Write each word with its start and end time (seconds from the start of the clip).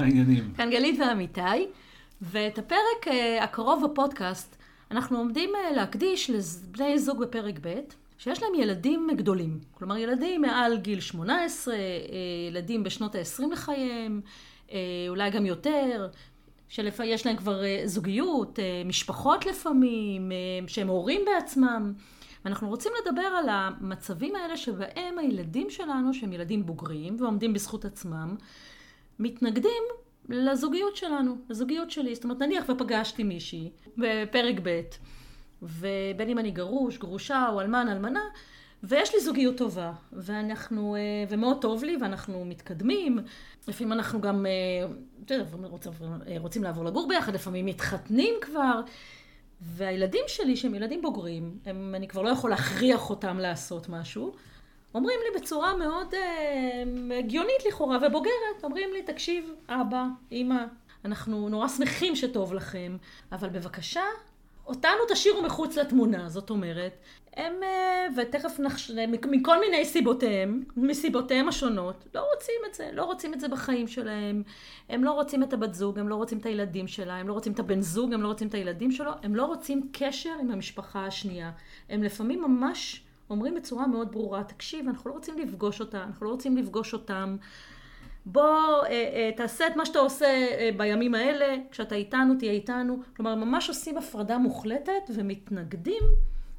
העניינים? 0.00 0.52
כאן 0.56 0.70
גלית 0.70 1.00
ואמיתי, 1.00 1.66
ואת 2.22 2.58
הפרק 2.58 3.08
אה, 3.08 3.44
הקרוב 3.44 3.84
בפודקאסט 3.84 4.56
אנחנו 4.90 5.18
עומדים 5.18 5.50
אה, 5.54 5.72
להקדיש 5.76 6.30
לבני 6.30 6.98
זוג 6.98 7.22
בפרק 7.22 7.54
ב', 7.62 7.74
שיש 8.18 8.42
להם 8.42 8.54
ילדים 8.54 9.08
גדולים. 9.16 9.58
כלומר, 9.74 9.96
ילדים 9.96 10.42
מעל 10.42 10.78
גיל 10.78 11.00
18, 11.00 11.74
אה, 11.74 11.78
ילדים 12.48 12.82
בשנות 12.82 13.14
ה-20 13.14 13.42
לחייהם, 13.52 14.20
אולי 15.08 15.30
גם 15.30 15.46
יותר, 15.46 16.08
שיש 16.68 17.26
להם 17.26 17.36
כבר 17.36 17.62
זוגיות, 17.84 18.58
משפחות 18.84 19.46
לפעמים, 19.46 20.32
שהם 20.66 20.88
הורים 20.88 21.20
בעצמם. 21.26 21.92
ואנחנו 22.44 22.68
רוצים 22.68 22.92
לדבר 23.02 23.22
על 23.22 23.48
המצבים 23.48 24.36
האלה 24.36 24.56
שבהם 24.56 25.18
הילדים 25.18 25.70
שלנו, 25.70 26.14
שהם 26.14 26.32
ילדים 26.32 26.66
בוגרים 26.66 27.16
ועומדים 27.20 27.52
בזכות 27.52 27.84
עצמם, 27.84 28.36
מתנגדים 29.20 29.82
לזוגיות 30.28 30.96
שלנו, 30.96 31.36
לזוגיות 31.48 31.90
שלי. 31.90 32.14
זאת 32.14 32.24
אומרת, 32.24 32.42
נניח 32.42 32.64
ופגשתי 32.68 33.22
מישהי 33.22 33.70
בפרק 33.98 34.54
ב', 34.62 34.80
ובין 35.62 36.28
אם 36.28 36.38
אני 36.38 36.50
גרוש, 36.50 36.98
גרושה 36.98 37.48
או 37.52 37.60
אלמן, 37.60 37.88
אלמנה, 37.88 38.20
ויש 38.82 39.14
לי 39.14 39.20
זוגיות 39.20 39.56
טובה, 39.56 39.92
ואנחנו, 40.12 40.96
אה, 40.96 41.00
ומאוד 41.28 41.60
טוב 41.60 41.84
לי, 41.84 41.96
ואנחנו 42.00 42.44
מתקדמים. 42.44 43.18
לפעמים 43.68 43.92
אנחנו 43.92 44.20
גם, 44.20 44.46
יודע, 45.30 45.44
רוצים, 45.62 45.92
רוצים 46.38 46.62
לעבור 46.62 46.84
לגור 46.84 47.08
ביחד, 47.08 47.34
לפעמים 47.34 47.66
מתחתנים 47.66 48.34
כבר. 48.40 48.80
והילדים 49.60 50.24
שלי, 50.26 50.56
שהם 50.56 50.74
ילדים 50.74 51.02
בוגרים, 51.02 51.58
הם, 51.66 51.94
אני 51.94 52.08
כבר 52.08 52.22
לא 52.22 52.28
יכול 52.28 52.50
להכריח 52.50 53.10
אותם 53.10 53.38
לעשות 53.38 53.88
משהו, 53.88 54.32
אומרים 54.94 55.18
לי 55.24 55.40
בצורה 55.40 55.76
מאוד 55.76 56.14
אה, 56.14 57.18
הגיונית 57.18 57.66
לכאורה 57.68 57.98
ובוגרת, 58.06 58.64
אומרים 58.64 58.92
לי, 58.92 59.02
תקשיב, 59.02 59.54
אבא, 59.68 60.04
אימא, 60.30 60.64
אנחנו 61.04 61.48
נורא 61.48 61.68
שמחים 61.68 62.16
שטוב 62.16 62.54
לכם, 62.54 62.96
אבל 63.32 63.48
בבקשה, 63.48 64.02
אותנו 64.66 64.98
תשאירו 65.08 65.42
מחוץ 65.42 65.76
לתמונה, 65.76 66.28
זאת 66.28 66.50
אומרת, 66.50 66.92
הם, 67.36 67.52
אה, 67.62 68.06
ותכף 68.16 68.60
נחש... 68.60 68.90
מכל 69.30 69.60
מיני 69.60 69.84
סיבותיהם, 69.84 70.62
מסיבותיהם 70.76 71.48
השונות, 71.48 72.04
לא 72.14 72.26
רוצים 72.34 72.54
את 72.70 72.74
זה, 72.74 72.90
לא 72.92 73.04
רוצים 73.04 73.34
את 73.34 73.40
זה 73.40 73.48
בחיים 73.48 73.88
שלהם. 73.88 74.42
הם 74.88 75.04
לא 75.04 75.12
רוצים 75.12 75.42
את 75.42 75.52
הבת 75.52 75.74
זוג, 75.74 75.98
הם 75.98 76.08
לא 76.08 76.14
רוצים 76.14 76.38
את 76.38 76.46
הילדים 76.46 76.88
שלה, 76.88 77.16
הם 77.16 77.28
לא 77.28 77.32
רוצים 77.32 77.52
את 77.52 77.58
הבן 77.58 77.80
זוג, 77.80 78.14
הם 78.14 78.22
לא 78.22 78.28
רוצים 78.28 78.48
את 78.48 78.54
הילדים 78.54 78.90
שלו, 78.90 79.10
הם 79.22 79.36
לא 79.36 79.44
רוצים 79.44 79.88
קשר 79.92 80.32
עם 80.40 80.50
המשפחה 80.50 81.06
השנייה. 81.06 81.50
הם 81.88 82.02
לפעמים 82.02 82.42
ממש 82.42 83.02
אומרים 83.30 83.54
בצורה 83.54 83.86
מאוד 83.86 84.12
ברורה, 84.12 84.44
תקשיב, 84.44 84.88
אנחנו 84.88 85.10
לא 85.10 85.14
רוצים 85.14 85.38
לפגוש 85.38 85.80
אותה, 85.80 86.02
אנחנו 86.02 86.26
לא 86.26 86.30
רוצים 86.30 86.56
לפגוש 86.56 86.92
אותם. 86.92 87.36
בוא 88.26 88.42
אה, 88.42 88.90
אה, 88.90 89.30
תעשה 89.36 89.66
את 89.66 89.76
מה 89.76 89.86
שאתה 89.86 89.98
עושה 89.98 90.26
אה, 90.26 90.70
בימים 90.76 91.14
האלה, 91.14 91.56
כשאתה 91.70 91.94
איתנו, 91.94 92.34
תהיה 92.38 92.52
איתנו. 92.52 93.00
כלומר, 93.16 93.34
ממש 93.34 93.68
עושים 93.68 93.98
הפרדה 93.98 94.38
מוחלטת 94.38 95.10
ומתנגדים 95.14 96.02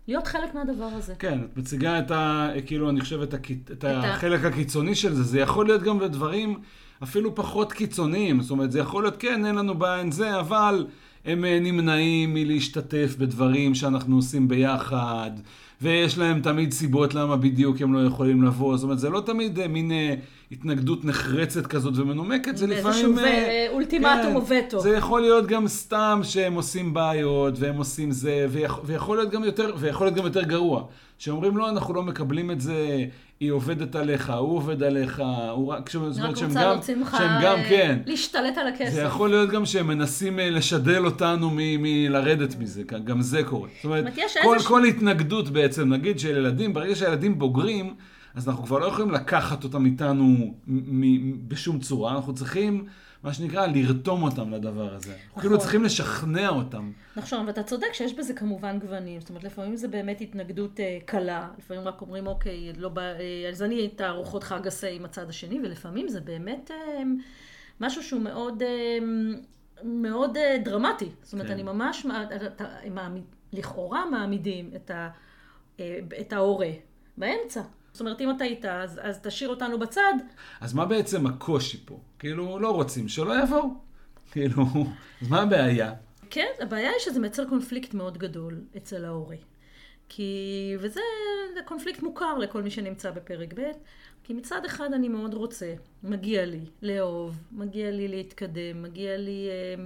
להיות 0.07 0.27
חלק 0.27 0.55
מהדבר 0.55 0.89
הזה. 0.93 1.15
כן, 1.15 1.39
את 1.43 1.57
מציגה 1.57 1.99
את 1.99 2.11
ה... 2.11 2.49
כאילו, 2.65 2.89
אני 2.89 3.01
חושב, 3.01 3.21
את, 3.21 3.33
הכ... 3.33 3.51
את, 3.51 3.71
את 3.71 3.83
החלק 3.83 4.45
הקיצוני 4.45 4.95
של 4.95 5.13
זה. 5.13 5.23
זה 5.23 5.39
יכול 5.39 5.65
להיות 5.65 5.83
גם 5.83 5.99
בדברים 5.99 6.59
אפילו 7.03 7.35
פחות 7.35 7.73
קיצוניים. 7.73 8.41
זאת 8.41 8.51
אומרת, 8.51 8.71
זה 8.71 8.79
יכול 8.79 9.03
להיות, 9.03 9.17
כן, 9.17 9.45
אין 9.45 9.55
לנו 9.55 9.75
בעיה 9.75 10.01
עם 10.01 10.11
זה, 10.11 10.39
אבל 10.39 10.87
הם 11.25 11.45
נמנעים 11.45 12.33
מלהשתתף 12.33 13.15
בדברים 13.17 13.75
שאנחנו 13.75 14.15
עושים 14.15 14.47
ביחד. 14.47 15.31
ויש 15.81 16.17
להם 16.17 16.41
תמיד 16.41 16.71
סיבות 16.73 17.13
למה 17.13 17.37
בדיוק 17.37 17.81
הם 17.81 17.93
לא 17.93 18.05
יכולים 18.05 18.43
לבוא. 18.43 18.77
זאת 18.77 18.83
אומרת, 18.83 18.99
זה 18.99 19.09
לא 19.09 19.21
תמיד 19.25 19.59
אה, 19.59 19.67
מין 19.67 19.91
אה, 19.91 20.13
התנגדות 20.51 21.05
נחרצת 21.05 21.67
כזאת 21.67 21.97
ומנומקת, 21.97 22.57
זה 22.57 22.67
לפעמים... 22.67 23.17
איזשהו 23.17 23.25
אה, 23.25 23.67
אולטימטום 23.71 24.21
כן, 24.23 24.35
או 24.35 24.47
וטו. 24.47 24.79
זה 24.79 24.89
יכול 24.95 25.21
להיות 25.21 25.47
גם 25.47 25.67
סתם 25.67 26.19
שהם 26.23 26.53
עושים 26.53 26.93
בעיות, 26.93 27.53
והם 27.57 27.77
עושים 27.77 28.11
זה, 28.11 28.47
ויכול, 28.49 28.83
ויכול 28.85 29.17
להיות 29.17 29.31
גם 29.31 29.43
יותר, 29.43 29.73
ויכול 29.77 30.07
להיות 30.07 30.17
גם 30.17 30.25
יותר 30.25 30.43
גרוע. 30.43 30.83
שאומרים, 31.17 31.57
לא, 31.57 31.69
אנחנו 31.69 31.93
לא 31.93 32.03
מקבלים 32.03 32.51
את 32.51 32.61
זה, 32.61 33.05
היא 33.39 33.51
עובדת 33.51 33.95
עליך, 33.95 34.29
הוא 34.29 34.57
עובד 34.57 34.83
עליך, 34.83 35.21
הוא 35.51 35.67
רק... 35.67 35.89
זאת 35.89 36.19
אומרת 36.19 36.37
שהם 36.37 36.53
גם, 36.53 36.81
שהם 36.81 37.41
גם, 37.43 37.57
כן. 37.69 37.99
להשתלט 38.05 38.57
על 38.57 38.67
הכסף. 38.67 38.93
זה 38.93 39.01
יכול 39.01 39.29
להיות 39.29 39.49
גם 39.49 39.65
שהם 39.65 39.87
מנסים 39.87 40.39
אה, 40.39 40.49
לשדל 40.49 41.05
אותנו 41.05 41.49
מלרדת 41.53 42.55
מזה, 42.59 42.83
גם 42.83 43.21
זה 43.21 43.43
קורה. 43.43 43.69
זאת 43.75 43.85
אומרת, 43.85 44.05
כל, 44.43 44.57
כל 44.63 44.85
התנגדות 44.85 45.49
בעצם, 45.49 45.93
נגיד 45.93 46.19
של 46.19 46.37
ילדים, 46.37 46.73
ברגע 46.73 46.95
שהילדים 46.95 47.39
בוגרים, 47.39 47.93
אז 48.35 48.49
אנחנו 48.49 48.63
כבר 48.63 48.79
לא 48.79 48.85
יכולים 48.85 49.11
לקחת 49.11 49.63
אותם 49.63 49.85
איתנו 49.85 50.53
בשום 51.47 51.79
צורה, 51.79 52.15
אנחנו 52.15 52.35
צריכים... 52.35 52.87
מה 53.23 53.33
שנקרא, 53.33 53.67
לרתום 53.67 54.23
אותם 54.23 54.51
לדבר 54.51 54.93
הזה. 54.95 55.15
נכון. 55.29 55.41
כאילו 55.41 55.59
צריכים 55.59 55.83
לשכנע 55.83 56.49
אותם. 56.49 56.91
נכון, 57.15 57.47
ואתה 57.47 57.63
צודק 57.63 57.93
שיש 57.93 58.13
בזה 58.13 58.33
כמובן 58.33 58.79
גוונים. 58.79 59.19
זאת 59.19 59.29
אומרת, 59.29 59.43
לפעמים 59.43 59.75
זה 59.75 59.87
באמת 59.87 60.21
התנגדות 60.21 60.79
אה, 60.79 60.97
קלה, 61.05 61.49
לפעמים 61.57 61.83
רק 61.83 62.01
אומרים, 62.01 62.27
אוקיי, 62.27 62.73
לא 62.77 62.89
בא, 62.89 63.01
אה, 63.01 63.49
אז 63.49 63.63
אני 63.63 63.89
את 63.95 64.01
הארוחות 64.01 64.43
חג 64.43 64.65
אעשה 64.65 64.89
עם 64.89 65.05
הצד 65.05 65.29
השני, 65.29 65.59
ולפעמים 65.63 66.07
זה 66.07 66.21
באמת 66.21 66.71
אה, 66.71 67.03
משהו 67.81 68.03
שהוא 68.03 68.21
מאוד, 68.21 68.61
אה, 68.61 68.97
מאוד 69.83 70.37
אה, 70.37 70.57
דרמטי. 70.63 71.09
זאת 71.21 71.33
אומרת, 71.33 71.47
כן. 71.47 71.53
אני 71.53 71.63
ממש, 71.63 72.05
אתה, 72.47 72.65
מעמיד, 72.91 73.23
לכאורה 73.53 74.05
מעמידים 74.05 74.71
את, 74.75 74.91
ה, 74.91 75.09
את 76.21 76.33
ההורה 76.33 76.71
באמצע. 77.17 77.61
זאת 77.91 78.01
אומרת, 78.01 78.21
אם 78.21 78.31
אתה 78.31 78.43
איתה, 78.43 78.83
אז, 78.83 78.99
אז 79.03 79.19
תשאיר 79.19 79.49
אותנו 79.49 79.79
בצד. 79.79 80.13
אז 80.61 80.73
מה 80.73 80.85
בעצם 80.85 81.27
הקושי 81.27 81.85
פה? 81.85 81.99
כאילו, 82.19 82.59
לא 82.59 82.71
רוצים, 82.71 83.07
שלא 83.07 83.43
יבואו. 83.43 83.69
כאילו, 84.31 84.65
אז 85.21 85.29
מה 85.29 85.41
הבעיה? 85.41 85.93
כן, 86.29 86.47
הבעיה 86.59 86.89
היא 86.89 86.99
שזה 86.99 87.19
מייצר 87.19 87.49
קונפליקט 87.49 87.93
מאוד 87.93 88.17
גדול 88.17 88.61
אצל 88.77 89.05
ההורה. 89.05 89.35
כי, 90.09 90.75
וזה 90.79 91.01
קונפליקט 91.65 92.03
מוכר 92.03 92.37
לכל 92.37 92.61
מי 92.61 92.71
שנמצא 92.71 93.11
בפרק 93.11 93.53
ב', 93.53 93.71
כי 94.23 94.33
מצד 94.33 94.65
אחד 94.65 94.93
אני 94.93 95.09
מאוד 95.09 95.33
רוצה, 95.33 95.73
מגיע 96.03 96.45
לי 96.45 96.65
לאהוב, 96.81 97.37
מגיע 97.51 97.91
לי 97.91 98.07
להתקדם, 98.07 98.81
מגיע 98.81 99.17
לי, 99.17 99.47
אה, 99.49 99.83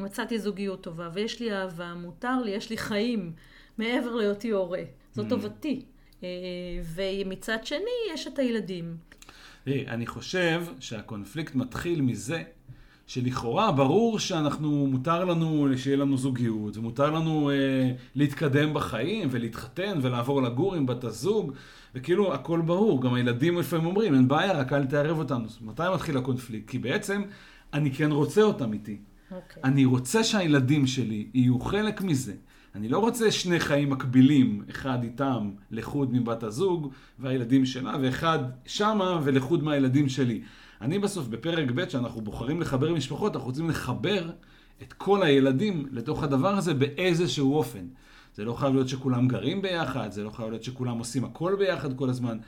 מצאתי 0.00 0.38
זוגיות 0.38 0.82
טובה, 0.82 1.08
ויש 1.12 1.40
לי 1.40 1.52
אהבה, 1.52 1.94
מותר 1.94 2.42
לי, 2.44 2.50
יש 2.50 2.70
לי 2.70 2.76
חיים 2.76 3.32
מעבר 3.78 4.14
להיותי 4.14 4.50
הורה. 4.50 4.82
זאת 5.12 5.26
mm. 5.26 5.28
טובתי. 5.28 5.84
אה, 6.24 6.82
ומצד 6.94 7.58
שני, 7.64 8.14
יש 8.14 8.26
את 8.26 8.38
הילדים. 8.38 8.96
אני 9.66 10.06
חושב 10.06 10.64
שהקונפליקט 10.80 11.54
מתחיל 11.54 12.00
מזה 12.02 12.42
שלכאורה 13.06 13.72
ברור 13.72 14.18
שאנחנו, 14.18 14.86
מותר 14.86 15.24
לנו 15.24 15.68
שיהיה 15.76 15.96
לנו 15.96 16.16
זוגיות, 16.16 16.76
ומותר 16.76 17.10
לנו 17.10 17.50
אה, 17.50 17.90
להתקדם 18.14 18.74
בחיים, 18.74 19.28
ולהתחתן, 19.30 19.98
ולעבור 20.02 20.42
לגור 20.42 20.74
עם 20.74 20.86
בת 20.86 21.04
הזוג, 21.04 21.52
וכאילו 21.94 22.34
הכל 22.34 22.60
ברור, 22.60 23.02
גם 23.02 23.14
הילדים 23.14 23.58
לפעמים 23.58 23.86
אומרים, 23.86 24.14
אין 24.14 24.28
בעיה, 24.28 24.52
רק 24.52 24.72
אל 24.72 24.86
תערב 24.86 25.18
אותנו. 25.18 25.46
מתי 25.60 25.82
מתחיל 25.94 26.16
הקונפליקט? 26.16 26.70
כי 26.70 26.78
בעצם 26.78 27.22
אני 27.74 27.90
כן 27.90 28.12
רוצה 28.12 28.42
אותם 28.42 28.72
איתי. 28.72 28.96
Okay. 29.30 29.34
אוקיי. 29.34 29.62
אני 29.64 29.84
רוצה 29.84 30.24
שהילדים 30.24 30.86
שלי 30.86 31.26
יהיו 31.34 31.60
חלק 31.60 32.02
מזה. 32.02 32.32
אני 32.74 32.88
לא 32.88 32.98
רוצה 32.98 33.30
שני 33.30 33.60
חיים 33.60 33.90
מקבילים, 33.90 34.62
אחד 34.70 35.02
איתם 35.02 35.50
לחוד 35.70 36.14
מבת 36.14 36.42
הזוג 36.42 36.92
והילדים 37.18 37.66
שלה, 37.66 37.96
ואחד 38.02 38.38
שמה 38.66 39.20
ולחוד 39.24 39.62
מהילדים 39.62 40.08
שלי. 40.08 40.42
אני 40.80 40.98
בסוף, 40.98 41.26
בפרק 41.26 41.70
ב', 41.74 41.88
שאנחנו 41.88 42.20
בוחרים 42.20 42.60
לחבר 42.60 42.92
משפחות, 42.92 43.36
אנחנו 43.36 43.48
רוצים 43.48 43.70
לחבר 43.70 44.30
את 44.82 44.92
כל 44.92 45.22
הילדים 45.22 45.86
לתוך 45.92 46.22
הדבר 46.22 46.54
הזה 46.54 46.74
באיזשהו 46.74 47.54
אופן. 47.54 47.86
זה 48.34 48.44
לא 48.44 48.52
חייב 48.52 48.74
להיות 48.74 48.88
שכולם 48.88 49.28
גרים 49.28 49.62
ביחד, 49.62 50.12
זה 50.12 50.24
לא 50.24 50.30
חייב 50.30 50.50
להיות 50.50 50.64
שכולם 50.64 50.98
עושים 50.98 51.24
הכל 51.24 51.56
ביחד 51.58 51.98
כל 51.98 52.10
הזמן, 52.10 52.38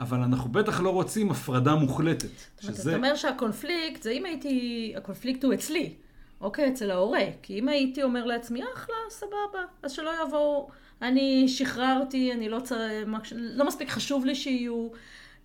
אבל 0.00 0.20
אנחנו 0.20 0.50
בטח 0.50 0.80
לא 0.80 0.90
רוצים 0.90 1.30
הפרדה 1.30 1.74
מוחלטת. 1.74 2.28
שזה... 2.60 2.90
אתה 2.90 2.96
אומר 2.96 3.14
שהקונפליקט, 3.14 4.02
זה 4.02 4.10
אם 4.10 4.24
הייתי, 4.24 4.92
הקונפליקט 4.96 5.44
הוא 5.44 5.54
אצלי. 5.54 5.94
אוקיי, 6.40 6.68
אצל 6.68 6.90
ההורה. 6.90 7.24
כי 7.42 7.58
אם 7.58 7.68
הייתי 7.68 8.02
אומר 8.02 8.24
לעצמי, 8.24 8.60
אחלה, 8.74 8.94
סבבה, 9.10 9.64
אז 9.82 9.92
שלא 9.92 10.10
יבואו, 10.26 10.68
אני 11.02 11.48
שחררתי, 11.48 12.32
אני 12.32 12.48
לא 12.48 12.60
צריך, 12.60 13.08
לא 13.32 13.66
מספיק 13.66 13.88
חשוב 13.88 14.24
לי 14.24 14.34
שיהיו, 14.34 14.88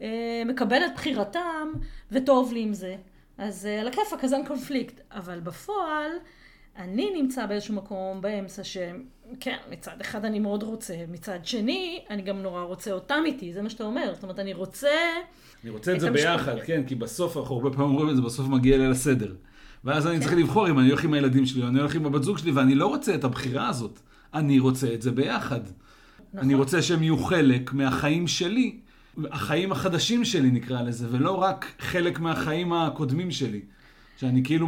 אה, 0.02 0.44
מקבל 0.46 0.86
את 0.86 0.92
בחירתם, 0.96 1.72
וטוב 2.12 2.54
לי 2.54 2.62
עם 2.62 2.74
זה. 2.74 2.96
אז 3.38 3.66
אה, 3.66 3.82
על 3.82 3.88
הכיפאק, 3.88 4.24
אז 4.24 4.34
אין 4.34 4.46
קונפליקט. 4.46 5.02
אבל 5.12 5.40
בפועל, 5.40 6.12
אני 6.78 7.22
נמצא 7.22 7.46
באיזשהו 7.46 7.76
מקום 7.76 8.22
באמצע 8.22 8.64
שכן, 8.64 9.58
מצד 9.72 10.02
אחד 10.02 10.26
אני 10.26 10.40
מאוד 10.40 10.64
רוצה, 10.64 10.96
מצד 11.08 11.40
שני, 11.44 12.04
אני 12.10 12.22
גם 12.22 12.42
נורא 12.42 12.64
רוצה 12.64 12.92
אותם 12.92 13.24
איתי, 13.26 13.54
זה 13.54 13.62
מה 13.62 13.70
שאתה 13.70 13.84
אומר. 13.84 14.14
זאת 14.14 14.24
אומרת, 14.24 14.40
אני 14.40 14.54
רוצה... 14.54 14.90
אני 15.64 15.72
רוצה 15.72 15.92
את, 15.92 15.96
את 15.96 16.02
זה 16.02 16.12
ביחד, 16.12 16.60
כן, 16.60 16.84
כי 16.88 16.96
בסוף, 16.96 17.38
אנחנו 17.38 17.56
הרבה 17.56 17.70
פעמים 17.70 17.90
אומרים 17.90 18.10
את 18.10 18.16
זה, 18.16 18.22
בסוף 18.22 18.48
מגיע 18.48 18.78
ליל 18.78 18.92
הסדר. 18.92 19.34
ואז 19.84 20.08
אני 20.08 20.20
צריך 20.20 20.34
לבחור 20.34 20.70
אם 20.70 20.80
אני 20.80 20.90
הולך 20.90 21.04
עם 21.04 21.14
הילדים 21.14 21.46
שלי 21.46 21.64
או 21.64 21.68
אני 21.68 21.80
הולך 21.80 21.96
עם 21.96 22.06
הבת 22.06 22.24
זוג 22.24 22.38
שלי, 22.38 22.52
ואני 22.52 22.76
לא 22.76 22.88
רוצה 22.88 23.16
את 23.16 23.24
הבחירה 23.24 23.70
הזאת. 23.70 24.00
אני 24.34 24.60
רוצה 24.60 24.94
את 24.94 25.02
זה 25.02 25.12
ביחד. 25.12 25.60
נכון. 25.64 26.40
אני 26.40 26.56
רוצה 26.56 26.82
שהם 26.82 27.04
יהיו 27.04 27.18
חלק 27.18 27.74
מהחיים 27.74 28.28
שלי, 28.28 28.80
החיים 29.32 29.72
החדשים 29.72 30.26
שלי 30.26 30.52
נקרא 30.52 30.82
לזה, 30.82 31.08
ולא 31.12 31.32
רק 31.32 31.66
חלק 31.80 32.20
מהחיים 32.20 32.74
הקודמים 32.74 33.32
שלי. 33.32 33.62
שאני 34.18 34.44
כאילו 34.44 34.68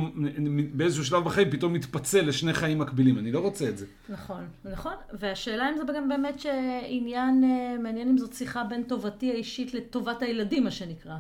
באיזשהו 0.74 1.06
שלב 1.06 1.24
בחיים 1.24 1.52
פתאום 1.52 1.74
מתפצל 1.74 2.22
לשני 2.22 2.54
חיים 2.54 2.80
מקבילים, 2.80 3.18
אני 3.18 3.32
לא 3.32 3.40
רוצה 3.40 3.70
את 3.70 3.78
זה. 3.78 3.86
נכון, 4.10 4.48
נכון. 4.66 4.94
והשאלה 5.14 5.70
אם 5.70 5.78
זה 5.78 5.84
גם 5.96 6.10
באמת 6.10 6.40
שעניין, 6.40 7.44
אה, 7.44 7.76
מעניין 7.84 8.10
אם 8.10 8.18
זאת 8.18 8.34
שיחה 8.34 8.64
בין 8.64 8.84
טובתי 8.84 9.32
האישית 9.32 9.74
לטובת 9.74 10.22
הילדים, 10.22 10.64
מה 10.64 10.72
שנקרא. 10.72 11.16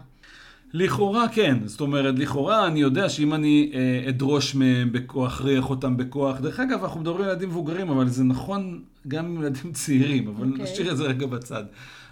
לכאורה 0.73 1.27
כן, 1.27 1.57
זאת 1.65 1.81
אומרת, 1.81 2.19
לכאורה 2.19 2.67
אני 2.67 2.81
יודע 2.81 3.09
שאם 3.09 3.33
אני 3.33 3.71
אה, 3.73 4.09
אדרוש 4.09 4.55
מהם 4.55 4.91
בכוח, 4.91 5.33
אכריח 5.33 5.69
אותם 5.69 5.97
בכוח, 5.97 6.39
דרך 6.39 6.59
אגב, 6.59 6.83
אנחנו 6.83 6.99
מדברים 6.99 7.23
על 7.23 7.29
ילדים 7.29 7.49
מבוגרים, 7.49 7.89
אבל 7.89 8.07
זה 8.09 8.23
נכון 8.23 8.81
גם 9.07 9.25
עם 9.25 9.41
ילדים 9.41 9.71
צעירים, 9.79 10.27
אבל 10.27 10.47
okay. 10.47 10.51
אוקיי. 10.51 10.63
נשאיר 10.63 10.91
את 10.91 10.97
זה 10.97 11.03
רגע 11.03 11.25
בצד. 11.25 11.63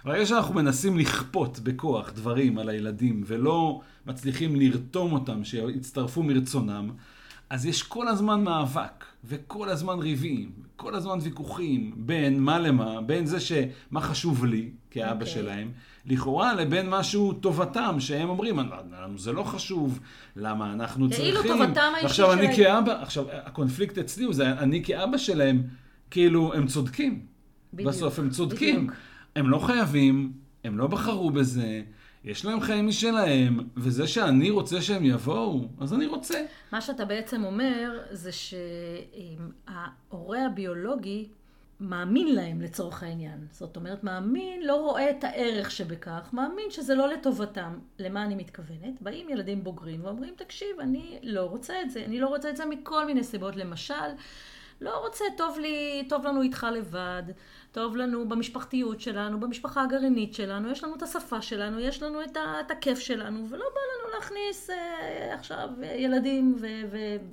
ברגע 0.04 0.26
שאנחנו 0.26 0.54
מנסים 0.54 0.98
לכפות 0.98 1.60
בכוח 1.60 2.12
דברים 2.12 2.58
על 2.58 2.68
הילדים, 2.68 3.22
ולא 3.26 3.80
מצליחים 4.06 4.56
לרתום 4.56 5.12
אותם, 5.12 5.44
שיצטרפו 5.44 6.22
מרצונם, 6.22 6.90
אז 7.52 7.66
יש 7.66 7.82
כל 7.82 8.08
הזמן 8.08 8.44
מאבק, 8.44 9.04
וכל 9.24 9.68
הזמן 9.68 9.98
ריבים, 9.98 10.50
כל 10.76 10.94
הזמן 10.94 11.18
ויכוחים 11.22 11.92
בין 11.96 12.40
מה 12.40 12.58
למה, 12.58 13.00
בין 13.00 13.26
זה 13.26 13.40
שמה 13.40 14.00
חשוב 14.00 14.44
לי, 14.44 14.70
כאבא 14.90 15.10
okay. 15.10 15.12
אוקיי. 15.12 15.26
שלהם, 15.26 15.70
לכאורה 16.06 16.54
לבין 16.54 16.90
משהו 16.90 17.32
טובתם, 17.32 17.96
שהם 17.98 18.28
אומרים, 18.28 18.58
לנו 18.92 19.18
זה 19.18 19.32
לא 19.32 19.42
חשוב, 19.42 20.00
למה 20.36 20.72
אנחנו 20.72 21.08
צריכים... 21.10 21.34
כאילו 21.34 21.42
טובתם 21.42 21.80
האישית 21.94 22.16
שלהם. 22.16 22.30
עכשיו 22.30 22.32
אני 22.32 22.56
כאבא, 22.56 23.02
עכשיו 23.02 23.24
הקונפליקט 23.30 23.98
אצלי 23.98 24.24
הוא 24.24 24.34
זה, 24.34 24.52
אני 24.52 24.84
כאבא 24.84 25.18
שלהם, 25.18 25.62
כאילו, 26.10 26.54
הם 26.54 26.66
צודקים. 26.66 27.26
בדיוק. 27.74 27.88
בסוף 27.88 28.18
הם 28.18 28.30
צודקים. 28.30 28.76
בדיוק. 28.76 28.92
הם 29.36 29.50
לא 29.50 29.58
חייבים, 29.58 30.32
הם 30.64 30.78
לא 30.78 30.86
בחרו 30.86 31.30
בזה. 31.30 31.82
יש 32.24 32.44
להם 32.44 32.60
חיים 32.60 32.86
משלהם, 32.86 33.58
וזה 33.76 34.06
שאני 34.06 34.50
רוצה 34.50 34.82
שהם 34.82 35.04
יבואו, 35.04 35.60
אז 35.80 35.94
אני 35.94 36.06
רוצה. 36.06 36.44
מה 36.72 36.80
שאתה 36.80 37.04
בעצם 37.04 37.44
אומר, 37.44 37.98
זה 38.10 38.30
שההורה 39.62 40.46
הביולוגי 40.46 41.28
מאמין 41.80 42.34
להם 42.34 42.60
לצורך 42.60 43.02
העניין. 43.02 43.46
זאת 43.50 43.76
אומרת, 43.76 44.04
מאמין, 44.04 44.62
לא 44.62 44.76
רואה 44.76 45.10
את 45.10 45.24
הערך 45.24 45.70
שבכך, 45.70 46.30
מאמין 46.32 46.70
שזה 46.70 46.94
לא 46.94 47.08
לטובתם. 47.08 47.78
למה 47.98 48.24
אני 48.24 48.34
מתכוונת? 48.34 49.02
באים 49.02 49.28
ילדים 49.28 49.64
בוגרים 49.64 50.04
ואומרים, 50.04 50.34
תקשיב, 50.36 50.80
אני 50.80 51.18
לא 51.22 51.42
רוצה 51.42 51.82
את 51.82 51.90
זה. 51.90 52.04
אני 52.04 52.20
לא 52.20 52.28
רוצה 52.28 52.50
את 52.50 52.56
זה 52.56 52.66
מכל 52.66 53.06
מיני 53.06 53.24
סיבות. 53.24 53.56
למשל, 53.56 53.94
לא 54.80 55.04
רוצה, 55.04 55.24
טוב 55.36 55.58
לי, 55.58 56.06
טוב 56.08 56.26
לנו 56.26 56.42
איתך 56.42 56.66
לבד, 56.76 57.22
טוב 57.72 57.96
לנו 57.96 58.28
במשפחתיות 58.28 59.00
שלנו, 59.00 59.40
במשפחה 59.40 59.82
הגרעינית 59.82 60.34
שלנו, 60.34 60.70
יש 60.70 60.84
לנו 60.84 60.94
את 60.94 61.02
השפה 61.02 61.42
שלנו, 61.42 61.80
יש 61.80 62.02
לנו 62.02 62.22
את, 62.22 62.36
ה, 62.36 62.60
את 62.66 62.70
הכיף 62.70 62.98
שלנו, 62.98 63.46
ולא 63.50 63.64
בא 63.74 63.80
לנו 63.80 64.14
להכניס 64.14 64.70
אה, 64.70 65.34
עכשיו 65.34 65.68
ילדים 65.96 66.56
ו, 66.60 66.66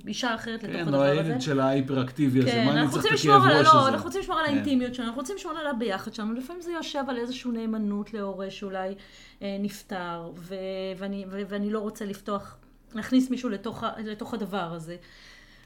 ואישה 0.04 0.34
אחרת 0.34 0.60
כן, 0.60 0.70
לתוך 0.70 0.88
הדבר 0.88 1.02
הזה. 1.02 1.12
כן, 1.14 1.22
או 1.22 1.28
הילד 1.28 1.40
של 1.40 1.60
ההיפראקטיבי 1.60 2.38
הזה, 2.38 2.50
כן, 2.50 2.66
מה 2.66 2.80
אני 2.80 2.90
צריך 2.90 3.06
את 3.06 3.10
הכאב 3.20 3.42
ראש 3.42 3.66
הזה? 3.66 3.78
לא, 3.78 3.88
אנחנו 3.88 4.04
רוצים 4.04 4.20
לשמור 4.20 4.38
על 4.38 4.46
כן. 4.46 4.52
האינטימיות 4.52 4.94
שלנו, 4.94 5.08
אנחנו 5.08 5.20
רוצים 5.20 5.36
לשמור 5.36 5.58
על 5.58 5.66
הביחד 5.66 6.14
שלנו, 6.14 6.34
לפעמים 6.34 6.62
זה 6.62 6.72
יושב 6.72 7.04
על 7.08 7.18
איזושהי 7.18 7.50
נאמנות 7.50 8.14
להורה 8.14 8.50
שאולי 8.50 8.94
אה, 9.42 9.56
נפטר, 9.60 10.30
ו, 10.36 10.54
ואני, 10.98 11.24
ו, 11.30 11.42
ואני 11.48 11.70
לא 11.70 11.78
רוצה 11.78 12.04
לפתוח, 12.04 12.56
להכניס 12.94 13.30
מישהו 13.30 13.48
לתוך, 13.48 13.84
לתוך 14.04 14.34
הדבר 14.34 14.72
הזה. 14.74 14.96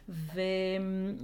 ו... 0.08 0.40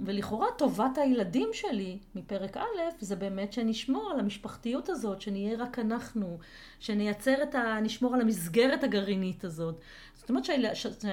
ולכאורה 0.05 0.47
טובת 0.57 0.97
הילדים 0.97 1.49
שלי 1.53 1.97
מפרק 2.15 2.57
א', 2.57 2.61
זה 2.99 3.15
באמת 3.15 3.53
שנשמור 3.53 4.11
על 4.13 4.19
המשפחתיות 4.19 4.89
הזאת, 4.89 5.21
שנהיה 5.21 5.57
רק 5.57 5.79
אנחנו, 5.79 6.37
שנייצר 6.79 7.43
את 7.43 7.55
ה... 7.55 7.79
נשמור 7.81 8.15
על 8.15 8.21
המסגרת 8.21 8.83
הגרעינית 8.83 9.43
הזאת. 9.43 9.81
זאת 10.13 10.29
אומרת 10.29 10.45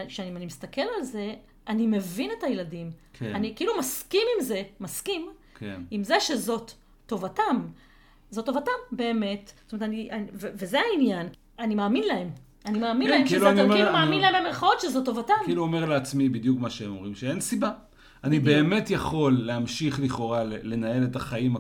שאני 0.08 0.36
אני 0.36 0.46
מסתכל 0.46 0.82
על 0.96 1.02
זה, 1.02 1.34
אני 1.68 1.86
מבין 1.86 2.30
את 2.38 2.44
הילדים. 2.44 2.90
כן. 3.12 3.34
אני 3.34 3.54
כאילו 3.56 3.78
מסכים 3.78 4.22
עם 4.36 4.44
זה, 4.44 4.62
מסכים, 4.80 5.30
כן. 5.54 5.82
עם 5.90 6.04
זה 6.04 6.20
שזאת 6.20 6.72
טובתם. 7.06 7.66
זאת 8.30 8.46
טובתם 8.46 8.72
באמת. 8.92 9.52
זאת 9.64 9.72
אומרת, 9.72 9.88
אני, 9.88 10.10
אני, 10.10 10.26
ו- 10.32 10.50
וזה 10.54 10.80
העניין. 10.80 11.28
אני 11.58 11.74
מאמין 11.74 12.04
להם. 12.04 12.30
אני 12.66 12.78
מאמין 12.78 13.08
כן, 13.08 13.14
להם 13.14 13.28
כאילו 13.28 13.50
שזה, 13.50 13.66
כאילו 13.74 13.92
מאמין 13.92 14.20
להם 14.20 14.44
במרכאות 14.44 14.80
שזו 14.80 15.04
טובתם. 15.04 15.34
כאילו 15.44 15.62
אומר 15.62 15.84
לעצמי 15.84 16.28
בדיוק 16.28 16.60
מה 16.60 16.70
שהם 16.70 16.90
אומרים, 16.90 17.14
שאין 17.14 17.40
סיבה. 17.40 17.70
אני 18.24 18.40
באמת 18.40 18.90
יכול 18.90 19.38
להמשיך 19.42 20.00
לכאורה 20.00 20.44
לנהל 20.44 21.04
את 21.04 21.16
החיים 21.16 21.56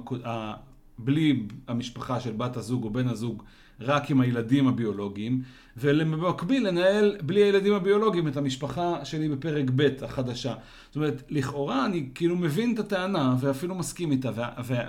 בלי 0.98 1.42
המשפחה 1.68 2.20
של 2.20 2.32
בת 2.32 2.56
הזוג 2.56 2.84
או 2.84 2.90
בן 2.90 3.08
הזוג, 3.08 3.42
רק 3.80 4.10
עם 4.10 4.20
הילדים 4.20 4.68
הביולוגיים, 4.68 5.42
ובמקביל 5.76 6.68
לנהל 6.68 7.16
בלי 7.22 7.42
הילדים 7.42 7.74
הביולוגיים 7.74 8.28
את 8.28 8.36
המשפחה 8.36 9.04
שלי 9.04 9.28
בפרק 9.28 9.64
ב' 9.76 9.88
החדשה. 10.02 10.54
זאת 10.86 10.96
אומרת, 10.96 11.22
לכאורה 11.28 11.86
אני 11.86 12.08
כאילו 12.14 12.36
מבין 12.36 12.74
את 12.74 12.78
הטענה 12.78 13.36
ואפילו 13.40 13.74
מסכים 13.74 14.10
איתה, 14.10 14.30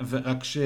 ורק 0.10 0.44
ש... 0.44 0.58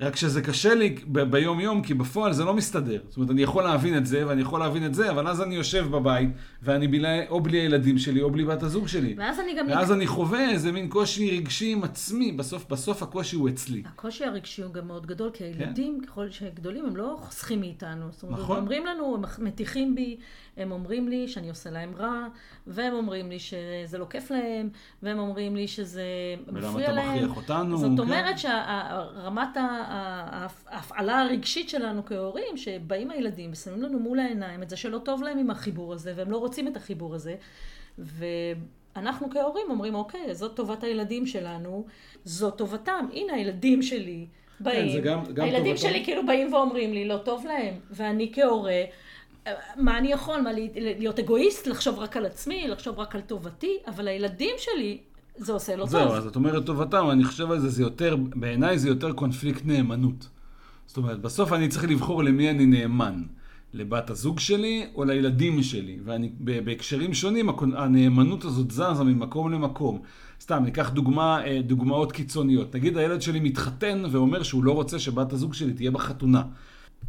רק 0.00 0.16
שזה 0.16 0.42
קשה 0.42 0.74
לי 0.74 0.94
ב- 1.06 1.22
ביום 1.22 1.60
יום, 1.60 1.82
כי 1.82 1.94
בפועל 1.94 2.32
זה 2.32 2.44
לא 2.44 2.54
מסתדר. 2.54 3.00
זאת 3.08 3.16
אומרת, 3.16 3.30
אני 3.30 3.42
יכול 3.42 3.64
להבין 3.64 3.96
את 3.96 4.06
זה, 4.06 4.26
ואני 4.26 4.42
יכול 4.42 4.60
להבין 4.60 4.86
את 4.86 4.94
זה, 4.94 5.10
אבל 5.10 5.28
אז 5.28 5.42
אני 5.42 5.54
יושב 5.54 5.86
בבית, 5.90 6.28
ואני 6.62 6.88
בלי, 6.88 7.28
או 7.28 7.40
בלי 7.40 7.58
הילדים 7.58 7.98
שלי, 7.98 8.22
או 8.22 8.30
בלי 8.30 8.44
בת 8.44 8.62
הזוג 8.62 8.88
שלי. 8.88 9.14
ואז 9.18 9.40
אני 9.40 9.54
גם... 9.58 9.66
ואז 9.68 9.92
אני 9.92 10.06
חווה 10.06 10.50
איזה 10.50 10.72
מין 10.72 10.88
קושי 10.88 11.38
רגשי 11.38 11.72
עם 11.72 11.84
עצמי, 11.84 12.32
בסוף, 12.32 12.66
בסוף 12.70 13.02
הקושי 13.02 13.36
הוא 13.36 13.48
אצלי. 13.48 13.82
הקושי 13.86 14.24
הרגשי 14.24 14.62
הוא 14.62 14.72
גם 14.72 14.86
מאוד 14.86 15.06
גדול, 15.06 15.30
כי 15.32 15.44
הילדים, 15.44 15.98
כן. 16.00 16.06
ככל 16.06 16.30
שהם 16.30 16.50
גדולים, 16.54 16.86
הם 16.86 16.96
לא 16.96 17.16
חוסכים 17.20 17.60
מאיתנו. 17.60 18.06
זאת 18.10 18.22
אומרת, 18.22 18.38
נכון. 18.40 18.56
הם 18.56 18.62
אומרים 18.62 18.86
לנו, 18.86 19.14
הם 19.14 19.44
מטיחים 19.44 19.94
בי, 19.94 20.16
הם 20.56 20.72
אומרים 20.72 21.08
לי 21.08 21.28
שאני 21.28 21.48
עושה 21.48 21.70
להם 21.70 21.94
רע, 21.98 22.26
והם 22.66 22.92
אומרים 22.92 23.30
לי 23.30 23.38
שזה 23.38 23.98
לא 23.98 24.06
כיף 24.10 24.30
להם, 24.30 24.68
והם 25.02 25.18
אומרים 25.18 25.56
לי 25.56 25.68
שזה 25.68 26.02
מפריע 26.52 26.92
להם. 26.92 27.08
ולמה 27.08 27.14
אתה 27.14 27.24
מכריח 27.24 27.36
אותנו? 27.36 27.78
זאת 27.78 27.90
כן. 27.90 27.98
אומרת 27.98 28.38
שרמת 28.38 29.56
ההפעלה 29.88 31.22
הרגשית 31.22 31.68
שלנו 31.68 32.04
כהורים, 32.06 32.56
שבאים 32.56 33.10
הילדים 33.10 33.50
ושמים 33.52 33.82
לנו 33.82 33.98
מול 33.98 34.18
העיניים 34.18 34.62
את 34.62 34.70
זה 34.70 34.76
שלא 34.76 34.98
טוב 34.98 35.22
להם 35.22 35.38
עם 35.38 35.50
החיבור 35.50 35.92
הזה, 35.92 36.12
והם 36.16 36.30
לא 36.30 36.36
רוצים 36.36 36.68
את 36.68 36.76
החיבור 36.76 37.14
הזה, 37.14 37.34
ואנחנו 37.98 39.30
כהורים 39.30 39.66
אומרים, 39.70 39.94
אוקיי, 39.94 40.34
זאת 40.34 40.56
טובת 40.56 40.84
הילדים 40.84 41.26
שלנו, 41.26 41.86
זאת 42.24 42.58
טובתם, 42.58 43.08
הנה 43.12 43.32
הילדים 43.32 43.82
שלי. 43.82 44.26
באים, 44.60 44.92
כן, 44.92 45.08
גם, 45.08 45.24
גם 45.34 45.44
הילדים 45.44 45.74
טובתם. 45.74 45.88
שלי 45.88 46.04
כאילו 46.04 46.26
באים 46.26 46.52
ואומרים 46.54 46.92
לי, 46.92 47.08
לא 47.08 47.16
טוב 47.16 47.46
להם, 47.46 47.74
ואני 47.90 48.32
כהורה, 48.34 48.82
מה 49.76 49.98
אני 49.98 50.12
יכול? 50.12 50.40
מה, 50.40 50.50
להיות 50.74 51.18
אגואיסט? 51.18 51.66
לחשוב 51.66 51.98
רק 51.98 52.16
על 52.16 52.26
עצמי? 52.26 52.68
לחשוב 52.68 52.98
רק 52.98 53.14
על 53.14 53.20
טובתי? 53.20 53.76
אבל 53.86 54.08
הילדים 54.08 54.54
שלי, 54.58 54.98
זה 55.38 55.52
עושה 55.52 55.76
לו 55.76 55.86
זהו, 55.86 56.00
טוב. 56.00 56.08
זהו, 56.08 56.18
אז 56.18 56.26
את 56.26 56.36
אומרת 56.36 56.66
טובתם, 56.66 57.10
אני 57.10 57.24
חושב 57.24 57.50
על 57.50 57.60
זה, 57.60 57.68
זה 57.68 57.82
יותר, 57.82 58.16
בעיניי 58.34 58.78
זה 58.78 58.88
יותר 58.88 59.12
קונפליקט 59.12 59.62
נאמנות. 59.64 60.28
זאת 60.86 60.96
אומרת, 60.96 61.20
בסוף 61.20 61.52
אני 61.52 61.68
צריך 61.68 61.84
לבחור 61.84 62.24
למי 62.24 62.50
אני 62.50 62.66
נאמן. 62.66 63.22
לבת 63.74 64.10
הזוג 64.10 64.38
שלי 64.38 64.86
או 64.94 65.04
לילדים 65.04 65.62
שלי. 65.62 65.98
ואני, 66.04 66.30
בהקשרים 66.40 67.14
שונים, 67.14 67.48
הנאמנות 67.76 68.44
הזאת 68.44 68.70
זזה 68.70 69.04
ממקום 69.04 69.52
למקום. 69.52 70.00
סתם, 70.40 70.64
ניקח 70.64 70.90
דוגמה, 70.90 71.44
אה, 71.44 71.60
דוגמאות 71.62 72.12
קיצוניות. 72.12 72.76
נגיד 72.76 72.96
הילד 72.96 73.22
שלי 73.22 73.40
מתחתן 73.40 74.02
ואומר 74.10 74.42
שהוא 74.42 74.64
לא 74.64 74.72
רוצה 74.72 74.98
שבת 74.98 75.32
הזוג 75.32 75.54
שלי 75.54 75.72
תהיה 75.72 75.90
בחתונה. 75.90 76.42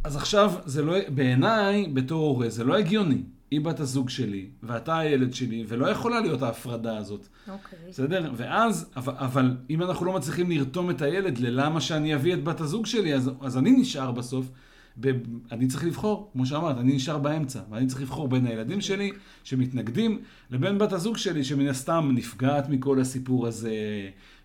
אז 0.04 0.16
עכשיו, 0.16 0.52
זה 0.64 0.82
לא, 0.82 0.94
בעיניי, 1.14 1.88
בתור 1.92 2.26
הורה, 2.26 2.48
זה 2.48 2.64
לא 2.64 2.78
הגיוני. 2.78 3.22
היא 3.50 3.60
בת 3.60 3.80
הזוג 3.80 4.08
שלי, 4.08 4.46
ואתה 4.62 4.98
הילד 4.98 5.34
שלי, 5.34 5.64
ולא 5.68 5.86
יכולה 5.86 6.20
להיות 6.20 6.42
ההפרדה 6.42 6.96
הזאת. 6.96 7.28
אוקיי. 7.48 7.78
Okay. 7.78 7.88
בסדר? 7.88 8.32
ואז, 8.36 8.90
אבל, 8.96 9.14
אבל 9.16 9.56
אם 9.70 9.82
אנחנו 9.82 10.06
לא 10.06 10.12
מצליחים 10.12 10.50
לרתום 10.50 10.90
את 10.90 11.02
הילד 11.02 11.38
ללמה 11.38 11.80
שאני 11.80 12.14
אביא 12.14 12.34
את 12.34 12.44
בת 12.44 12.60
הזוג 12.60 12.86
שלי, 12.86 13.14
אז, 13.14 13.30
אז 13.40 13.58
אני 13.58 13.70
נשאר 13.70 14.10
בסוף. 14.10 14.50
ב, 15.00 15.12
אני 15.52 15.66
צריך 15.66 15.84
לבחור, 15.84 16.30
כמו 16.32 16.46
שאמרת, 16.46 16.78
אני 16.78 16.92
נשאר 16.92 17.18
באמצע, 17.18 17.60
ואני 17.70 17.86
צריך 17.86 18.02
לבחור 18.02 18.28
בין 18.28 18.46
הילדים 18.46 18.80
שלי 18.80 19.12
שמתנגדים, 19.44 20.18
לבין 20.50 20.78
בת 20.78 20.92
הזוג 20.92 21.16
שלי 21.16 21.44
שמן 21.44 21.68
הסתם 21.68 22.10
נפגעת 22.14 22.68
מכל 22.68 23.00
הסיפור 23.00 23.46
הזה, 23.46 23.74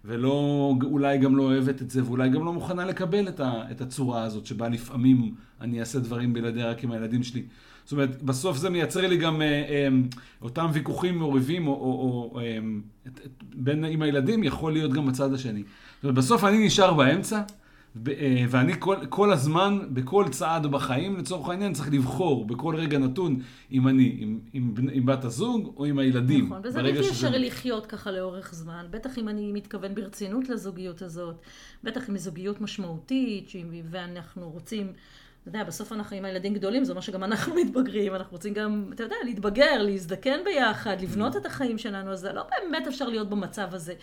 ולא, 0.06 0.74
אולי 0.84 1.18
גם 1.18 1.36
לא 1.36 1.44
אוהבת 1.44 1.82
את 1.82 1.90
זה, 1.90 2.04
ואולי 2.04 2.30
גם 2.30 2.46
לא 2.46 2.54
מוכנה 2.54 2.86
לקבל 2.86 3.28
את, 3.28 3.40
ה, 3.40 3.64
את 3.72 3.82
הצורה 3.82 4.24
הזאת, 4.24 4.46
שבה 4.46 4.70
לפעמים 4.70 5.36
אני 5.62 5.80
אעשה 5.80 6.00
דברים 6.00 6.34
בלעדי 6.34 6.64
רק 6.64 6.84
עם 6.84 6.92
הילדים 6.92 7.24
שלי. 7.24 7.44
זאת 7.86 7.92
אומרת, 7.92 8.24
בסוף 8.24 8.58
זה 8.58 8.70
מייצר 8.70 9.08
לי 9.08 9.18
גם 9.18 9.42
אה, 9.42 9.48
אה, 9.48 9.88
אותם 10.42 10.70
ויכוחים 10.74 11.18
מעורבים, 11.18 11.68
או, 11.68 11.74
או, 11.74 12.30
או 12.34 12.40
אה, 12.40 12.58
בין 13.56 13.86
עם 13.86 14.02
הילדים, 14.02 14.44
יכול 14.44 14.74
להיות 14.74 14.94
גם 14.94 15.08
בצד 15.08 15.34
השני. 15.34 15.64
זאת 15.96 16.04
אומרת, 16.04 16.16
בסוף 16.16 16.44
אני 16.44 16.66
נשאר 16.66 16.94
באמצע, 16.94 17.42
אה, 18.08 18.46
ואני 18.50 18.74
כל, 18.80 18.96
כל 19.10 19.34
הזמן, 19.34 19.80
בכל 19.94 20.26
צעד 20.32 20.66
בחיים, 20.66 21.18
לצורך 21.18 21.50
העניין, 21.50 21.74
צריך 21.74 21.94
לבחור 21.94 22.46
בכל 22.46 22.76
רגע 22.76 22.98
נתון 22.98 23.40
אם 23.72 23.88
אני 23.88 24.16
עם, 24.20 24.40
עם, 24.54 24.74
עם 24.92 25.06
בת 25.06 25.26
הזוג 25.26 25.74
או 25.78 25.86
עם 25.86 26.00
הילדים. 26.00 26.46
נכון, 26.46 26.62
וזה 26.64 26.84
בלתי 26.84 27.00
אפשרי 27.00 27.14
שזה... 27.14 27.30
לחיות 27.38 27.86
ככה 27.86 28.12
לאורך 28.12 28.54
זמן, 28.54 28.86
בטח 28.90 29.18
אם 29.18 29.30
אני 29.30 29.52
מתכוון 29.52 29.96
ברצינות 29.96 30.50
לזוגיות 30.50 31.02
הזאת, 31.02 31.36
בטח 31.84 32.10
אם 32.10 32.14
היא 32.14 32.22
זוגיות 32.22 32.62
משמעותית, 32.62 33.52
ואנחנו 33.90 34.50
רוצים 34.50 34.94
אתה 35.46 35.58
יודע, 35.58 35.64
בסוף 35.64 35.92
אנחנו 35.92 36.16
עם 36.16 36.26
הילדים 36.26 36.54
גדולים, 36.54 36.84
זה 36.84 36.92
אומר 36.92 37.02
שגם 37.02 37.24
אנחנו 37.24 37.56
מתבגרים, 37.62 38.16
אנחנו 38.16 38.32
רוצים 38.32 38.54
גם, 38.54 38.90
אתה 38.94 39.04
יודע, 39.04 39.16
להתבגר, 39.26 39.82
להזדקן 39.82 40.40
ביחד, 40.46 41.02
לבנות 41.02 41.38
את 41.38 41.46
החיים 41.46 41.78
שלנו, 41.78 42.12
אז 42.12 42.20
זה 42.20 42.34
לא 42.34 42.44
באמת 42.50 42.88
אפשר 42.88 43.08
להיות 43.08 43.30
במצב 43.30 43.68
הזה 43.72 43.94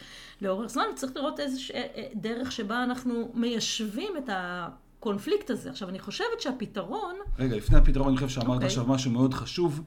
לאורך 0.42 0.70
זמן, 0.70 0.84
צריך 0.94 1.16
לראות 1.16 1.40
איזושהי 1.40 1.82
דרך 2.14 2.52
שבה 2.52 2.84
אנחנו 2.84 3.30
מיישבים 3.34 4.12
את 4.18 4.30
הקונפליקט 4.32 5.50
הזה. 5.50 5.70
עכשיו, 5.70 5.88
אני 5.88 5.98
חושבת 5.98 6.40
שהפתרון... 6.40 7.14
רגע, 7.38 7.56
לפני 7.56 7.78
הפתרון, 7.78 8.08
אני 8.08 8.16
חושב 8.16 8.28
שאמרת 8.28 8.48
okay. 8.48 8.54
אוקיי. 8.54 8.66
עכשיו 8.66 8.86
משהו 8.86 9.10
מאוד 9.10 9.34
חשוב, 9.34 9.82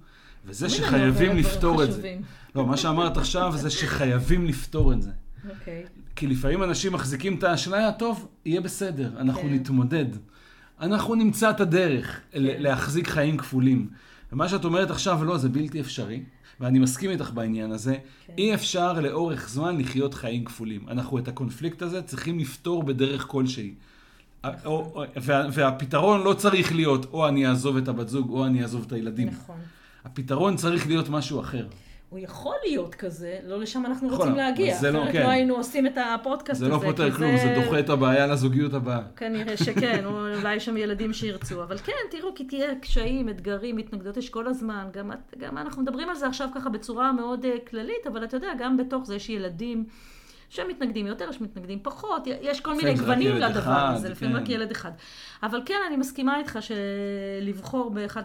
וזה 0.45 0.69
שחייבים 0.69 1.37
לפתור 1.37 1.83
את 1.83 1.91
זה. 1.91 2.17
לא, 2.55 2.65
מה 2.65 2.77
שאמרת 2.77 3.17
עכשיו 3.17 3.53
זה 3.55 3.69
שחייבים 3.69 4.45
לפתור 4.45 4.93
את 4.93 5.01
זה. 5.01 5.11
אוקיי. 5.49 5.83
Okay. 5.85 6.15
כי 6.15 6.27
לפעמים 6.27 6.63
אנשים 6.63 6.93
מחזיקים 6.93 7.37
את 7.37 7.43
האשליה, 7.43 7.91
טוב, 7.91 8.27
יהיה 8.45 8.61
בסדר, 8.61 9.09
אנחנו 9.17 9.41
okay. 9.41 9.45
כן. 9.45 9.53
נתמודד. 9.53 10.05
אנחנו 10.81 11.15
נמצא 11.15 11.49
את 11.49 11.59
הדרך 11.59 12.21
כן. 12.31 12.39
להחזיק 12.41 13.07
חיים 13.07 13.37
כפולים. 13.37 13.89
ומה 14.31 14.49
שאת 14.49 14.65
אומרת 14.65 14.91
עכשיו, 14.91 15.23
לא, 15.23 15.37
זה 15.37 15.49
בלתי 15.49 15.79
אפשרי, 15.81 16.23
ואני 16.59 16.79
מסכים 16.79 17.11
איתך 17.11 17.31
בעניין 17.33 17.71
הזה. 17.71 17.95
כן. 18.27 18.33
אי 18.37 18.53
אפשר 18.53 18.99
לאורך 18.99 19.49
זמן 19.49 19.77
לחיות 19.77 20.13
חיים 20.13 20.45
כפולים. 20.45 20.85
אנחנו 20.87 21.17
את 21.17 21.27
הקונפליקט 21.27 21.81
הזה 21.81 22.01
צריכים 22.01 22.39
לפתור 22.39 22.83
בדרך 22.83 23.25
כלשהי. 23.27 23.73
נכון. 24.43 25.07
וה, 25.15 25.47
והפתרון 25.53 26.23
לא 26.23 26.33
צריך 26.33 26.75
להיות 26.75 27.05
או 27.05 27.27
אני 27.27 27.47
אעזוב 27.47 27.77
את 27.77 27.87
הבת 27.87 28.07
זוג 28.07 28.29
או 28.29 28.45
אני 28.45 28.61
אעזוב 28.61 28.83
את 28.87 28.91
הילדים. 28.91 29.27
נכון. 29.27 29.55
הפתרון 30.05 30.55
צריך 30.55 30.87
להיות 30.87 31.09
משהו 31.09 31.39
אחר. 31.41 31.67
הוא 32.09 32.19
יכול 32.19 32.55
להיות 32.65 32.95
כזה, 32.95 33.39
לא 33.43 33.59
לשם 33.59 33.85
אנחנו 33.85 34.07
נכון, 34.07 34.19
רוצים 34.19 34.35
להגיע. 34.35 34.77
זה 34.77 34.91
לא, 34.91 35.03
אחרת 35.03 35.13
כן. 35.13 35.23
לא 35.23 35.29
היינו 35.29 35.55
עושים 35.55 35.87
את 35.87 35.97
הפודקאסט 35.97 36.61
הזה. 36.61 36.65
זה 36.65 36.71
לא 36.71 36.79
פותר 36.91 37.11
כלום, 37.11 37.37
זה... 37.37 37.43
זה 37.43 37.61
דוחה 37.63 37.79
את 37.79 37.89
הבעיה 37.89 38.27
לזוגיות 38.27 38.73
הבאה. 38.73 39.01
כנראה 39.15 39.57
שכן, 39.57 40.05
אולי 40.05 40.55
יש 40.55 40.65
שם 40.65 40.77
ילדים 40.77 41.13
שירצו. 41.13 41.63
אבל 41.63 41.77
כן, 41.77 41.93
תראו, 42.11 42.35
כי 42.35 42.43
תהיה 42.45 42.75
קשיים, 42.75 43.29
אתגרים, 43.29 43.77
התנגדות 43.77 44.17
יש 44.17 44.29
כל 44.29 44.47
הזמן. 44.47 44.87
גם, 44.93 45.11
גם 45.37 45.57
אנחנו 45.57 45.81
מדברים 45.81 46.09
על 46.09 46.15
זה 46.15 46.27
עכשיו 46.27 46.49
ככה 46.55 46.69
בצורה 46.69 47.11
מאוד 47.11 47.45
uh, 47.45 47.69
כללית, 47.69 48.07
אבל 48.07 48.23
אתה 48.23 48.37
יודע, 48.37 48.47
גם 48.59 48.77
בתוך 48.77 49.05
זה 49.05 49.15
יש 49.15 49.29
ילדים. 49.29 49.85
שמתנגדים 50.49 51.07
יותר, 51.07 51.29
יש 51.29 51.41
מתנגדים 51.41 51.79
פחות, 51.83 52.27
יש 52.41 52.61
כל 52.61 52.75
מיני 52.75 52.93
גוונים 52.93 53.35
לדבר 53.35 53.59
אחד, 53.59 53.91
הזה, 53.95 54.09
לפעמים 54.09 54.35
כן. 54.35 54.41
רק 54.41 54.49
ילד 54.49 54.71
אחד. 54.71 54.91
אבל 55.43 55.61
כן, 55.65 55.79
אני 55.87 55.97
מסכימה 55.97 56.39
איתך 56.39 56.59
שלבחור 56.61 57.89
באחד 57.91 58.23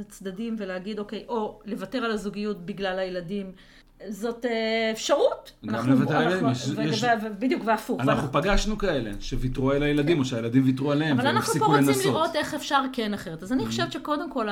הצדדים 0.00 0.56
ולהגיד, 0.58 0.98
אוקיי, 0.98 1.24
או 1.28 1.60
לוותר 1.64 2.04
על 2.04 2.10
הזוגיות 2.10 2.66
בגלל 2.66 2.98
הילדים. 2.98 3.52
זאת 4.08 4.44
אה, 4.44 4.90
אפשרות. 4.92 5.52
גם 5.66 5.90
לוותר 5.90 6.16
על 6.16 6.32
הילדים. 6.32 7.32
בדיוק, 7.38 7.62
והפוך. 7.64 8.00
אנחנו 8.00 8.32
פגשנו 8.32 8.78
כאלה, 8.78 9.10
שוויתרו 9.20 9.70
על 9.70 9.82
הילדים, 9.82 10.18
או 10.18 10.24
שהילדים 10.24 10.64
ויתרו 10.66 10.92
עליהם, 10.92 11.18
והם 11.18 11.36
הפסיקו 11.36 11.64
לנסות. 11.64 11.78
אבל 11.78 11.78
אנחנו 11.78 11.90
פה 11.90 11.96
רוצים 11.96 12.12
לראות 12.12 12.36
איך 12.36 12.54
אפשר 12.54 12.82
כן 12.92 13.14
אחרת. 13.14 13.42
אז 13.42 13.52
אני 13.52 13.62
mm-hmm. 13.62 13.66
חושבת 13.66 13.92
שקודם 13.92 14.30
כל, 14.30 14.48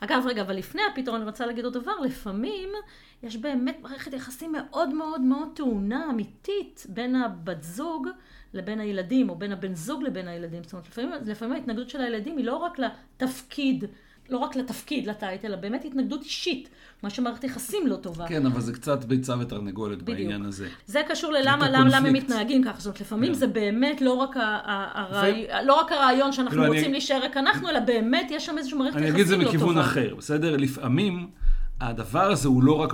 אגב, 0.00 0.22
רגע, 0.26 0.42
אבל 0.42 0.56
לפני 0.56 0.82
הפתרון, 0.92 1.20
אני 1.20 1.30
רוצה 1.30 1.46
להגיד 1.46 1.64
עוד 1.64 1.74
דבר, 1.74 1.92
לפעמים 2.04 2.68
יש 3.22 3.36
באמת 3.36 3.78
מערכת 3.82 4.12
יחסים 4.12 4.52
מאוד 4.52 4.94
מאוד 4.94 5.20
מאוד 5.20 5.48
טעונה, 5.54 6.06
אמיתית, 6.10 6.86
בין 6.88 7.16
הבת 7.16 7.62
זוג 7.62 8.08
לבין 8.54 8.80
הילדים, 8.80 9.30
או 9.30 9.34
בין 9.38 9.52
הבן 9.52 9.74
זוג 9.74 10.02
לבין 10.02 10.28
הילדים. 10.28 10.62
זאת 10.64 10.72
אומרת, 10.72 11.22
לפעמים 11.26 11.54
ההתנגדות 11.54 11.90
של 11.90 12.00
הילדים 12.00 12.36
היא 12.36 12.44
לא 12.44 12.56
רק 12.56 12.78
לתפקיד. 12.78 13.84
לא 14.30 14.38
רק 14.38 14.56
לתפקיד, 14.56 15.06
לטייט, 15.06 15.44
אלא 15.44 15.56
באמת 15.56 15.84
התנגדות 15.84 16.22
אישית, 16.22 16.68
מה 17.02 17.10
שמערכת 17.10 17.44
יחסים 17.44 17.86
לא 17.86 17.96
טובה. 17.96 18.28
כן, 18.28 18.46
אבל 18.46 18.60
זה 18.60 18.72
קצת 18.72 19.04
ביצה 19.04 19.34
ותרנגולת 19.40 20.02
בדיוק. 20.02 20.18
בעניין 20.18 20.44
הזה. 20.44 20.68
זה 20.86 21.02
קשור 21.08 21.32
ללמה 21.32 21.70
למה, 21.70 21.88
למה 21.98 22.08
הם 22.08 22.14
מתנהגים 22.14 22.64
ככה. 22.64 22.78
זאת 22.78 22.86
אומרת, 22.86 23.00
לפעמים 23.00 23.30
yeah. 23.30 23.34
כן. 23.34 23.38
זה 23.38 23.46
באמת 23.46 24.00
לא 24.00 24.12
רק, 24.12 24.36
הרעי... 24.36 25.46
ו... 25.62 25.66
לא 25.66 25.80
רק 25.80 25.92
הרעיון 25.92 26.32
שאנחנו 26.32 26.58
לא, 26.58 26.66
רוצים 26.66 26.84
אני... 26.84 26.92
להישאר 26.92 27.24
רק 27.24 27.36
אנחנו, 27.36 27.68
אלא 27.68 27.80
באמת 27.80 28.26
יש 28.30 28.46
שם 28.46 28.58
איזושהי 28.58 28.78
מערכת 28.78 28.96
יחסים 28.96 29.12
לא 29.12 29.18
טובה. 29.18 29.28
אני 29.28 29.44
אגיד 29.44 29.50
זה 29.50 29.56
מכיוון 29.56 29.78
אחר, 29.78 30.14
בסדר? 30.14 30.56
לפעמים... 30.56 31.28
הדבר 31.80 32.30
הזה 32.30 32.48
הוא 32.48 32.62
לא, 32.62 32.72
רק, 32.72 32.92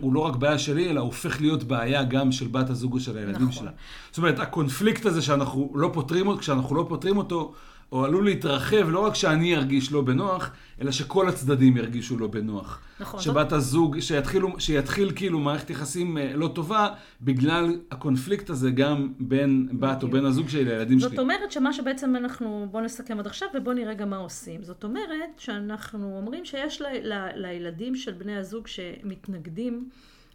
הוא 0.00 0.14
לא 0.14 0.20
רק 0.20 0.36
בעיה 0.36 0.58
שלי, 0.58 0.90
אלא 0.90 1.00
הופך 1.00 1.40
להיות 1.40 1.64
בעיה 1.64 2.04
גם 2.04 2.32
של 2.32 2.46
בת 2.46 2.70
הזוג 2.70 2.92
או 2.92 3.00
של 3.00 3.18
הילדים 3.18 3.48
נכון. 3.48 3.52
שלה. 3.52 3.70
זאת 4.10 4.18
אומרת, 4.18 4.38
הקונפליקט 4.38 5.06
הזה 5.06 5.22
שאנחנו 5.22 5.72
לא 5.74 5.90
פותרים 5.92 6.36
כשאנחנו 6.36 6.76
לא 6.76 6.86
פותרים 6.88 7.16
אותו, 7.16 7.52
הוא 7.94 8.04
עלול 8.04 8.24
להתרחב 8.24 8.88
לא 8.88 8.98
רק 8.98 9.14
שאני 9.14 9.56
ארגיש 9.56 9.92
לא 9.92 10.00
בנוח, 10.02 10.50
אלא 10.80 10.90
שכל 10.90 11.28
הצדדים 11.28 11.76
ירגישו 11.76 12.18
לא 12.18 12.26
בנוח. 12.26 12.80
נכון. 13.00 13.20
שבת 13.20 13.52
הזוג, 13.52 14.00
שיתחילו, 14.00 14.60
שיתחיל 14.60 15.12
כאילו 15.16 15.38
מערכת 15.38 15.70
יחסים 15.70 16.18
אה, 16.18 16.32
לא 16.34 16.48
טובה, 16.48 16.88
בגלל 17.22 17.78
הקונפליקט 17.90 18.50
הזה 18.50 18.70
גם 18.70 19.12
בין 19.18 19.68
בת 19.72 20.02
או 20.02 20.08
בן 20.08 20.24
הזוג 20.24 20.48
שלי 20.48 20.64
לילדים 20.64 21.00
שלי. 21.00 21.08
זאת 21.08 21.18
אומרת 21.18 21.52
שמה 21.52 21.72
שבעצם 21.72 22.16
אנחנו, 22.16 22.68
בואו 22.70 22.84
נסכם 22.84 23.18
עד 23.18 23.26
עכשיו 23.26 23.48
ובואו 23.54 23.74
נראה 23.74 23.94
גם 23.94 24.10
מה 24.10 24.16
עושים. 24.16 24.62
זאת 24.62 24.84
אומרת 24.84 25.38
שאנחנו 25.38 26.16
אומרים 26.16 26.44
שיש 26.44 26.82
ל, 26.82 26.86
ל, 27.02 27.28
לילדים 27.34 27.94
של 27.94 28.12
בני 28.12 28.36
הזוג 28.36 28.66
שמתנגדים, 28.66 29.88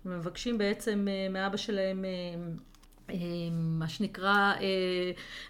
ומבקשים 0.05 0.57
בעצם 0.57 1.07
אה, 1.09 1.33
מאבא 1.33 1.57
שלהם... 1.57 2.05
אה, 3.09 3.15
מה 3.51 3.87
שנקרא, 3.87 4.53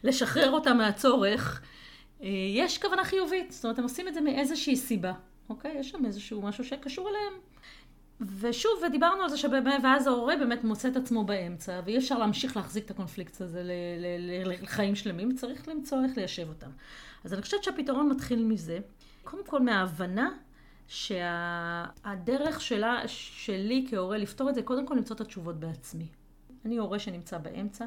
לשחרר 0.03 0.51
אותם 0.51 0.77
מהצורך, 0.77 1.61
יש 2.55 2.77
כוונה 2.77 3.03
חיובית, 3.03 3.51
זאת 3.51 3.63
אומרת, 3.65 3.77
הם 3.77 3.83
עושים 3.83 4.07
את 4.07 4.13
זה 4.13 4.21
מאיזושהי 4.21 4.75
סיבה, 4.75 5.13
אוקיי? 5.49 5.77
יש 5.79 5.89
שם 5.89 6.05
איזשהו 6.05 6.41
משהו 6.41 6.63
שקשור 6.63 7.09
אליהם. 7.09 7.33
ושוב, 8.39 8.71
ודיברנו 8.88 9.23
על 9.23 9.29
זה 9.29 9.38
שבאמת, 9.38 9.81
ואז 9.83 10.07
ההורה 10.07 10.35
באמת 10.38 10.63
מוצא 10.63 10.88
את 10.88 10.95
עצמו 10.95 11.23
באמצע, 11.23 11.81
ואי 11.85 11.97
אפשר 11.97 12.17
להמשיך 12.17 12.57
להחזיק 12.57 12.85
את 12.85 12.91
הקונפליקט 12.91 13.41
הזה 13.41 13.63
לחיים 14.61 14.95
שלמים, 14.95 15.35
צריך 15.35 15.67
למצוא 15.67 16.03
איך 16.03 16.17
ליישב 16.17 16.49
אותם. 16.49 16.69
אז 17.23 17.33
אני 17.33 17.41
חושבת 17.41 17.63
שהפתרון 17.63 18.09
מתחיל 18.09 18.43
מזה, 18.43 18.79
קודם 19.23 19.45
כל 19.45 19.61
מההבנה 19.61 20.29
שהדרך 20.88 22.61
שלה, 22.61 23.01
שלי 23.07 23.85
כהורה 23.89 24.17
לפתור 24.17 24.49
את 24.49 24.55
זה, 24.55 24.61
קודם 24.61 24.88
כל 24.88 24.93
למצוא 24.95 25.15
את 25.15 25.21
התשובות 25.21 25.59
בעצמי. 25.59 26.07
אני 26.65 26.77
הורה 26.77 26.99
שנמצא 26.99 27.38
באמצע. 27.38 27.85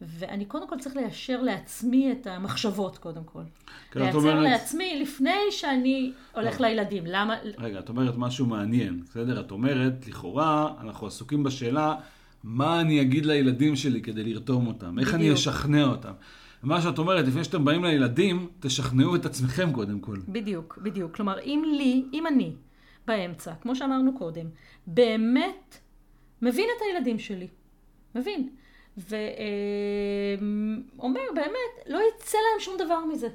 ואני 0.00 0.44
קודם 0.44 0.68
כל 0.68 0.78
צריך 0.78 0.96
ליישר 0.96 1.42
לעצמי 1.42 2.12
את 2.12 2.26
המחשבות, 2.26 2.98
קודם 2.98 3.24
כל. 3.24 3.42
כן, 3.90 4.00
לייצר 4.00 4.18
אומרת... 4.18 4.50
לעצמי 4.50 5.00
לפני 5.02 5.40
שאני 5.50 6.12
הולך 6.34 6.60
לא. 6.60 6.66
לילדים. 6.66 7.04
למה... 7.06 7.36
רגע, 7.58 7.78
את 7.78 7.88
אומרת 7.88 8.14
משהו 8.16 8.46
מעניין, 8.46 9.02
בסדר? 9.04 9.40
את 9.40 9.50
אומרת, 9.50 10.08
לכאורה, 10.08 10.74
אנחנו 10.80 11.06
עסוקים 11.06 11.42
בשאלה, 11.42 11.94
מה 12.44 12.80
אני 12.80 13.00
אגיד 13.00 13.26
לילדים 13.26 13.76
שלי 13.76 14.02
כדי 14.02 14.24
לרתום 14.24 14.66
אותם? 14.66 14.96
בדיוק. 14.96 15.06
איך 15.06 15.14
אני 15.14 15.34
אשכנע 15.34 15.84
אותם? 15.84 16.12
מה 16.62 16.80
שאת 16.80 16.98
אומרת, 16.98 17.26
לפני 17.26 17.44
שאתם 17.44 17.64
באים 17.64 17.84
לילדים, 17.84 18.48
תשכנעו 18.60 19.16
את 19.16 19.26
עצמכם 19.26 19.72
קודם 19.72 20.00
כל. 20.00 20.16
בדיוק, 20.28 20.78
בדיוק. 20.82 21.16
כלומר, 21.16 21.40
אם 21.40 21.62
לי, 21.76 22.04
אם 22.12 22.26
אני, 22.26 22.52
באמצע, 23.06 23.54
כמו 23.54 23.76
שאמרנו 23.76 24.18
קודם, 24.18 24.46
באמת 24.86 25.78
מבין 26.42 26.66
את 26.76 26.82
הילדים 26.82 27.18
שלי, 27.18 27.48
מבין. 28.14 28.48
ואומר 30.98 31.20
באמת, 31.34 31.86
לא 31.86 31.98
יצא 32.08 32.38
להם 32.38 32.60
שום 32.60 32.76
דבר 32.78 33.04
מזה. 33.12 33.28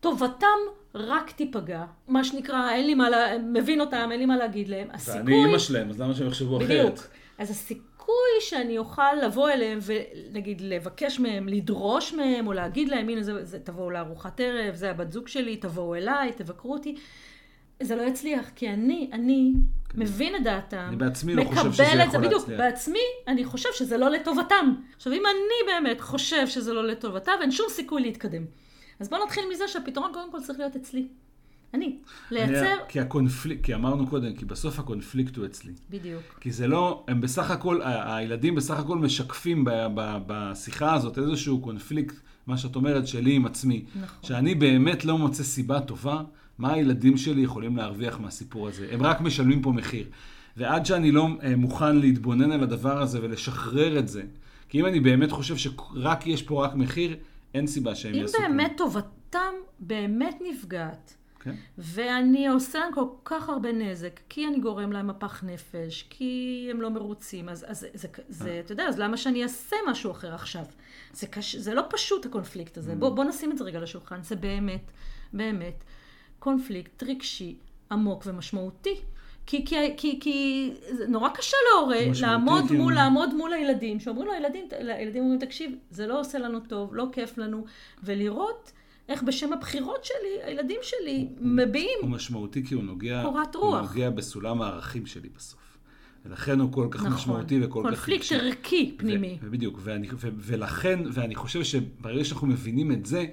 טובתם 0.00 0.46
רק 0.94 1.30
תיפגע, 1.30 1.84
מה 2.08 2.24
שנקרא, 2.24 2.70
אין 2.70 2.86
לי 2.86 2.94
מה, 2.94 3.10
לה... 3.10 3.38
מבין 3.38 3.80
אותם, 3.80 4.08
אין 4.12 4.20
לי 4.20 4.26
מה 4.26 4.36
להגיד 4.36 4.68
להם. 4.68 4.88
הסיכוי... 4.92 5.20
ואני 5.20 5.44
אימא 5.44 5.58
שלהם, 5.58 5.90
אז 5.90 6.00
למה 6.00 6.14
שהם 6.14 6.26
יחשבו 6.26 6.56
אחרת? 6.56 6.68
בדיוק. 6.68 7.06
אז 7.38 7.50
הסיכוי 7.50 8.40
שאני 8.40 8.78
אוכל 8.78 9.14
לבוא 9.22 9.50
אליהם 9.50 9.78
ונגיד 9.82 10.60
לבקש 10.60 11.20
מהם, 11.20 11.48
לדרוש 11.48 12.14
מהם, 12.14 12.46
או 12.46 12.52
להגיד 12.52 12.88
להם, 12.88 13.08
הנה 13.08 13.22
זה, 13.22 13.44
זה 13.44 13.58
תבואו 13.58 13.90
לארוחת 13.90 14.40
ערב, 14.40 14.74
זה 14.74 14.90
הבת 14.90 15.12
זוג 15.12 15.28
שלי, 15.28 15.56
תבואו 15.56 15.94
אליי, 15.94 16.32
תבקרו 16.32 16.72
אותי. 16.72 16.96
זה 17.82 17.96
לא 17.96 18.02
יצליח, 18.02 18.50
כי 18.56 18.68
אני, 18.68 19.10
אני 19.12 19.52
כן. 19.88 20.00
מבין 20.00 20.36
את 20.36 20.42
דעתם. 20.42 20.84
אני 20.88 20.96
בעצמי 20.96 21.34
לא 21.34 21.44
חושב 21.44 21.72
שזה 21.72 21.82
יכול 21.82 21.98
להצליח. 21.98 22.20
בדיוק, 22.20 22.48
בעצמי 22.48 22.98
אני 23.28 23.44
חושב 23.44 23.68
שזה 23.74 23.98
לא 23.98 24.10
לטובתם. 24.10 24.74
עכשיו, 24.96 25.12
אם 25.12 25.22
אני 25.26 25.72
באמת 25.72 26.00
חושב 26.00 26.46
שזה 26.46 26.72
לא 26.72 26.86
לטובתם, 26.86 27.32
אין 27.40 27.50
שום 27.50 27.66
סיכוי 27.70 28.02
להתקדם. 28.02 28.42
אז 29.00 29.08
בואו 29.08 29.24
נתחיל 29.24 29.44
מזה 29.52 29.68
שהפתרון 29.68 30.10
קודם 30.14 30.32
כל 30.32 30.40
צריך 30.40 30.58
להיות 30.58 30.76
אצלי. 30.76 31.06
אני. 31.74 31.96
לייצר... 32.30 32.76
כי 32.88 33.00
הקונפליקט, 33.00 33.64
כי 33.64 33.74
אמרנו 33.74 34.06
קודם, 34.06 34.34
כי 34.34 34.44
בסוף 34.44 34.78
הקונפליקט 34.78 35.36
הוא 35.36 35.46
אצלי. 35.46 35.72
בדיוק. 35.90 36.22
כי 36.40 36.52
זה 36.52 36.66
לא, 36.66 37.04
הם 37.08 37.20
בסך 37.20 37.50
הכל, 37.50 37.80
הילדים 37.84 38.54
בסך 38.54 38.78
הכל 38.78 38.98
משקפים 38.98 39.64
ב, 39.64 39.70
ב, 39.94 40.18
בשיחה 40.26 40.94
הזאת 40.94 41.18
איזשהו 41.18 41.60
קונפליקט, 41.60 42.14
מה 42.46 42.56
שאת 42.56 42.76
אומרת, 42.76 43.06
שלי 43.06 43.34
עם 43.34 43.46
עצמי. 43.46 43.84
נכון. 44.02 44.18
שאני 44.22 44.54
באמת 44.54 45.04
לא 45.04 45.18
מוצא 45.18 45.42
סיבה 45.42 45.80
טובה. 45.80 46.22
מה 46.58 46.72
הילדים 46.72 47.16
שלי 47.16 47.42
יכולים 47.42 47.76
להרוויח 47.76 48.20
מהסיפור 48.20 48.68
הזה? 48.68 48.86
הם 48.90 49.02
רק 49.02 49.20
משלמים 49.20 49.62
פה 49.62 49.72
מחיר. 49.72 50.06
ועד 50.56 50.86
שאני 50.86 51.10
לא 51.10 51.28
אה, 51.42 51.56
מוכן 51.56 51.96
להתבונן 51.96 52.52
על 52.52 52.62
הדבר 52.62 53.02
הזה 53.02 53.18
ולשחרר 53.22 53.98
את 53.98 54.08
זה, 54.08 54.22
כי 54.68 54.80
אם 54.80 54.86
אני 54.86 55.00
באמת 55.00 55.30
חושב 55.30 55.56
שרק 55.56 56.26
יש 56.26 56.42
פה 56.42 56.64
רק 56.64 56.74
מחיר, 56.74 57.16
אין 57.54 57.66
סיבה 57.66 57.94
שהם 57.94 58.14
יעשו 58.14 58.38
אם 58.38 58.42
באמת 58.42 58.72
טובתם 58.76 59.52
באמת 59.80 60.38
נפגעת, 60.50 61.14
כן. 61.40 61.54
ואני 61.78 62.48
עושה 62.48 62.78
להם 62.78 62.94
כל 62.94 63.04
כך 63.24 63.48
הרבה 63.48 63.72
נזק, 63.72 64.20
כי 64.28 64.46
אני 64.46 64.60
גורם 64.60 64.92
להם 64.92 65.06
מפח 65.06 65.44
נפש, 65.44 66.06
כי 66.10 66.68
הם 66.70 66.80
לא 66.80 66.90
מרוצים, 66.90 67.48
אז, 67.48 67.64
אז 67.68 67.86
זה, 67.94 68.08
זה, 68.28 68.50
אה. 68.50 68.60
אתה 68.60 68.72
יודע, 68.72 68.84
אז 68.84 68.98
למה 68.98 69.16
שאני 69.16 69.42
אעשה 69.42 69.76
משהו 69.88 70.10
אחר 70.10 70.34
עכשיו? 70.34 70.64
זה, 71.12 71.26
קש, 71.26 71.56
זה 71.56 71.74
לא 71.74 71.82
פשוט 71.90 72.26
הקונפליקט 72.26 72.78
הזה. 72.78 72.92
Mm. 72.92 72.96
בוא, 72.96 73.10
בוא 73.10 73.24
נשים 73.24 73.52
את 73.52 73.58
זה 73.58 73.64
רגע 73.64 73.80
לשולחן, 73.80 74.22
זה 74.22 74.36
באמת 74.36 74.90
באמת 75.32 75.84
קונפליקט 76.42 77.02
רגשי 77.02 77.54
עמוק 77.92 78.22
ומשמעותי. 78.26 78.94
כי, 79.46 79.64
כי, 79.64 79.76
כי, 79.96 80.18
כי 80.20 80.70
זה 80.90 81.06
נורא 81.08 81.28
קשה 81.28 81.56
להורה 81.70 81.96
לעמוד 82.20 82.64
כן. 82.68 82.76
מול, 82.76 82.94
לעמוד 82.94 83.34
מול 83.34 83.52
הילדים, 83.52 84.00
שאומרים 84.00 84.26
לו, 84.26 84.32
הילדים, 84.32 84.64
הילדים 84.80 85.22
אומרים, 85.22 85.40
תקשיב, 85.40 85.74
זה 85.90 86.06
לא 86.06 86.20
עושה 86.20 86.38
לנו 86.38 86.60
טוב, 86.60 86.94
לא 86.94 87.06
כיף 87.12 87.38
לנו, 87.38 87.64
ולראות 88.02 88.72
איך 89.08 89.22
בשם 89.22 89.52
הבחירות 89.52 90.04
שלי, 90.04 90.42
הילדים 90.44 90.76
שלי 90.82 91.28
מביעים. 91.40 91.98
הוא 92.00 92.10
משמעותי 92.10 92.66
כי 92.66 92.74
הוא 92.74 92.84
נוגע, 92.84 93.22
קורת 93.24 93.54
הוא 93.54 93.62
רוח. 93.62 93.90
נוגע 93.90 94.10
בסולם 94.10 94.62
הערכים 94.62 95.06
שלי 95.06 95.28
בסוף. 95.36 95.78
ולכן 96.26 96.60
הוא 96.60 96.72
כל 96.72 96.88
כך 96.90 97.00
נכון. 97.00 97.12
משמעותי 97.12 97.64
וכל 97.64 97.82
כך 97.84 97.88
קונפליקט 97.88 98.22
רגשי. 98.22 98.34
ערכי 98.34 98.94
פנימי. 98.96 99.38
ו- 99.42 99.50
בדיוק, 99.50 99.78
ואני, 99.82 100.08
ו- 100.12 100.28
ולכן, 100.36 101.00
ואני 101.12 101.34
חושב 101.34 101.62
שברגע 101.64 102.24
שאנחנו 102.24 102.46
מבינים 102.46 102.92
את 102.92 103.06
זה, 103.06 103.26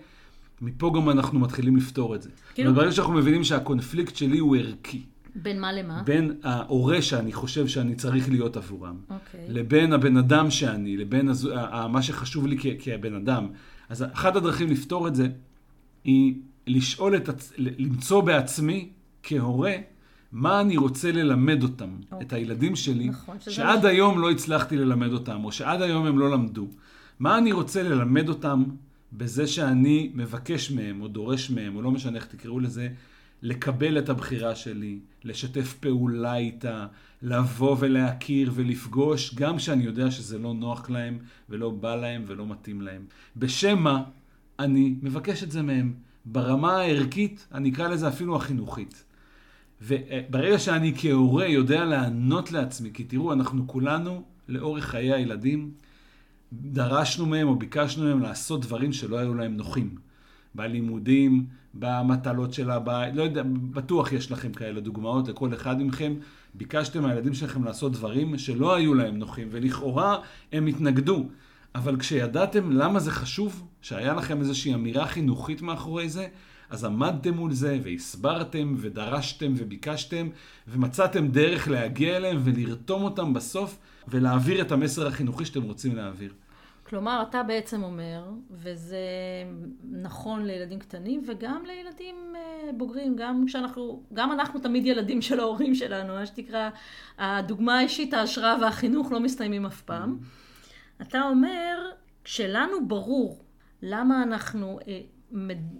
מפה 0.62 0.92
גם 0.96 1.10
אנחנו 1.10 1.40
מתחילים 1.40 1.76
לפתור 1.76 2.16
את 2.16 2.22
זה. 2.22 2.30
כאילו- 2.54 2.74
ברגע 2.74 2.92
שאנחנו 2.92 3.14
מבינים 3.14 3.44
שהקונפליקט 3.44 4.16
שלי 4.16 4.38
הוא 4.40 4.56
ערכי, 4.58 5.02
בין 5.36 5.62
מה 5.62 5.72
למה? 5.74 6.02
בין 6.06 6.34
ההורה 6.44 7.02
שאני 7.02 7.34
חושב 7.34 7.68
שאני 7.68 7.96
צריך 7.96 8.30
להיות 8.30 8.58
עבורם, 8.58 8.96
אוקיי. 9.10 9.46
לבין 9.50 9.94
הבן 9.94 10.18
אדם 10.18 10.52
שאני, 10.52 10.98
לבין 10.98 11.28
הזו, 11.30 11.50
מה 11.90 12.02
שחשוב 12.02 12.48
לי 12.48 12.58
כ- 12.60 12.66
כבן 12.80 13.16
אדם. 13.16 13.48
אז 13.90 14.06
אחת 14.14 14.36
הדרכים 14.36 14.70
לפתור 14.70 15.08
את 15.08 15.16
זה 15.16 15.28
היא 16.04 16.36
לשאול 16.68 17.16
את, 17.16 17.30
עצ... 17.30 17.54
למצוא 17.58 18.22
בעצמי 18.22 18.90
כהורה, 19.24 19.74
מה 20.32 20.62
אני 20.62 20.78
רוצה 20.78 21.12
ללמד 21.12 21.64
אותם, 21.64 21.90
אוקיי. 22.12 22.28
את 22.28 22.34
הילדים 22.34 22.76
שלי, 22.76 23.08
נכון, 23.10 23.38
שעד 23.40 23.86
היום 23.86 24.20
לא 24.20 24.32
הצלחתי 24.32 24.78
ללמד 24.78 25.12
אותם, 25.14 25.46
או 25.46 25.52
שעד 25.52 25.82
היום 25.82 26.06
הם 26.06 26.20
לא 26.20 26.32
למדו. 26.32 26.68
מה 27.20 27.38
אני 27.38 27.52
רוצה 27.52 27.84
ללמד 27.84 28.30
אותם 28.30 28.64
בזה 29.14 29.48
שאני 29.48 30.12
מבקש 30.14 30.72
מהם, 30.72 31.02
או 31.02 31.08
דורש 31.08 31.50
מהם, 31.50 31.76
או 31.76 31.82
לא 31.82 31.92
משנה 31.92 32.18
איך 32.18 32.26
תקראו 32.26 32.60
לזה, 32.60 32.90
לקבל 33.42 33.98
את 33.98 34.10
הבחירה 34.10 34.56
שלי, 34.56 35.00
לשתף 35.24 35.74
פעולה 35.74 36.36
איתה, 36.36 36.88
לבוא 37.22 37.76
ולהכיר 37.80 38.52
ולפגוש, 38.56 39.36
גם 39.36 39.58
כשאני 39.58 39.84
יודע 39.84 40.12
שזה 40.12 40.38
לא 40.38 40.54
נוח 40.54 40.90
להם, 40.90 41.18
ולא 41.50 41.70
בא 41.70 41.96
להם, 41.96 42.24
ולא 42.28 42.48
מתאים 42.48 42.82
להם. 42.82 43.06
בשם 43.38 43.80
מה 43.80 44.04
אני 44.60 44.96
מבקש 45.02 45.44
את 45.44 45.52
זה 45.52 45.62
מהם. 45.62 45.94
ברמה 46.26 46.78
הערכית, 46.78 47.48
אני 47.52 47.70
אקרא 47.70 47.88
לזה 47.88 48.08
אפילו 48.08 48.36
החינוכית. 48.36 49.04
וברגע 49.82 50.60
שאני 50.60 50.94
כהורה 50.98 51.48
יודע 51.48 51.86
לענות 51.86 52.52
לעצמי, 52.52 52.90
כי 52.94 53.04
תראו, 53.04 53.34
אנחנו 53.34 53.68
כולנו, 53.68 54.24
לאורך 54.48 54.86
חיי 54.86 55.14
הילדים, 55.14 55.72
דרשנו 56.54 57.26
מהם 57.26 57.48
או 57.48 57.56
ביקשנו 57.56 58.06
מהם 58.06 58.22
לעשות 58.22 58.62
דברים 58.62 58.94
שלא 58.94 59.18
היו 59.18 59.34
להם 59.34 59.58
נוחים. 59.58 59.96
בלימודים, 60.56 61.46
במטלות 61.74 62.54
של 62.54 62.72
הבית, 62.72 63.16
לא 63.16 63.24
יודע, 63.24 63.44
בטוח 63.72 64.12
יש 64.12 64.32
לכם 64.32 64.54
כאלה 64.54 64.82
דוגמאות 64.82 65.28
לכל 65.28 65.54
אחד 65.54 65.82
מכם. 65.82 66.14
ביקשתם 66.54 67.02
מהילדים 67.02 67.34
שלכם 67.34 67.64
לעשות 67.64 67.92
דברים 67.92 68.38
שלא 68.38 68.76
היו 68.76 68.94
להם 68.94 69.18
נוחים, 69.18 69.48
ולכאורה 69.52 70.18
הם 70.52 70.68
התנגדו. 70.68 71.30
אבל 71.76 71.98
כשידעתם 72.00 72.72
למה 72.72 73.00
זה 73.00 73.12
חשוב, 73.12 73.68
שהיה 73.82 74.14
לכם 74.14 74.40
איזושהי 74.40 74.74
אמירה 74.74 75.08
חינוכית 75.08 75.62
מאחורי 75.62 76.10
זה, 76.10 76.28
אז 76.70 76.84
עמדתם 76.84 77.34
מול 77.34 77.54
זה, 77.54 77.80
והסברתם, 77.84 78.76
ודרשתם, 78.78 79.54
וביקשתם, 79.58 80.30
ומצאתם 80.68 81.28
דרך 81.28 81.68
להגיע 81.68 82.18
אליהם 82.18 82.42
ולרתום 82.44 83.04
אותם 83.04 83.34
בסוף, 83.34 83.80
ולהעביר 84.08 84.62
את 84.62 84.72
המסר 84.72 85.08
החינוכי 85.08 85.46
שאתם 85.46 85.64
רוצים 85.64 85.96
להעביר. 85.96 86.34
כלומר, 86.90 87.24
אתה 87.30 87.44
בעצם 87.44 87.84
אומר, 87.84 88.24
וזה 88.52 88.98
נכון 89.92 90.46
לילדים 90.46 90.80
קטנים 90.80 91.24
וגם 91.28 91.64
לילדים 91.66 92.16
אה, 92.36 92.72
בוגרים, 92.78 93.16
גם 93.16 93.44
כשאנחנו, 93.48 94.04
גם 94.14 94.32
אנחנו 94.32 94.60
תמיד 94.60 94.86
ילדים 94.86 95.22
של 95.22 95.40
ההורים 95.40 95.76
שלנו, 95.76 96.14
מה 96.14 96.26
שנקרא, 96.26 96.70
הדוגמה 97.18 97.78
האישית, 97.78 98.14
ההשראה 98.14 98.56
והחינוך 98.62 99.12
לא 99.12 99.20
מסתיימים 99.20 99.66
אף 99.66 99.82
פעם. 99.82 100.18
אתה 101.02 101.22
אומר, 101.22 101.78
כשלנו 102.24 102.88
ברור 102.88 103.44
למה 103.82 104.24
אנחנו 104.24 104.80
אה, 104.88 105.00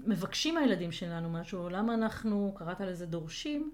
מבקשים 0.06 0.56
מהילדים 0.56 0.92
שלנו 0.92 1.30
משהו, 1.30 1.70
למה 1.70 1.94
אנחנו, 1.94 2.54
קראת 2.58 2.82
לזה 2.82 3.06
דורשים, 3.06 3.72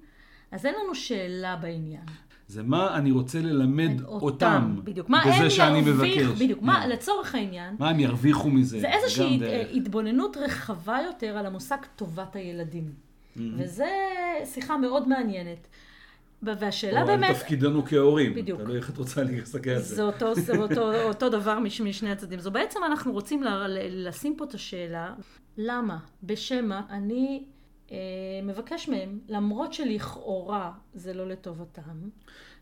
אז 0.51 0.65
אין 0.65 0.75
לנו 0.83 0.95
שאלה 0.95 1.55
בעניין. 1.55 2.05
זה 2.47 2.63
מה 2.63 2.97
אני 2.97 3.11
רוצה 3.11 3.41
ללמד 3.41 4.01
אותם, 4.05 4.75
בדיוק. 4.83 5.09
מה 5.09 5.21
בזה 5.21 5.43
הם 5.43 5.49
שאני 5.49 5.79
ירוויחו, 5.79 6.21
מבקש. 6.29 6.41
בדיוק. 6.41 6.61
מה, 6.61 6.81
כן. 6.83 6.89
לצורך 6.89 7.35
העניין, 7.35 7.75
מה 7.79 7.89
הם 7.89 7.99
ירוויחו 7.99 8.49
מזה? 8.49 8.79
זה 8.79 8.91
איזושהי 8.91 9.39
התבוננות 9.73 10.37
רחבה 10.37 10.97
יותר 11.05 11.37
על 11.37 11.45
המושג 11.45 11.77
טובת 11.95 12.35
הילדים. 12.35 12.83
Mm-hmm. 12.83 13.39
וזה 13.57 13.89
שיחה 14.45 14.77
מאוד 14.77 15.07
מעניינת. 15.07 15.67
והשאלה 16.43 17.01
או 17.03 17.09
על 17.09 17.17
באמת, 17.17 17.35
תפקידנו 17.35 17.85
כהורים. 17.85 18.33
בדיוק. 18.33 18.61
תלוי 18.61 18.77
איך 18.77 18.89
את 18.89 18.97
רוצה 18.97 19.23
להסתכל 19.23 19.69
על 19.69 19.81
זה 19.81 19.95
זה. 19.95 20.03
אותו, 20.03 20.35
זה 20.35 20.57
אותו, 20.57 21.03
אותו 21.03 21.29
דבר 21.29 21.59
מש, 21.59 21.81
משני 21.81 22.11
הצדדים. 22.11 22.39
זו 22.39 22.51
בעצם 22.51 22.79
אנחנו 22.85 23.11
רוצים 23.11 23.43
ל, 23.43 23.47
ל, 23.47 24.07
לשים 24.07 24.35
פה 24.37 24.45
את 24.45 24.53
השאלה, 24.53 25.13
למה, 25.57 25.97
בשם 26.23 26.65
מה, 26.65 26.81
אני 26.89 27.43
אה, 27.91 27.97
מבקש 28.43 28.89
מהם, 28.89 29.19
למרות 29.29 29.73
שלכאורה 29.73 30.71
זה 30.93 31.13
לא 31.13 31.27
לטובתם, 31.27 32.09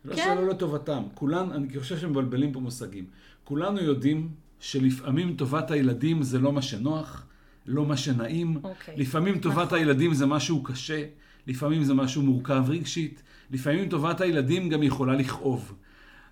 לא 0.04 0.14
כן. 0.14 0.34
שלא 0.36 0.48
לטובתם. 0.48 1.02
כולן, 1.14 1.52
אני 1.52 1.78
חושב 1.78 1.98
שמבלבלים 1.98 2.52
פה 2.52 2.60
מושגים. 2.60 3.06
כולנו 3.44 3.80
יודעים 3.80 4.28
שלפעמים 4.60 5.36
טובת 5.36 5.70
הילדים 5.70 6.22
זה 6.22 6.38
לא 6.38 6.52
מה 6.52 6.62
שנוח, 6.62 7.26
לא 7.66 7.86
מה 7.86 7.96
שנעים. 7.96 8.56
אוקיי. 8.64 8.96
לפעמים 8.96 9.38
טובת 9.38 9.66
נכון. 9.66 9.78
הילדים 9.78 10.14
זה 10.14 10.26
משהו 10.26 10.62
קשה, 10.62 11.04
לפעמים 11.46 11.84
זה 11.84 11.94
משהו 11.94 12.22
מורכב 12.22 12.64
רגשית, 12.68 13.22
לפעמים 13.50 13.88
טובת 13.88 14.20
הילדים 14.20 14.68
גם 14.68 14.82
יכולה 14.82 15.14
לכאוב. 15.14 15.74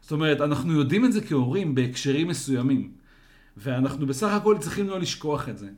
זאת 0.01 0.13
אומרת, 0.13 0.41
אנחנו 0.41 0.73
יודעים 0.73 1.05
את 1.05 1.13
זה 1.13 1.21
כהורים 1.21 1.75
בהקשרים 1.75 2.29
מסוימים, 2.29 2.93
ואנחנו 3.57 4.07
בסך 4.07 4.29
הכל 4.33 4.57
צריכים 4.59 4.89
לא 4.89 5.01
לשכוח 5.01 5.49
את 5.49 5.59
זה. 5.59 5.69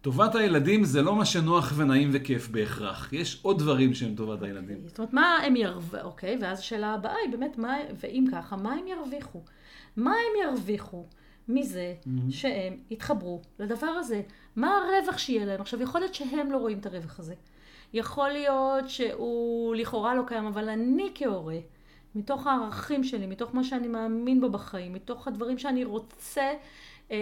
טובת 0.00 0.34
הילדים 0.34 0.84
זה 0.84 1.02
לא 1.02 1.16
מה 1.16 1.24
שנוח 1.24 1.72
ונעים 1.76 2.10
וכיף 2.12 2.48
בהכרח. 2.48 3.12
יש 3.12 3.40
עוד 3.42 3.58
דברים 3.58 3.94
שהם 3.94 4.14
טובת 4.14 4.42
הילדים. 4.42 4.78
זאת 4.86 4.98
אומרת, 4.98 5.12
מה 5.12 5.36
הם 5.46 5.56
ירווחו, 5.56 5.96
אוקיי, 6.02 6.38
ואז 6.40 6.58
השאלה 6.58 6.94
הבאה 6.94 7.14
היא 7.24 7.30
באמת, 7.32 7.58
מה, 7.58 7.76
ואם 8.00 8.24
ככה, 8.32 8.56
מה 8.56 8.72
הם 8.72 8.86
ירוויחו? 8.86 9.42
מה 9.96 10.10
הם 10.10 10.48
ירוויחו 10.48 11.06
מזה 11.48 11.94
שהם 12.30 12.76
יתחברו 12.90 13.42
לדבר 13.58 13.86
הזה? 13.86 14.22
מה 14.56 14.76
הרווח 14.76 15.18
שיהיה 15.18 15.44
להם? 15.44 15.60
עכשיו, 15.60 15.82
יכול 15.82 16.00
להיות 16.00 16.14
שהם 16.14 16.52
לא 16.52 16.56
רואים 16.56 16.78
את 16.78 16.86
הרווח 16.86 17.18
הזה. 17.18 17.34
יכול 17.92 18.28
להיות 18.28 18.88
שהוא 18.88 19.74
לכאורה 19.74 20.14
לא 20.14 20.22
קיים, 20.26 20.46
אבל 20.46 20.68
אני 20.68 21.10
כהורה, 21.14 21.58
מתוך 22.14 22.46
הערכים 22.46 23.04
שלי, 23.04 23.26
מתוך 23.26 23.54
מה 23.54 23.64
שאני 23.64 23.88
מאמין 23.88 24.40
בו 24.40 24.50
בחיים, 24.50 24.92
מתוך 24.92 25.28
הדברים 25.28 25.58
שאני 25.58 25.84
רוצה 25.84 26.42
אה, 26.42 26.54
אה, 27.10 27.16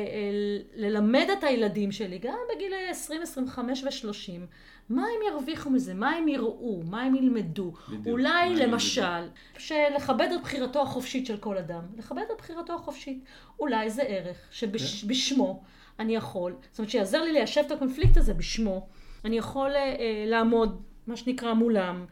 ללמד 0.75 1.27
את 1.39 1.45
הילדים 1.45 1.93
שלי, 1.93 2.19
גם 2.19 2.39
בגילי 2.55 2.89
20, 2.89 3.23
25 3.23 3.85
ו-30, 3.85 4.41
מה 4.89 5.03
הם 5.03 5.33
ירוויחו 5.33 5.71
מזה? 5.71 5.95
מה 5.95 6.11
הם 6.11 6.29
יראו? 6.29 6.83
מה 6.91 7.03
הם 7.03 7.15
ילמדו? 7.15 7.73
בדיוק, 7.89 8.07
אולי 8.07 8.57
למשל, 8.57 9.29
שלכבד 9.59 10.29
את 10.35 10.43
בחירתו 10.43 10.83
החופשית 10.83 11.27
של 11.27 11.37
כל 11.37 11.59
אדם, 11.59 11.83
לכבד 11.97 12.23
את 12.33 12.39
בחירתו 12.39 12.75
החופשית. 12.75 13.25
אולי 13.59 13.91
זה 13.91 14.03
ערך 14.03 14.37
שבשמו 14.51 15.63
אני 15.99 16.17
יכול, 16.17 16.57
זאת 16.71 16.79
אומרת 16.79 16.91
שיעזר 16.91 17.23
לי 17.23 17.33
ליישב 17.33 17.63
את 17.67 17.73
הקונפליקט 17.73 18.17
הזה 18.17 18.35
בשמו, 18.35 18.87
אני 19.25 19.39
יכול 19.39 19.71
אה, 19.71 19.77
אה, 19.77 20.25
לעמוד, 20.27 20.81
מה 21.07 21.17
שנקרא, 21.17 21.55
מולם, 21.55 22.05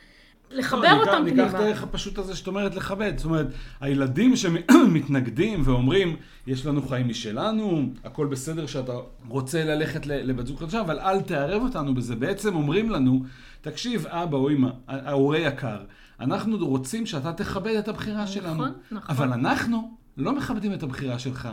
לחבר 0.51 0.83
לא, 0.83 1.01
אותם 1.01 1.25
ניקח, 1.25 1.35
פנימה. 1.35 1.43
ניקח 1.43 1.55
את 1.55 1.61
הערך 1.61 1.83
הפשוט 1.83 2.19
הזה 2.19 2.37
שאת 2.37 2.47
אומרת 2.47 2.75
לכבד. 2.75 3.13
זאת 3.17 3.25
אומרת, 3.25 3.47
הילדים 3.81 4.37
שמתנגדים 4.37 5.63
ואומרים, 5.65 6.17
יש 6.47 6.67
לנו 6.67 6.83
חיים 6.83 7.09
משלנו, 7.09 7.83
הכל 8.05 8.27
בסדר 8.27 8.67
שאתה 8.67 8.93
רוצה 9.29 9.65
ללכת 9.65 10.07
לבת 10.07 10.47
זוג 10.47 10.59
חדשה, 10.59 10.81
אבל 10.81 11.01
אל 11.01 11.21
תערב 11.21 11.63
אותנו 11.63 11.95
בזה. 11.95 12.17
בעצם 12.17 12.55
אומרים 12.55 12.91
לנו, 12.91 13.25
תקשיב, 13.61 14.07
אבא 14.07 14.37
או 14.37 14.51
אמא, 14.51 14.69
ההורה 14.89 15.39
יקר, 15.39 15.79
אנחנו 16.21 16.67
רוצים 16.67 17.07
שאתה 17.07 17.33
תכבד 17.33 17.75
את 17.75 17.89
הבחירה 17.89 18.27
שלנו. 18.27 18.65
נכון. 18.91 19.15
אבל 19.17 19.33
אנחנו 19.33 19.91
לא 20.17 20.37
מכבדים 20.37 20.75
את 20.75 20.83
הבחירה 20.83 21.19
שלך. 21.19 21.49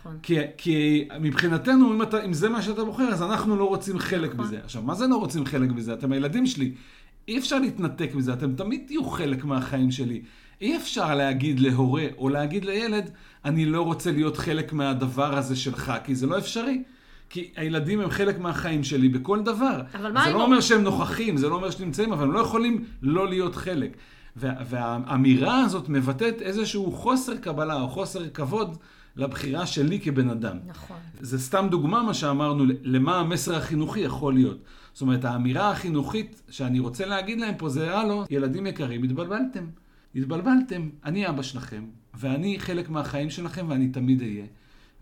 נכון. 0.00 0.18
כי, 0.22 0.36
כי 0.56 1.08
מבחינתנו, 1.20 1.92
אם, 1.94 2.02
אתה, 2.02 2.24
אם 2.24 2.32
זה 2.32 2.48
מה 2.48 2.62
שאתה 2.62 2.84
בוחר, 2.84 3.04
אז 3.04 3.22
אנחנו 3.22 3.56
לא 3.56 3.64
רוצים 3.64 3.98
חלק 3.98 4.32
נכון. 4.34 4.44
בזה. 4.46 4.58
עכשיו, 4.64 4.82
מה 4.82 4.94
זה 4.94 5.06
לא 5.06 5.16
רוצים 5.16 5.44
חלק 5.46 5.70
בזה? 5.70 5.92
אתם 5.92 6.12
הילדים 6.12 6.46
שלי. 6.46 6.72
אי 7.28 7.38
אפשר 7.38 7.58
להתנתק 7.58 8.10
מזה, 8.14 8.32
אתם 8.32 8.54
תמיד 8.54 8.82
תהיו 8.86 9.04
חלק 9.04 9.44
מהחיים 9.44 9.90
שלי. 9.90 10.22
אי 10.60 10.76
אפשר 10.76 11.14
להגיד 11.14 11.60
להורה 11.60 12.04
או 12.18 12.28
להגיד 12.28 12.64
לילד, 12.64 13.10
אני 13.44 13.64
לא 13.66 13.82
רוצה 13.82 14.12
להיות 14.12 14.36
חלק 14.36 14.72
מהדבר 14.72 15.38
הזה 15.38 15.56
שלך, 15.56 15.92
כי 16.04 16.14
זה 16.14 16.26
לא 16.26 16.38
אפשרי. 16.38 16.82
כי 17.30 17.50
הילדים 17.56 18.00
הם 18.00 18.10
חלק 18.10 18.38
מהחיים 18.38 18.84
שלי 18.84 19.08
בכל 19.08 19.40
דבר. 19.42 19.80
אבל 19.94 20.12
מה 20.12 20.24
זה 20.24 20.30
לא 20.30 20.34
הוא- 20.34 20.42
אומר 20.44 20.60
שהם 20.60 20.82
נוכחים, 20.82 21.36
זה 21.36 21.48
לא 21.48 21.54
אומר 21.54 21.70
שנמצאים, 21.70 22.12
אבל 22.12 22.24
הם 22.24 22.32
לא 22.32 22.38
יכולים 22.38 22.84
לא 23.02 23.28
להיות 23.28 23.56
חלק. 23.56 23.96
וה, 24.36 24.52
והאמירה 24.70 25.60
הזאת 25.60 25.88
מבטאת 25.88 26.42
איזשהו 26.42 26.92
חוסר 26.92 27.36
קבלה 27.36 27.80
או 27.80 27.88
חוסר 27.88 28.28
כבוד 28.28 28.76
לבחירה 29.18 29.66
שלי 29.66 30.00
כבן 30.00 30.30
אדם. 30.30 30.56
נכון. 30.66 30.96
זה 31.20 31.38
סתם 31.38 31.66
דוגמה 31.70 32.02
מה 32.02 32.14
שאמרנו, 32.14 32.64
למה 32.82 33.16
המסר 33.16 33.56
החינוכי 33.56 34.00
יכול 34.00 34.34
להיות. 34.34 34.58
זאת 34.92 35.02
אומרת, 35.02 35.24
האמירה 35.24 35.70
החינוכית 35.70 36.42
שאני 36.50 36.78
רוצה 36.78 37.06
להגיד 37.06 37.40
להם 37.40 37.54
פה 37.58 37.68
זה, 37.68 37.96
הלו, 37.96 38.24
ילדים 38.30 38.66
יקרים, 38.66 39.02
התבלבלתם. 39.02 39.64
התבלבלתם, 40.14 40.88
אני 41.04 41.28
אבא 41.28 41.42
שלכם, 41.42 41.84
ואני 42.14 42.60
חלק 42.60 42.90
מהחיים 42.90 43.30
שלכם 43.30 43.66
ואני 43.68 43.88
תמיד 43.88 44.22
אהיה. 44.22 44.44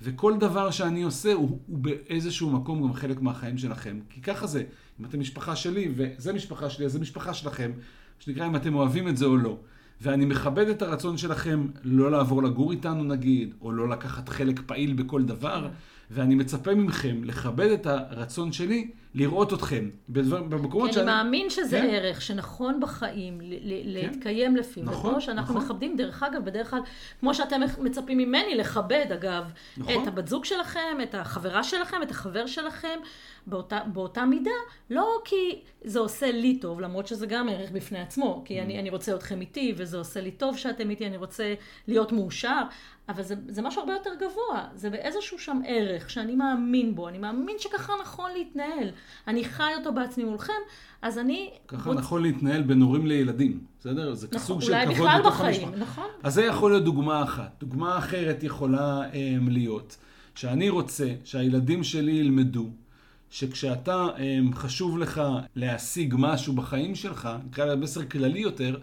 וכל 0.03 0.39
דבר 0.39 0.71
שאני 0.71 1.03
עושה 1.03 1.33
הוא, 1.33 1.59
הוא 1.67 1.79
באיזשהו 1.79 2.51
מקום 2.51 2.83
גם 2.83 2.93
חלק 2.93 3.21
מהחיים 3.21 3.59
שלכם. 3.59 4.01
כי 4.11 4.21
ככה 4.21 4.47
זה, 4.47 4.65
אם 5.01 5.05
אתם 5.05 5.21
משפחה 5.21 5.57
שלי, 5.57 5.93
וזה 5.97 6.33
משפחה 6.33 6.71
שלי, 6.71 6.87
אז 6.87 6.93
זה 6.93 7.01
משפחה 7.01 7.35
שלכם, 7.35 7.71
שנקרא 8.19 8.47
אם 8.47 8.57
אתם 8.57 8.75
אוהבים 8.75 9.09
את 9.09 9.17
זה 9.17 9.25
או 9.25 9.37
לא. 9.37 9.59
ואני 10.01 10.25
מכבד 10.25 10.69
את 10.69 10.83
הרצון 10.83 11.19
שלכם 11.19 11.67
לא 11.85 12.11
לעבור 12.11 12.43
לגור 12.43 12.73
איתנו 12.73 13.05
נגיד, 13.05 13.55
או 13.61 13.73
לא 13.73 13.89
לקחת 13.89 14.29
חלק 14.29 14.61
פעיל 14.67 14.93
בכל 14.93 15.23
דבר, 15.23 15.69
ואני 16.11 16.35
מצפה 16.35 16.75
מכם 16.75 17.25
לכבד 17.25 17.71
את 17.71 17.87
הרצון 17.87 18.53
שלי 18.53 18.91
לראות 19.17 19.53
אתכם 19.53 19.89
בדבר, 20.09 20.43
במקומות 20.43 20.93
שאני... 20.93 21.03
אני 21.13 21.23
מאמין 21.23 21.51
שזה 21.51 21.79
כן. 21.81 21.89
ערך 21.91 22.23
שנכון 22.23 22.81
בחיים 22.81 23.41
ל- 23.41 23.99
להתקיים 23.99 24.57
לפיו. 24.57 24.83
נכון, 24.85 25.11
וכמו 25.11 25.21
שאנחנו 25.21 25.55
נכון. 25.55 25.67
מכבדים, 25.67 25.97
דרך 25.97 26.23
אגב, 26.23 26.45
בדרך 26.45 26.71
כלל, 26.71 26.81
כמו 27.21 27.35
שאתם 27.35 27.61
מצפים 27.79 28.19
ממני 28.19 28.55
לכבד, 28.55 29.07
אגב, 29.15 29.45
נכון. 29.77 30.03
את 30.03 30.09
הבת 30.09 30.29
זוג 30.29 30.45
שלכם, 30.45 30.97
את 31.03 31.15
החברה 31.15 31.65
שלכם, 31.65 32.03
את 32.03 32.11
החבר 32.11 32.47
שלכם, 32.47 32.99
באותה, 33.47 33.81
באותה 33.93 34.25
מידה, 34.25 34.51
לא 34.91 35.07
כי 35.25 35.37
זה 35.85 35.99
עושה 35.99 36.33
לי 36.33 36.59
טוב, 36.59 36.81
למרות 36.81 37.07
שזה 37.07 37.27
גם 37.27 37.49
ערך 37.49 37.71
בפני 37.71 37.99
עצמו, 38.01 38.43
כי 38.45 38.61
Mm. 38.61 38.63
אני, 38.65 38.79
אני 38.81 38.91
רוצה 38.91 39.15
אתכם 39.15 39.41
איתי, 39.41 39.75
וזה 39.77 39.97
עושה 39.99 40.21
לי 40.21 40.31
טוב 40.31 40.57
שאתם 40.57 40.91
איתי, 40.91 41.07
אני 41.07 41.17
רוצה 41.17 41.55
להיות 41.89 42.13
מאושר, 42.13 42.63
אבל 43.09 43.23
זה, 43.23 43.35
זה 43.49 43.63
משהו 43.63 43.81
הרבה 43.81 43.93
יותר 43.93 44.11
גבוה, 44.17 44.69
זה 44.75 44.91
באיזשהו 44.91 45.39
שם 45.39 45.61
ערך 45.67 46.11
שאני 46.11 46.35
מאמין 46.35 46.95
בו, 46.95 47.09
אני 47.09 47.19
מאמין 47.19 47.57
שככה 47.59 47.93
נכון 48.03 48.31
להתנהל. 48.37 48.91
אני 49.29 49.45
חי 49.45 49.73
אותו 49.79 49.93
בעצמי 49.93 50.25
מולכם, 50.25 50.53
אז 51.03 51.19
אני... 51.19 51.51
ככה 51.69 51.91
רוצ- 51.91 51.95
נכון 51.95 52.23
להתנהל 52.23 52.63
בין 52.63 52.83
הורים 52.83 53.07
לילדים, 53.07 53.61
בסדר? 53.81 54.15
זה 54.15 54.27
נכון, 54.27 54.39
כסוג 54.39 54.63
של 54.63 54.73
אולי 54.73 54.85
כבוד 54.87 54.97
בכלל 54.97 55.21
בתוך 55.21 55.35
בחיים, 55.35 55.69
המשפחה. 55.69 55.83
נכון? 55.83 56.07
אז 56.23 56.35
זה 56.35 56.45
יכול 56.45 56.71
להיות 56.71 56.85
דוגמה 56.85 57.23
אחת. 57.23 57.57
דוגמה 57.61 57.99
אחרת 57.99 58.43
יכולה 58.43 59.03
um, 59.13 59.51
להיות 59.51 59.97
שאני 60.35 60.69
רוצה 60.69 61.15
שהילדים 61.25 61.85
שלי 61.85 62.13
ילמדו 62.13 62.71
שכשאתה 63.31 64.07
um, 64.17 64.55
חשוב 64.55 64.99
לך 64.99 65.23
להשיג 65.57 66.15
משהו 66.19 66.53
בחיים 66.53 66.95
שלך, 66.95 67.29
נקרא 67.47 67.65
לזה 67.65 67.77
מסר 67.77 68.05
כללי 68.05 68.39
יותר, 68.41 68.79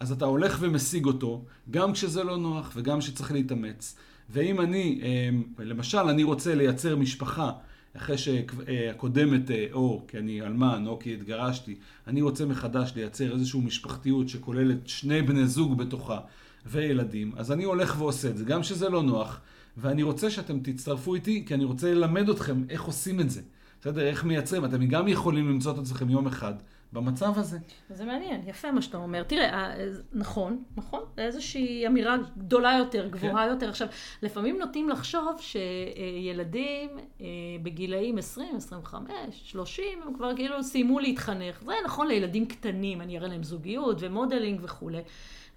אז 0.00 0.12
אתה 0.12 0.24
הולך 0.24 0.58
ומשיג 0.60 1.04
אותו, 1.04 1.44
גם 1.70 1.92
כשזה 1.92 2.24
לא 2.24 2.36
נוח 2.36 2.72
וגם 2.74 2.98
כשצריך 2.98 3.32
להתאמץ. 3.32 3.96
ואם 4.30 4.60
אני, 4.60 5.00
um, 5.00 5.62
למשל, 5.62 5.98
אני 5.98 6.22
רוצה 6.22 6.54
לייצר 6.54 6.96
משפחה 6.96 7.52
אחרי 7.96 8.18
שהקודמת, 8.18 9.50
אה, 9.50 9.66
או 9.72 10.02
כי 10.08 10.18
אני 10.18 10.42
אלמן, 10.42 10.84
או 10.86 10.98
כי 10.98 11.14
התגרשתי, 11.14 11.74
אני 12.06 12.22
רוצה 12.22 12.46
מחדש 12.46 12.92
לייצר 12.96 13.32
איזושהי 13.32 13.60
משפחתיות 13.60 14.28
שכוללת 14.28 14.88
שני 14.88 15.22
בני 15.22 15.46
זוג 15.46 15.78
בתוכה 15.78 16.20
וילדים, 16.66 17.32
אז 17.36 17.52
אני 17.52 17.64
הולך 17.64 17.94
ועושה 17.98 18.28
את 18.28 18.36
זה, 18.36 18.44
גם 18.44 18.62
שזה 18.62 18.88
לא 18.88 19.02
נוח, 19.02 19.40
ואני 19.76 20.02
רוצה 20.02 20.30
שאתם 20.30 20.60
תצטרפו 20.60 21.14
איתי, 21.14 21.44
כי 21.46 21.54
אני 21.54 21.64
רוצה 21.64 21.94
ללמד 21.94 22.28
אתכם 22.28 22.62
איך 22.68 22.82
עושים 22.82 23.20
את 23.20 23.30
זה. 23.30 23.40
בסדר? 23.80 24.06
איך 24.06 24.24
מייצרים. 24.24 24.64
אתם 24.64 24.86
גם 24.86 25.08
יכולים 25.08 25.48
למצוא 25.48 25.72
את 25.72 25.78
עצמכם 25.78 26.10
יום 26.10 26.26
אחד 26.26 26.54
במצב 26.92 27.38
הזה. 27.38 27.58
זה 27.90 28.04
מעניין, 28.04 28.42
יפה 28.46 28.72
מה 28.72 28.82
שאתה 28.82 28.96
אומר. 28.96 29.22
תראה, 29.22 29.50
אה, 29.54 29.74
נכון, 30.12 30.62
נכון, 30.76 31.00
איזושהי 31.18 31.86
אמירה 31.86 32.16
גדולה 32.38 32.76
יותר, 32.78 33.08
גבוהה 33.08 33.44
כן. 33.44 33.50
יותר. 33.50 33.68
עכשיו, 33.68 33.88
לפעמים 34.22 34.58
נוטים 34.58 34.88
לחשוב 34.88 35.36
שילדים 35.40 36.98
אה, 37.20 37.26
בגילאים 37.62 38.18
20, 38.18 38.56
25, 38.56 39.10
30, 39.32 39.84
הם 40.02 40.14
כבר 40.14 40.36
כאילו 40.36 40.62
סיימו 40.62 41.00
להתחנך. 41.00 41.62
זה 41.62 41.72
נכון 41.84 42.08
לילדים 42.08 42.46
קטנים, 42.46 43.00
אני 43.00 43.18
אראה 43.18 43.28
להם 43.28 43.42
זוגיות 43.42 43.96
ו 44.00 44.07
modeling 44.07 44.60
וכולי. 44.62 45.02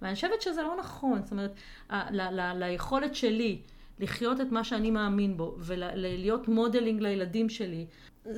ואני 0.02 0.14
חושבת 0.14 0.42
שזה 0.42 0.62
לא 0.62 0.76
נכון. 0.78 1.22
זאת 1.22 1.30
אומרת, 1.30 1.54
ליכולת 2.54 3.14
שלי 3.14 3.58
לחיות 3.98 4.40
את 4.40 4.52
מה 4.52 4.64
שאני 4.64 4.90
מאמין 4.90 5.36
בו, 5.36 5.54
ולהיות 5.58 6.48
modeling 6.48 7.02
לילדים 7.02 7.48
שלי, 7.48 7.86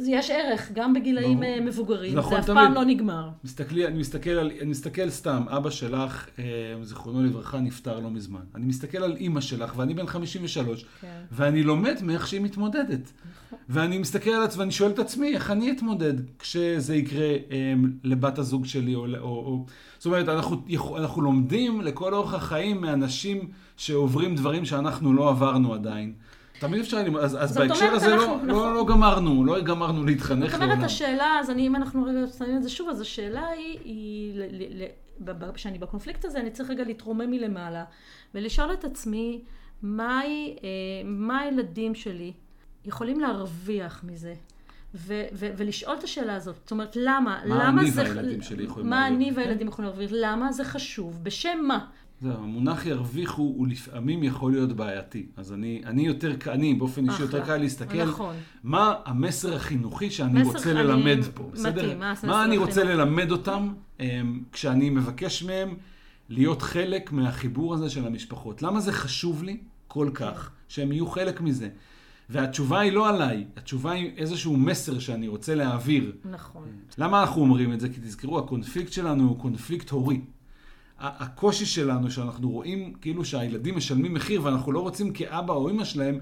יש 0.06 0.30
ערך 0.30 0.70
גם 0.72 0.94
בגילאים 0.94 1.40
ברור. 1.40 1.50
אה, 1.50 1.60
מבוגרים. 1.60 2.18
נכון 2.18 2.30
זה 2.30 2.38
אף 2.38 2.46
תמיד. 2.46 2.58
פעם 2.58 2.74
לא 2.74 2.84
נגמר. 2.84 3.28
מסתכלי, 3.44 3.86
אני, 3.86 3.98
מסתכל 3.98 4.30
על, 4.30 4.50
אני 4.60 4.70
מסתכל 4.70 5.10
סתם, 5.10 5.44
אבא 5.48 5.70
שלך, 5.70 6.28
אה, 6.38 6.44
זיכרונו 6.82 7.22
לברכה, 7.24 7.60
נפטר 7.60 8.00
לא 8.00 8.10
מזמן. 8.10 8.40
אני 8.54 8.66
מסתכל 8.66 8.98
על 8.98 9.16
אימא 9.16 9.40
שלך, 9.40 9.72
ואני 9.76 9.94
בן 9.94 10.06
53, 10.06 10.84
כן. 11.00 11.08
ואני 11.32 11.62
לומד 11.62 12.02
מאיך 12.02 12.26
שהיא 12.26 12.40
מתמודדת. 12.40 13.12
ואני 13.68 13.98
מסתכל 13.98 14.30
על 14.30 14.42
עצמי, 14.42 14.60
ואני 14.60 14.72
שואל 14.72 14.90
את 14.90 14.98
עצמי, 14.98 15.34
איך 15.34 15.50
אני 15.50 15.72
אתמודד 15.72 16.14
כשזה 16.38 16.96
יקרה 16.96 17.28
אה, 17.50 17.74
לבת 18.04 18.38
הזוג 18.38 18.66
שלי, 18.66 18.94
או... 18.94 19.06
או, 19.06 19.28
או... 19.28 19.66
זאת 19.98 20.06
אומרת, 20.06 20.28
אנחנו, 20.28 20.56
אנחנו 20.96 21.22
לומדים 21.22 21.80
לכל 21.80 22.14
אורך 22.14 22.34
החיים 22.34 22.80
מאנשים 22.80 23.48
שעוברים 23.76 24.34
דברים 24.34 24.64
שאנחנו 24.64 25.12
לא 25.12 25.28
עברנו 25.28 25.74
עדיין. 25.74 26.12
תמיד 26.68 26.80
אפשר 26.80 27.02
ללמוד, 27.02 27.20
אז, 27.20 27.36
אז 27.40 27.56
בהקשר 27.58 27.84
אומרת, 27.84 27.94
הזה 27.96 28.14
אנחנו- 28.14 28.26
לא, 28.26 28.36
נכון. 28.36 28.48
לא, 28.48 28.74
לא 28.74 28.86
גמרנו, 28.86 29.44
לא 29.44 29.60
גמרנו 29.60 30.04
להתחנך 30.04 30.50
זאת 30.50 30.54
אומרת, 30.54 30.68
לעולם. 30.70 30.84
השאלה, 30.84 31.38
אז 31.40 31.50
אני, 31.50 31.66
אם 31.66 31.76
אנחנו 31.76 32.04
רגע 32.04 32.26
שמים 32.38 32.56
את 32.56 32.62
זה 32.62 32.70
שוב, 32.70 32.88
אז 32.88 33.00
השאלה 33.00 33.46
היא, 33.46 33.78
היא 33.84 34.34
ל- 34.38 34.42
ל- 34.50 34.82
ל- 34.82 35.52
כשאני 35.54 35.78
בקונפליקט 35.78 36.24
הזה, 36.24 36.40
אני 36.40 36.50
צריך 36.50 36.70
רגע 36.70 36.84
להתרומם 36.84 37.30
מלמעלה, 37.30 37.84
ולשאול 38.34 38.72
את 38.72 38.84
עצמי, 38.84 39.42
מהי, 39.82 40.56
אה, 40.64 40.68
מה 41.04 41.38
הילדים 41.40 41.94
שלי 41.94 42.32
יכולים 42.84 43.20
להרוויח 43.20 44.04
מזה? 44.04 44.34
ו- 44.96 45.24
ו- 45.32 45.50
ולשאול 45.56 45.96
את 45.98 46.04
השאלה 46.04 46.34
הזאת, 46.34 46.54
זאת 46.62 46.70
אומרת, 46.70 46.96
למה? 46.96 47.40
מה 47.46 47.64
למה 47.66 47.80
אני 47.80 47.90
זה... 47.90 48.02
והילדים 48.02 48.42
שלי 48.42 48.64
יכולים 48.64 48.90
מה 48.90 49.06
אני 49.06 49.24
להרוויח? 49.24 49.36
והילדים 49.46 49.68
יכולים 49.68 49.88
להרוויח? 49.90 50.10
למה 50.14 50.52
זה 50.52 50.64
חשוב? 50.64 51.20
בשם 51.24 51.58
מה? 51.62 51.86
זהו, 52.24 52.32
המונח 52.32 52.86
ירוויחו 52.86 53.42
הוא 53.42 53.68
לפעמים 53.68 54.22
יכול 54.22 54.52
להיות 54.52 54.72
בעייתי. 54.72 55.26
אז 55.36 55.52
אני, 55.52 55.82
אני 55.86 56.06
יותר, 56.06 56.32
אני 56.48 56.74
באופן 56.74 57.10
אישי 57.10 57.22
יותר. 57.22 57.44
קל 57.46 57.56
להסתכל, 57.56 58.04
נכון. 58.04 58.34
מה 58.64 58.94
המסר 59.04 59.56
החינוכי 59.56 60.10
שאני 60.10 60.42
רוצה 60.42 60.70
אני- 60.70 60.78
ללמד 60.84 61.18
פה, 61.34 61.42
מתאים, 61.42 61.52
בסדר? 61.52 61.98
מה 61.98 62.08
המסר 62.10 62.26
מה 62.28 62.44
אני 62.44 62.56
רוצה? 62.56 62.84
ללמד 62.84 63.30
אותם 63.30 63.72
אמ, 64.00 64.42
כשאני 64.52 64.90
מבקש 64.90 65.42
מהם 65.42 65.74
להיות 66.28 66.62
חלק 66.62 67.12
מהחיבור 67.12 67.74
הזה 67.74 67.90
של 67.90 68.06
המשפחות. 68.06 68.62
למה 68.62 68.80
זה 68.80 68.92
חשוב 68.92 69.42
לי 69.42 69.56
כל 69.88 70.10
כך 70.14 70.50
שהם 70.68 70.92
יהיו 70.92 71.06
חלק 71.06 71.40
מזה? 71.40 71.68
והתשובה 72.30 72.80
היא 72.80 72.92
לא 72.92 73.08
עליי, 73.08 73.44
התשובה 73.56 73.92
היא 73.92 74.10
איזשהו 74.16 74.56
מסר 74.56 74.98
שאני 74.98 75.28
רוצה 75.28 75.54
להעביר. 75.54 76.12
נכון. 76.30 76.62
למה 76.98 77.20
אנחנו 77.20 77.42
אומרים 77.42 77.72
את 77.72 77.80
זה? 77.80 77.88
כי 77.88 78.00
תזכרו, 78.00 78.38
הקונפליקט 78.38 78.92
שלנו 78.92 79.28
הוא 79.28 79.38
קונפליקט 79.38 79.90
הורי. 79.90 80.20
הקושי 81.04 81.66
שלנו 81.66 82.10
שאנחנו 82.10 82.50
רואים 82.50 82.94
כאילו 83.00 83.24
שהילדים 83.24 83.76
משלמים 83.76 84.14
מחיר 84.14 84.44
ואנחנו 84.44 84.72
לא 84.72 84.80
רוצים 84.80 85.12
כאבא 85.12 85.54
או 85.54 85.70
אמא 85.70 85.84
שלהם 85.84 86.18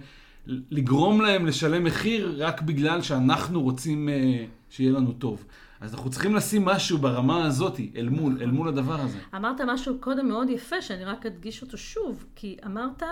לגרום 0.47 1.21
להם 1.21 1.47
לשלם 1.47 1.85
מחיר 1.85 2.35
רק 2.39 2.63
בגלל 2.63 3.03
שאנחנו 3.03 3.63
רוצים 3.63 4.09
אה, 4.09 4.45
שיהיה 4.71 4.93
לנו 4.93 5.13
טוב. 5.13 5.45
אז 5.81 5.95
אנחנו 5.95 6.11
צריכים 6.11 6.35
לשים 6.35 6.65
משהו 6.65 6.99
ברמה 6.99 7.47
הזאת 7.47 7.81
אל 7.97 8.09
מול, 8.09 8.39
אל 8.41 8.51
מול 8.51 8.69
הדבר 8.69 9.01
הזה. 9.01 9.19
אמרת 9.37 9.61
משהו 9.61 9.99
קודם 10.01 10.29
מאוד 10.29 10.51
יפה, 10.51 10.83
שאני 10.83 11.05
רק 11.05 11.27
אדגיש 11.27 11.63
אותו 11.63 11.79
שוב, 11.79 12.25
כי 12.35 12.57
אמרת 12.67 13.03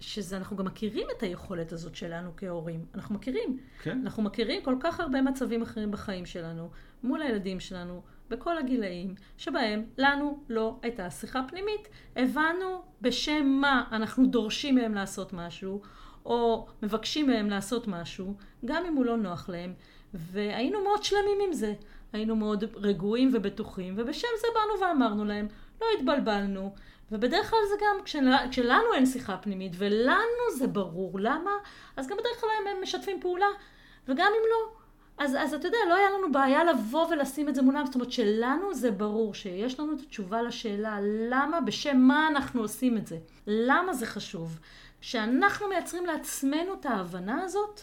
שאנחנו 0.00 0.56
גם 0.56 0.64
מכירים 0.64 1.06
את 1.16 1.22
היכולת 1.22 1.72
הזאת 1.72 1.94
שלנו 1.94 2.30
כהורים. 2.36 2.84
אנחנו 2.94 3.14
מכירים. 3.14 3.58
כן? 3.82 4.00
אנחנו 4.04 4.22
מכירים 4.22 4.62
כל 4.62 4.74
כך 4.80 5.00
הרבה 5.00 5.22
מצבים 5.22 5.62
אחרים 5.62 5.90
בחיים 5.90 6.26
שלנו, 6.26 6.70
מול 7.02 7.22
הילדים 7.22 7.60
שלנו, 7.60 8.02
בכל 8.30 8.58
הגילאים, 8.58 9.14
שבהם 9.36 9.84
לנו 9.98 10.44
לא 10.48 10.76
הייתה 10.82 11.10
שיחה 11.10 11.42
פנימית. 11.48 11.88
הבנו 12.16 12.82
בשם 13.00 13.46
מה 13.46 13.84
אנחנו 13.92 14.26
דורשים 14.26 14.74
מהם 14.74 14.94
לעשות 14.94 15.32
משהו, 15.32 15.82
או 16.24 16.66
מבקשים 16.82 17.26
מהם 17.26 17.50
לעשות 17.50 17.88
משהו, 17.88 18.34
גם 18.64 18.84
אם 18.84 18.94
הוא 18.94 19.04
לא 19.04 19.16
נוח 19.16 19.48
להם, 19.48 19.74
והיינו 20.14 20.82
מאוד 20.82 21.04
שלמים 21.04 21.38
עם 21.46 21.52
זה. 21.52 21.74
היינו 22.12 22.36
מאוד 22.36 22.64
רגועים 22.76 23.30
ובטוחים, 23.32 23.94
ובשם 23.96 24.28
זה 24.40 24.46
באנו 24.54 24.80
ואמרנו 24.80 25.24
להם, 25.24 25.48
לא 25.80 25.86
התבלבלנו. 25.98 26.74
ובדרך 27.12 27.50
כלל 27.50 27.58
זה 27.68 27.74
גם, 27.80 28.04
כשל, 28.04 28.28
כשלנו 28.50 28.94
אין 28.94 29.06
שיחה 29.06 29.36
פנימית, 29.36 29.72
ולנו 29.78 30.56
זה 30.58 30.66
ברור 30.66 31.20
למה, 31.20 31.50
אז 31.96 32.08
גם 32.08 32.16
בדרך 32.16 32.40
כלל 32.40 32.50
הם, 32.60 32.82
משתפים 32.82 33.20
פעולה, 33.20 33.46
וגם 34.08 34.26
אם 34.26 34.42
לא, 34.50 34.77
אז, 35.18 35.36
אז 35.38 35.54
אתה 35.54 35.68
יודע, 35.68 35.78
לא 35.88 35.94
היה 35.94 36.10
לנו 36.18 36.32
בעיה 36.32 36.64
לבוא 36.64 37.06
ולשים 37.06 37.48
את 37.48 37.54
זה 37.54 37.62
מולם, 37.62 37.86
זאת 37.86 37.94
אומרת 37.94 38.12
שלנו 38.12 38.74
זה 38.74 38.90
ברור, 38.90 39.34
שיש 39.34 39.80
לנו 39.80 39.92
את 39.92 40.00
התשובה 40.00 40.42
לשאלה 40.42 40.98
למה, 41.30 41.60
בשם 41.60 41.96
מה 41.96 42.28
אנחנו 42.28 42.60
עושים 42.60 42.96
את 42.96 43.06
זה, 43.06 43.18
למה 43.46 43.92
זה 43.94 44.06
חשוב. 44.06 44.58
כשאנחנו 45.00 45.68
מייצרים 45.68 46.06
לעצמנו 46.06 46.74
את 46.80 46.86
ההבנה 46.86 47.42
הזאת, 47.42 47.80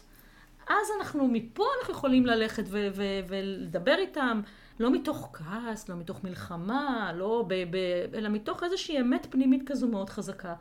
אז 0.67 0.88
אנחנו, 1.00 1.28
מפה 1.28 1.63
אנחנו 1.80 1.93
יכולים 1.93 2.26
ללכת 2.26 2.63
ו- 2.67 2.88
ו- 2.93 3.19
ולדבר 3.28 3.95
איתם, 3.98 4.41
לא 4.80 4.91
מתוך 4.91 5.30
כעס, 5.34 5.89
לא 5.89 5.95
מתוך 5.95 6.24
מלחמה, 6.24 7.12
לא 7.15 7.45
ב- 7.48 7.54
ב- 7.54 8.15
אלא 8.15 8.30
מתוך 8.30 8.63
איזושהי 8.63 9.00
אמת 9.00 9.28
פנימית 9.30 9.62
כזו 9.65 9.88
מאוד 9.88 10.10
חזקה. 10.10 10.54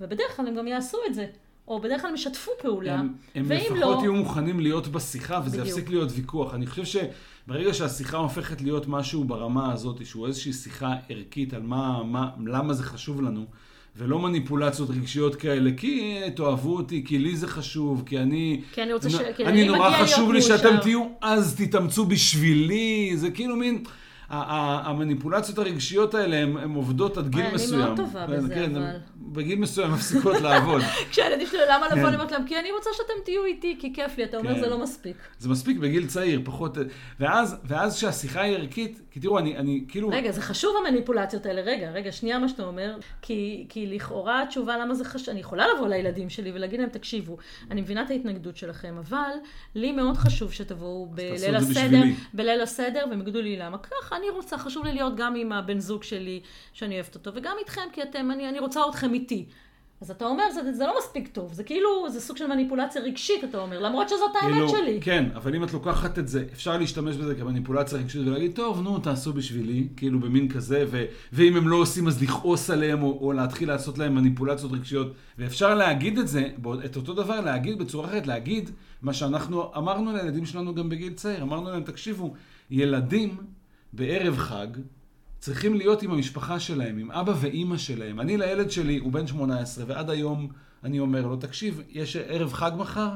ובדרך 0.00 0.36
כלל 0.36 0.48
הם 0.48 0.54
גם 0.54 0.66
יעשו 0.66 0.98
את 1.06 1.14
זה. 1.14 1.26
או 1.68 1.80
בדרך 1.80 2.00
כלל 2.00 2.10
הם 2.10 2.14
ישתפו 2.14 2.50
פעולה, 2.62 2.94
הם, 2.94 3.12
הם 3.34 3.44
ואם 3.48 3.76
לפחות 3.76 3.96
לא... 3.96 4.00
יהיו 4.02 4.14
מוכנים 4.14 4.60
להיות 4.60 4.88
בשיחה, 4.88 5.40
וזה 5.44 5.58
בדיוק. 5.58 5.68
יפסיק 5.68 5.90
להיות 5.90 6.08
ויכוח. 6.14 6.54
אני 6.54 6.66
חושב 6.66 6.84
שברגע 7.46 7.74
שהשיחה 7.74 8.16
הופכת 8.16 8.60
להיות 8.60 8.88
משהו 8.88 9.24
ברמה 9.24 9.72
הזאת, 9.72 10.06
שהוא 10.06 10.26
איזושהי 10.26 10.52
שיחה 10.52 10.94
ערכית 11.08 11.54
על 11.54 11.62
מה, 11.62 12.02
מה, 12.04 12.30
למה 12.46 12.74
זה 12.74 12.82
חשוב 12.82 13.22
לנו, 13.22 13.46
ולא 13.96 14.18
מניפולציות 14.18 14.90
רגשיות 14.90 15.36
כאלה, 15.36 15.70
כי 15.76 16.20
תאהבו 16.36 16.76
אותי, 16.76 17.04
כי 17.06 17.18
לי 17.18 17.36
זה 17.36 17.48
חשוב, 17.48 18.02
כי 18.06 18.18
אני... 18.18 18.62
כי 18.72 18.82
אני 18.82 18.92
רוצה 18.92 19.10
ש... 19.10 19.14
אני 19.46 19.62
לי 19.62 19.68
נורא 19.68 20.02
חשוב 20.02 20.32
לי. 20.32 20.42
שאתם 20.42 20.76
תהיו, 20.82 21.06
אז 21.20 21.56
תתאמצו 21.56 22.04
בשבילי, 22.04 23.12
זה 23.16 23.30
כאילו 23.30 23.56
מין... 23.56 23.84
המניפולציות 24.30 25.58
הרגשיות 25.58 26.14
האלה 26.14 26.36
הן 26.36 26.74
עובדות 26.74 27.16
עד 27.16 27.28
גיל 27.28 27.40
וואי, 27.40 27.48
אני 27.48 27.54
מסוים. 27.54 27.80
מאוד 27.80 27.96
טובה 27.96 28.26
כן, 28.26 28.32
בזה, 28.32 28.54
כן, 28.54 28.76
אבל. 28.76 28.96
בגיל 29.16 29.58
מסוים 29.58 29.92
מפסיקות 29.92 30.40
לעבוד. 30.44 30.82
כשהילדים 31.10 31.46
שלי, 31.46 31.60
למה 31.70 31.86
לבוא? 31.86 31.96
כן. 31.96 32.06
אני 32.06 32.14
אומרת 32.14 32.32
להם, 32.32 32.46
כי 32.46 32.58
אני 32.58 32.72
רוצה 32.72 32.90
שאתם 32.92 33.12
תהיו 33.24 33.44
איתי, 33.44 33.76
כי 33.80 33.92
כיף 33.94 34.18
לי. 34.18 34.24
אתה 34.24 34.36
אומר. 34.36 34.60
זה 34.60 34.68
לא 34.68 34.78
מספיק. 34.78 35.16
זה 35.38 35.48
מספיק 35.48 35.78
בגיל 35.78 36.06
צעיר, 36.06 36.40
פחות... 36.44 36.78
ואז, 37.20 37.56
ואז 37.64 37.96
שהשיחה 37.96 38.40
היא 38.40 38.56
ערכית, 38.56 39.00
כי 39.10 39.20
תראו, 39.20 39.38
אני, 39.38 39.56
אני 39.56 39.84
כאילו... 39.88 40.08
רגע, 40.08 40.32
זה 40.32 40.42
חשוב 40.42 40.74
המניפולציות 40.80 41.46
האלה. 41.46 41.60
רגע, 41.60 41.90
רגע, 41.90 42.12
שנייה 42.12 42.38
מה 42.38 42.48
שאתה 42.48 42.62
אומר. 42.62 42.96
כי, 43.22 43.86
לכאורה 43.92 44.42
התשובה 44.42 44.78
למה 44.78 44.94
זה 44.94 45.04
חשוב, 45.04 45.28
אני 45.30 45.40
יכולה 45.40 45.66
לבוא 45.76 45.88
לילדים 45.88 46.30
שלי 46.30 46.52
ולהגיד 46.54 46.80
להם, 46.80 46.88
תקשיבו, 46.88 47.36
אני 47.70 47.80
מבינה 47.80 48.02
את 48.02 48.10
ההתנגדות 48.10 48.56
שלכם, 48.56 48.94
אבל 48.98 49.30
לי 49.74 49.92
מאוד 49.92 50.16
חשוב 50.16 50.52
שתבואו 50.52 51.06
בליל 51.10 51.56
הסדר. 51.56 52.02
בליל 52.34 52.60
הסדר, 52.60 53.04
והם 53.10 53.20
יגידו 53.20 53.40
לי 53.40 53.56
למה 53.56 53.78
ככה, 53.78 54.17
אני 54.18 54.30
רוצה, 54.30 54.58
חשוב 54.58 54.84
לי 54.84 54.92
להיות 54.92 55.16
גם 55.16 55.34
עם 55.36 55.52
הבן 55.52 55.78
זוג 55.78 56.02
שלי, 56.02 56.40
שאני 56.72 56.94
אוהבת 56.94 57.14
אותו, 57.14 57.30
וגם 57.34 57.56
איתכם, 57.58 57.88
כי 57.92 58.02
אתם, 58.02 58.30
אני, 58.30 58.48
אני 58.48 58.58
רוצה 58.58 58.80
אתכם 58.90 59.14
איתי. 59.14 59.46
אז 60.00 60.10
אתה 60.10 60.24
אומר, 60.24 60.44
זה, 60.54 60.72
זה 60.72 60.86
לא 60.86 60.94
מספיק 60.98 61.28
טוב, 61.28 61.52
זה 61.52 61.64
כאילו, 61.64 62.10
זה 62.10 62.20
סוג 62.20 62.36
של 62.36 62.46
מניפולציה 62.46 63.02
רגשית, 63.02 63.44
אתה 63.44 63.58
אומר, 63.58 63.80
למרות 63.80 64.08
שזאת 64.08 64.30
האמת 64.40 64.52
כאילו, 64.52 64.68
שלי. 64.68 64.98
כן, 65.00 65.24
אבל 65.34 65.54
אם 65.54 65.64
את 65.64 65.72
לוקחת 65.72 66.18
את 66.18 66.28
זה, 66.28 66.44
אפשר 66.52 66.78
להשתמש 66.78 67.16
בזה 67.16 67.34
כמניפולציה 67.34 67.98
רגשית 67.98 68.26
ולהגיד, 68.26 68.52
טוב, 68.54 68.80
נו, 68.80 68.98
תעשו 68.98 69.32
בשבילי, 69.32 69.88
כאילו 69.96 70.20
במין 70.20 70.48
כזה, 70.48 70.84
ו- 70.90 71.04
ואם 71.32 71.56
הם 71.56 71.68
לא 71.68 71.76
עושים 71.76 72.08
אז 72.08 72.22
לכעוס 72.22 72.70
עליהם, 72.70 73.02
או, 73.02 73.18
או 73.20 73.32
להתחיל 73.32 73.68
לעשות 73.68 73.98
להם 73.98 74.14
מניפולציות 74.14 74.72
רגשיות. 74.72 75.12
ואפשר 75.38 75.74
להגיד 75.74 76.18
את 76.18 76.28
זה, 76.28 76.48
את 76.84 76.96
אותו 76.96 77.14
דבר 77.14 77.40
להגיד 77.40 77.78
בצורה 77.78 78.08
אחרת, 78.08 78.26
להגיד 78.26 78.70
מה 79.02 79.12
שאנחנו 79.12 79.70
אמרנו 79.76 80.12
לילדים 80.12 80.46
שלנו 80.46 80.74
גם 80.74 80.88
בגיל 80.88 81.12
צעיר, 81.12 81.42
אמרנו 81.42 81.70
להם, 81.70 81.82
תקשיבו, 81.82 82.34
ילדים 82.70 83.36
בערב 83.92 84.36
חג, 84.36 84.66
צריכים 85.38 85.74
להיות 85.74 86.02
עם 86.02 86.10
המשפחה 86.10 86.60
שלהם, 86.60 86.98
עם 86.98 87.10
אבא 87.10 87.32
ואימא 87.40 87.76
שלהם. 87.76 88.20
אני 88.20 88.36
לילד 88.36 88.70
שלי, 88.70 88.98
הוא 88.98 89.12
בן 89.12 89.26
18, 89.26 89.84
ועד 89.88 90.10
היום 90.10 90.48
אני 90.84 90.98
אומר 91.00 91.26
לו, 91.26 91.36
תקשיב, 91.36 91.82
יש 91.90 92.16
ערב 92.16 92.52
חג 92.52 92.70
מחר, 92.76 93.10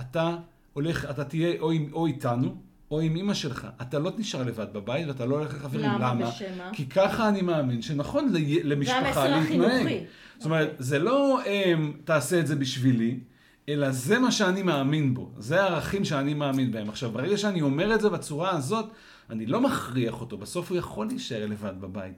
אתה 0.00 0.36
הולך, 0.72 1.06
אתה 1.10 1.24
תהיה 1.24 1.60
או, 1.60 1.70
עם, 1.70 1.88
או 1.92 2.06
איתנו, 2.06 2.56
או 2.90 3.00
עם 3.00 3.16
אימא 3.16 3.34
שלך. 3.34 3.66
אתה 3.82 3.98
לא 3.98 4.10
נשאר 4.18 4.42
לבד 4.42 4.66
בבית, 4.72 5.06
ואתה 5.08 5.26
לא 5.26 5.38
הולך 5.38 5.54
לחברים. 5.54 5.84
למה? 5.84 6.10
למה? 6.14 6.30
בשם 6.30 6.58
מה? 6.58 6.70
כי 6.72 6.86
ככה 6.86 7.28
אני 7.28 7.42
מאמין 7.42 7.82
שנכון 7.82 8.32
לי- 8.32 8.62
למשפחה 8.62 8.98
המסר 8.98 9.38
להתנהג. 9.40 9.70
החינוכי. 9.70 10.04
זאת 10.38 10.44
אומרת, 10.44 10.74
זה 10.78 10.98
לא 10.98 11.40
um, 11.44 11.48
תעשה 12.04 12.40
את 12.40 12.46
זה 12.46 12.56
בשבילי, 12.56 13.18
אלא 13.68 13.90
זה 13.90 14.18
מה 14.18 14.32
שאני 14.32 14.62
מאמין 14.62 15.14
בו. 15.14 15.30
זה 15.38 15.62
הערכים 15.62 16.04
שאני 16.04 16.34
מאמין 16.34 16.72
בהם. 16.72 16.88
עכשיו, 16.88 17.10
ברגע 17.10 17.36
שאני 17.36 17.62
אומר 17.62 17.94
את 17.94 18.00
זה 18.00 18.08
בצורה 18.08 18.50
הזאת, 18.50 18.86
אני 19.30 19.46
לא 19.46 19.60
מכריח 19.60 20.20
אותו, 20.20 20.36
בסוף 20.36 20.70
הוא 20.70 20.78
יכול 20.78 21.06
להישאר 21.06 21.46
לבד 21.46 21.80
בבית. 21.80 22.14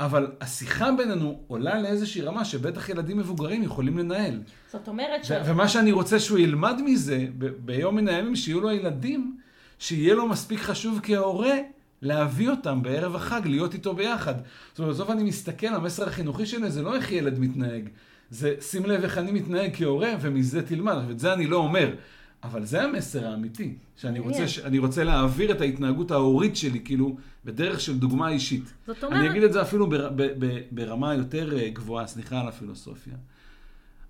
אבל 0.00 0.26
השיחה 0.40 0.92
בינינו 0.92 1.40
עולה 1.46 1.80
לאיזושהי 1.80 2.22
רמה 2.22 2.44
שבטח 2.44 2.88
ילדים 2.88 3.18
מבוגרים 3.18 3.62
יכולים 3.62 3.98
לנהל. 3.98 4.40
זאת 4.72 4.88
אומרת 4.88 5.24
ש... 5.24 5.30
ומה 5.46 5.68
שאני 5.68 5.92
רוצה 5.92 6.18
שהוא 6.18 6.38
ילמד 6.38 6.80
מזה, 6.84 7.26
ביום 7.64 7.96
מן 7.96 8.08
הימים, 8.08 8.36
שיהיו 8.36 8.60
לו 8.60 8.70
ילדים, 8.70 9.36
שיהיה 9.78 10.14
לו 10.14 10.28
מספיק 10.28 10.60
חשוב 10.60 11.00
כהורה 11.02 11.56
להביא 12.02 12.50
אותם 12.50 12.82
בערב 12.82 13.16
החג, 13.16 13.40
להיות 13.44 13.74
איתו 13.74 13.94
ביחד. 13.94 14.34
זאת 14.70 14.78
אומרת, 14.78 14.94
בסוף 14.94 15.10
אני 15.10 15.22
מסתכל, 15.22 15.66
המסר 15.66 16.06
החינוכי 16.06 16.46
שלי 16.46 16.70
זה 16.70 16.82
לא 16.82 16.96
איך 16.96 17.12
ילד 17.12 17.38
מתנהג, 17.38 17.88
זה 18.30 18.54
שים 18.60 18.86
לב 18.86 19.02
איך 19.02 19.18
אני 19.18 19.32
מתנהג 19.32 19.70
כהורה, 19.74 20.12
ומזה 20.20 20.66
תלמד. 20.66 20.96
ואת 21.08 21.18
זה 21.18 21.32
אני 21.32 21.46
לא 21.46 21.56
אומר. 21.56 21.94
אבל 22.42 22.64
זה 22.64 22.82
המסר 22.82 23.26
האמיתי, 23.26 23.74
שאני 23.96 24.18
רוצה. 24.18 24.48
ש- 24.48 24.58
אני 24.58 24.78
רוצה 24.78 25.04
להעביר 25.04 25.52
את 25.52 25.60
ההתנהגות 25.60 26.10
ההורית 26.10 26.56
שלי, 26.56 26.80
כאילו, 26.84 27.16
בדרך 27.44 27.80
של 27.80 27.98
דוגמה 27.98 28.28
אישית. 28.28 28.64
זאת 28.86 29.04
אני 29.04 29.14
אומרת... 29.14 29.30
אגיד 29.30 29.42
את 29.42 29.52
זה 29.52 29.62
אפילו 29.62 29.86
בר, 29.90 30.10
ב, 30.16 30.22
ב, 30.38 30.60
ברמה 30.70 31.14
יותר 31.14 31.58
אה, 31.58 31.68
גבוהה, 31.70 32.06
סליחה 32.06 32.40
על 32.40 32.48
הפילוסופיה. 32.48 33.14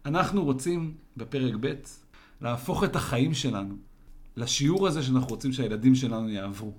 אנחנו 0.07 0.45
רוצים 0.45 0.95
בפרק 1.17 1.55
ב' 1.61 1.73
להפוך 2.41 2.85
את 2.85 2.97
החיים 2.97 3.35
שלנו 3.35 3.75
לשיעור 4.37 4.89
הזה 4.89 5.03
שאנחנו 5.03 5.29
רוצים 5.29 5.53
שהילדים 5.53 5.95
שלנו 5.95 6.29
יעברו. 6.29 6.73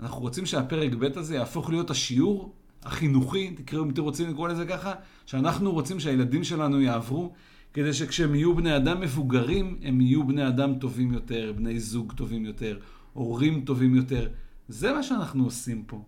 אנחנו 0.00 0.20
רוצים 0.20 0.46
שהפרק 0.46 0.94
ב' 0.94 1.18
הזה 1.18 1.34
יהפוך 1.34 1.70
להיות 1.70 1.90
השיעור 1.90 2.54
החינוכי, 2.84 3.50
תקראו 3.50 3.84
אם 3.84 3.90
אתם 3.90 4.02
רוצים 4.02 4.30
לקרוא 4.30 4.48
לזה 4.48 4.66
ככה, 4.66 4.92
שאנחנו 5.26 5.72
רוצים 5.72 6.00
שהילדים 6.00 6.44
שלנו 6.44 6.80
יעברו, 6.80 7.32
כדי 7.74 7.92
שכשהם 7.92 8.34
יהיו 8.34 8.54
בני 8.54 8.76
אדם 8.76 9.00
מבוגרים, 9.00 9.78
הם 9.82 10.00
יהיו 10.00 10.26
בני 10.26 10.48
אדם 10.48 10.74
טובים 10.74 11.12
יותר, 11.12 11.52
בני 11.56 11.80
זוג 11.80 12.12
טובים 12.12 12.44
יותר, 12.44 12.78
הורים 13.12 13.60
טובים 13.60 13.94
יותר. 13.94 14.28
זה 14.68 14.92
מה 14.92 15.02
שאנחנו 15.02 15.44
עושים 15.44 15.82
פה. 15.86 16.02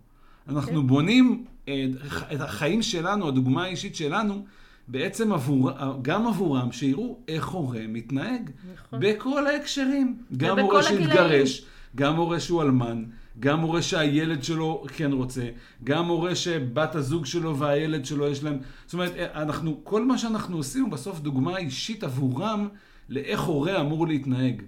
אנחנו 0.49 0.81
כן. 0.81 0.87
בונים 0.87 1.45
אה, 1.69 1.87
את 2.35 2.41
החיים 2.41 2.83
שלנו, 2.83 3.29
הדוגמה 3.29 3.65
האישית 3.65 3.97
שלנו, 3.97 4.45
בעצם 4.89 5.33
עבור, 5.33 5.71
גם 6.03 6.27
עבורם, 6.27 6.73
שיראו 6.73 7.19
איך 7.29 7.47
הורה 7.49 7.81
מתנהג. 7.89 8.51
נכון. 8.75 8.99
בכל 9.03 9.47
ההקשרים. 9.47 10.17
גם 10.37 10.59
הורה. 10.59 10.83
שהתגרש, 10.83 11.65
גם 11.97 12.17
הורה 12.17 12.41
שהוא 12.41 12.63
אלמן, 12.63 13.05
גם 13.41 13.61
הורה 13.61 13.83
שהילד 13.83 14.45
שלו 14.45 14.85
כן 14.97 15.13
רוצה, 15.13 15.49
גם 15.85 16.07
הורה 16.07 16.35
שבת 16.35 16.95
הזוג 16.95 17.27
שלו 17.27 17.59
והילד 17.59 18.05
שלו 18.05 18.29
יש 18.29 18.45
להם... 18.45 18.59
זאת 18.85 18.95
אומרת, 18.95 19.13
אנחנו, 19.17 19.81
כל 19.85 20.05
מה 20.05 20.19
שאנחנו 20.19 20.57
עושים 20.57 20.83
הוא 20.83 20.93
בסוף 20.93 21.21
דוגמה 21.21 21.57
אישית 21.57 22.05
עבורם 22.05 22.69
לאיך 23.09 23.41
הורה 23.41 23.81
אמור 23.81 24.07
להתנהג. 24.07 24.63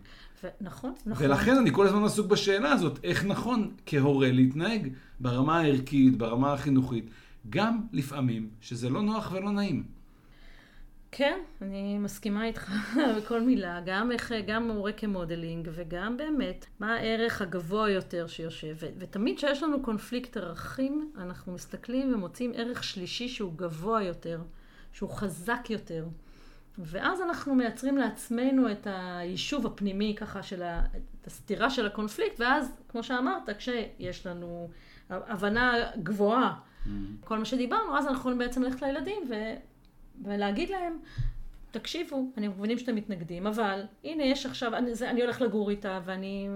ו- 0.44 0.48
נכון, 0.61 0.92
נכון. 1.07 1.26
ולכן 1.26 1.57
אני 1.57 1.72
כל 1.72 1.87
הזמן 1.87 2.05
עסוק 2.05 2.26
בשאלה 2.26 2.72
הזאת, 2.72 2.98
איך 3.05 3.24
נכון 3.24 3.70
כהורה 3.87 4.33
להתנהג 4.33 4.88
ברמה 5.20 5.59
הערכית, 5.59 6.18
ברמה 6.18 6.52
החינוכית, 6.52 7.11
גם 7.50 7.81
לפעמים 7.92 8.48
שזה 8.61 8.90
לא 8.90 9.02
נוח 9.02 9.33
ולא 9.33 9.52
נעים. 9.52 9.95
כן, 11.18 11.38
אני 11.62 11.98
מסכימה 11.98 12.44
איתך 12.44 12.72
בכל 13.16 13.40
מילה. 13.40 13.81
גם, 13.85 14.12
איך, 14.12 14.33
גם 14.46 14.68
מורה 14.68 14.92
כמודלינג, 14.92 15.68
וגם 15.72 16.16
באמת, 16.16 16.66
מה 16.81 16.94
הערך 16.94 17.42
הגבוה 17.42 17.90
יותר 17.90 18.26
שיושב. 18.26 18.76
ו- 18.81 18.87
ותמיד 18.98 19.37
כשיש 19.37 19.62
לנו 19.62 19.83
קונפליקט 19.83 20.37
ערכים, 20.37 21.12
אנחנו 21.18 21.52
מסתכלים 21.52 22.14
ומוצאים 22.14 22.52
ערך 22.55 22.85
שלישי 22.85 23.29
שהוא 23.29 23.52
גבוה 23.57 24.02
יותר, 24.02 24.40
שהוא 24.92 25.11
חזק 25.11 25.70
יותר. 25.70 26.07
ואז 26.79 27.20
אנחנו 27.20 27.55
מייצרים 27.55 27.96
לעצמנו 27.96 28.72
את 28.72 28.87
היישוב 28.90 29.66
הפנימי 29.66 30.14
ככה 30.18 30.42
של 30.42 30.62
ה... 30.62 30.85
את 31.20 31.26
הסתירה 31.26 31.70
של 31.70 31.87
הקונפליקט, 31.87 32.40
ואז, 32.40 32.81
כמו 32.88 33.02
שאמרת, 33.02 33.50
כשיש 33.59 34.26
לנו 34.26 34.68
הבנה 35.11 35.74
גבוהה, 36.02 36.55
כל 37.24 37.38
מה 37.38 37.44
שדיברנו, 37.44 37.98
אז 37.98 38.07
אנחנו 38.07 38.20
יכולים 38.20 38.38
בעצם 38.38 38.62
ללכת 38.62 38.83
לילדים 38.83 39.22
ו... 39.31 39.35
ולהגיד 40.24 40.70
להם, 40.70 40.92
תקשיבו, 41.70 42.24
אני 42.37 42.48
מבינים 42.48 42.79
שאתם 42.79 42.94
מתנגדים, 42.94 43.46
אבל 43.46 43.81
הנה 44.05 44.22
יש 44.24 44.46
עכשיו, 44.46 44.74
אני, 44.76 44.94
זה, 44.94 45.11
אני 45.11 45.22
הולך 45.22 45.40
לגור 45.42 45.70
איתה 45.70 46.00
ואני 46.05 46.48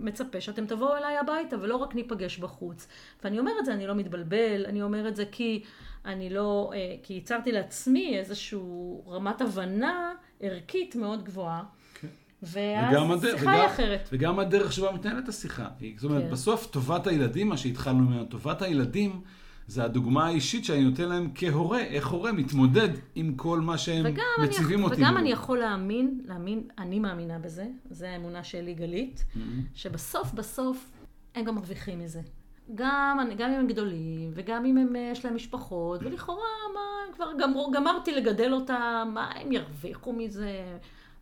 מצפה 0.00 0.40
שאתם 0.40 0.66
תבואו 0.66 0.96
אליי 0.96 1.16
הביתה 1.18 1.56
ולא 1.60 1.76
רק 1.76 1.94
ניפגש 1.94 2.38
בחוץ. 2.38 2.88
ואני 3.24 3.38
אומר 3.38 3.52
את 3.60 3.64
זה, 3.64 3.72
אני 3.74 3.86
לא 3.86 3.94
מתבלבל, 3.94 4.64
אני 4.66 4.82
אומר 4.82 5.08
את 5.08 5.16
זה 5.16 5.24
כי 5.32 5.62
אני 6.04 6.30
לא, 6.30 6.70
אה, 6.74 6.94
כי 7.02 7.14
ייצרתי 7.14 7.52
לעצמי 7.52 8.18
איזושהי 8.18 8.58
רמת 9.08 9.40
הבנה 9.40 10.12
ערכית 10.40 10.96
מאוד 10.96 11.24
גבוהה. 11.24 11.62
כן. 12.00 12.08
ואז 12.42 12.92
וגם 12.96 13.10
השיחה 13.12 13.50
היא 13.50 13.60
וגם- 13.60 13.66
אחרת. 13.66 14.08
וגם 14.12 14.38
הדרך 14.38 14.72
שבה 14.72 14.92
מתנהלת 14.92 15.28
השיחה. 15.28 15.68
היא- 15.80 15.94
זאת 15.96 16.10
אומרת, 16.10 16.22
כן. 16.24 16.30
בסוף 16.30 16.66
טובת 16.66 17.06
הילדים, 17.06 17.48
מה 17.48 17.56
שהתחלנו 17.56 17.98
ממנו, 18.04 18.24
טובת 18.24 18.62
הילדים, 18.62 19.20
זה 19.66 19.84
הדוגמה 19.84 20.26
האישית 20.26 20.64
שאני 20.64 20.84
נותן 20.84 21.08
להם 21.08 21.30
כהורה, 21.34 21.80
איך 21.80 22.06
הורה 22.08 22.32
מתמודד 22.32 22.88
עם 23.14 23.34
כל 23.34 23.60
מה 23.60 23.78
שהם 23.78 24.06
מציבים 24.42 24.78
אני, 24.78 24.84
אותי. 24.84 24.96
וגם 24.96 25.12
בו. 25.12 25.18
אני 25.18 25.30
יכול 25.32 25.58
להאמין, 25.58 26.20
להאמין, 26.24 26.62
אני 26.78 26.98
מאמינה 26.98 27.38
בזה, 27.38 27.66
זו 27.90 28.06
האמונה 28.06 28.44
שלי 28.44 28.74
גלית, 28.74 29.24
Mhm. 29.34 29.38
שבסוף 29.74 30.32
בסוף 30.32 30.90
הם 31.34 31.44
גם 31.44 31.54
מרוויחים 31.54 31.98
מזה. 31.98 32.20
גם, 32.74 33.18
גם 33.38 33.50
אם 33.50 33.60
הם 33.60 33.66
גדולים, 33.66 34.30
וגם 34.34 34.64
אם 34.64 34.76
הם, 34.78 34.96
אה, 34.96 35.08
יש 35.12 35.24
להם 35.24 35.34
משפחות, 35.34 36.00
ולכאורה, 36.02 36.42
מה, 36.74 36.80
כבר 37.14 37.30
גמרו, 37.38 37.70
גמרתי 37.70 38.12
לגדל 38.12 38.52
אותם, 38.52 39.10
מה 39.14 39.30
הם 39.34 39.52
ירוויחו 39.52 40.12
מזה? 40.12 40.78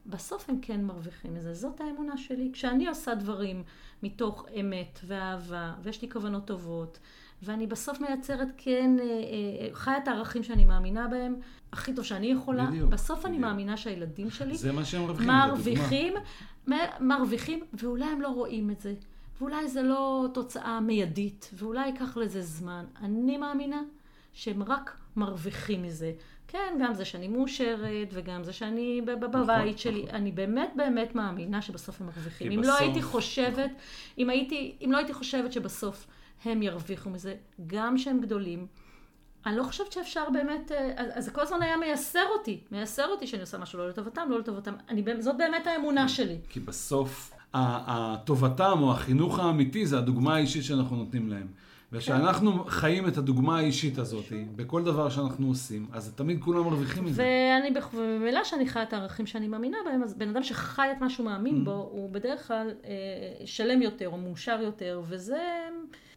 בסוף 0.06 0.50
הם 0.50 0.58
כן 0.62 0.84
מרוויחים 0.84 1.34
מזה, 1.34 1.54
זאת 1.54 1.80
האמונה 1.80 2.16
שלי. 2.16 2.50
כשאני 2.52 2.88
עושה 2.88 3.14
דברים 3.14 3.62
מתוך 4.02 4.46
אמת 4.60 4.98
ואהבה, 5.06 5.72
ויש 5.82 6.02
לי 6.02 6.10
כוונות 6.10 6.44
טובות, 6.46 6.98
ואני 7.42 7.66
בסוף 7.66 8.00
מייצרת, 8.00 8.48
כן, 8.56 8.96
אה, 9.00 9.04
אה, 9.04 9.74
חיה 9.74 9.98
את 9.98 10.08
הערכים 10.08 10.42
שאני 10.42 10.64
מאמינה 10.64 11.08
בהם, 11.08 11.34
הכי 11.72 11.94
טוב 11.94 12.04
שאני 12.04 12.26
יכולה. 12.26 12.66
בדיוק, 12.66 12.90
בסוף 12.90 13.26
אני 13.26 13.34
בדיוק. 13.34 13.48
מאמינה 13.50 13.76
שהילדים 13.76 14.30
שלי 14.30 14.56
זה 14.56 14.72
מה 14.72 14.84
שהם 14.84 15.02
מרוויחים. 15.06 16.14
מרוויחים, 17.00 17.60
ואולי 17.72 18.04
הם 18.04 18.20
לא 18.20 18.28
רואים 18.28 18.70
את 18.70 18.80
זה. 18.80 18.94
ואולי 19.40 19.68
זה 19.68 19.82
לא 19.82 20.26
תוצאה 20.34 20.80
מיידית, 20.80 21.50
ואולי 21.54 21.86
ייקח 21.86 22.16
לזה 22.16 22.42
זמן. 22.42 22.84
אני 23.02 23.36
מאמינה 23.36 23.80
שהם 24.32 24.62
רק 24.62 24.96
מרוויחים 25.16 25.82
מזה. 25.82 26.12
כן, 26.48 26.78
גם 26.82 26.94
זה 26.94 27.04
שאני 27.04 27.28
מאושרת, 27.28 28.08
וגם 28.12 28.44
זה 28.44 28.52
שאני 28.52 29.00
נכון, 29.00 29.20
בבית 29.42 29.78
שלי. 29.78 30.02
נכון. 30.02 30.14
אני 30.14 30.32
באמת 30.32 30.70
באמת 30.76 31.14
מאמינה 31.14 31.62
שבסוף 31.62 32.00
הם 32.00 32.06
מרוויחים. 32.06 32.52
אם 32.52 32.62
לא 32.62 32.68
בסוף- 32.68 32.80
הייתי 32.80 33.02
חושבת, 33.02 33.70
אם, 34.18 34.30
הייתי, 34.30 34.76
אם 34.84 34.92
לא 34.92 34.96
הייתי 34.96 35.12
חושבת 35.14 35.52
שבסוף 35.52 36.06
הם 36.44 36.62
ירוויחו 36.62 37.10
מזה, 37.10 37.34
גם 37.66 37.98
שהם 37.98 38.20
גדולים, 38.20 38.66
אני 39.46 39.56
לא 39.56 39.62
חושבת 39.62 39.92
שאפשר 39.92 40.24
באמת, 40.32 40.72
אה, 40.72 40.92
אז 41.14 41.24
זה 41.24 41.30
כל 41.30 41.40
הזמן 41.40 41.62
היה 41.62 41.76
מייסר 41.76 42.24
אותי, 42.38 42.60
מייסר 42.72 43.06
אותי 43.06 43.26
שאני 43.26 43.40
עושה 43.40 43.58
משהו 43.58 43.78
לא 43.78 43.88
לטובתם, 43.88 44.22
לא 44.30 44.38
לטובתם. 44.38 44.74
אני, 44.88 45.04
זאת 45.18 45.36
באמת 45.36 45.66
האמונה 45.66 46.08
שלי. 46.08 46.36
כי 46.48 46.60
בסוף, 46.60 47.32
הטובתם 47.54 48.78
או 48.80 48.92
החינוך 48.92 49.38
האמיתי 49.38 49.86
זה 49.86 49.98
הדוגמה 49.98 50.34
האישית 50.34 50.64
שאנחנו 50.64 50.96
נותנים 50.96 51.28
להם. 51.28 51.46
וכשאנחנו 51.92 52.64
חיים 52.64 53.08
את 53.08 53.16
הדוגמה 53.16 53.58
האישית 53.58 53.98
הזאת, 53.98 54.24
בכל 54.56 54.84
דבר 54.84 55.10
שאנחנו 55.10 55.48
עושים, 55.48 55.86
אז 55.92 56.12
תמיד 56.14 56.40
כולם 56.40 56.64
מרוויחים 56.64 57.04
מזה. 57.04 57.22
ואני, 57.22 57.70
וממילא 57.94 58.44
שאני 58.44 58.68
חיה 58.68 58.82
את 58.82 58.92
הערכים 58.92 59.26
שאני 59.26 59.48
מאמינה 59.48 59.76
בהם, 59.84 60.02
אז 60.02 60.14
בן 60.14 60.28
אדם 60.28 60.42
שחי 60.42 60.88
את 60.96 61.00
מה 61.00 61.10
שהוא 61.10 61.26
מאמין 61.26 61.64
בו, 61.64 61.88
הוא 61.92 62.10
בדרך 62.10 62.48
כלל 62.48 62.70
אה, 62.84 63.46
שלם 63.46 63.82
יותר 63.82 64.08
או 64.08 64.18
מאושר 64.18 64.58
יותר, 64.62 65.02
וזה 65.08 65.68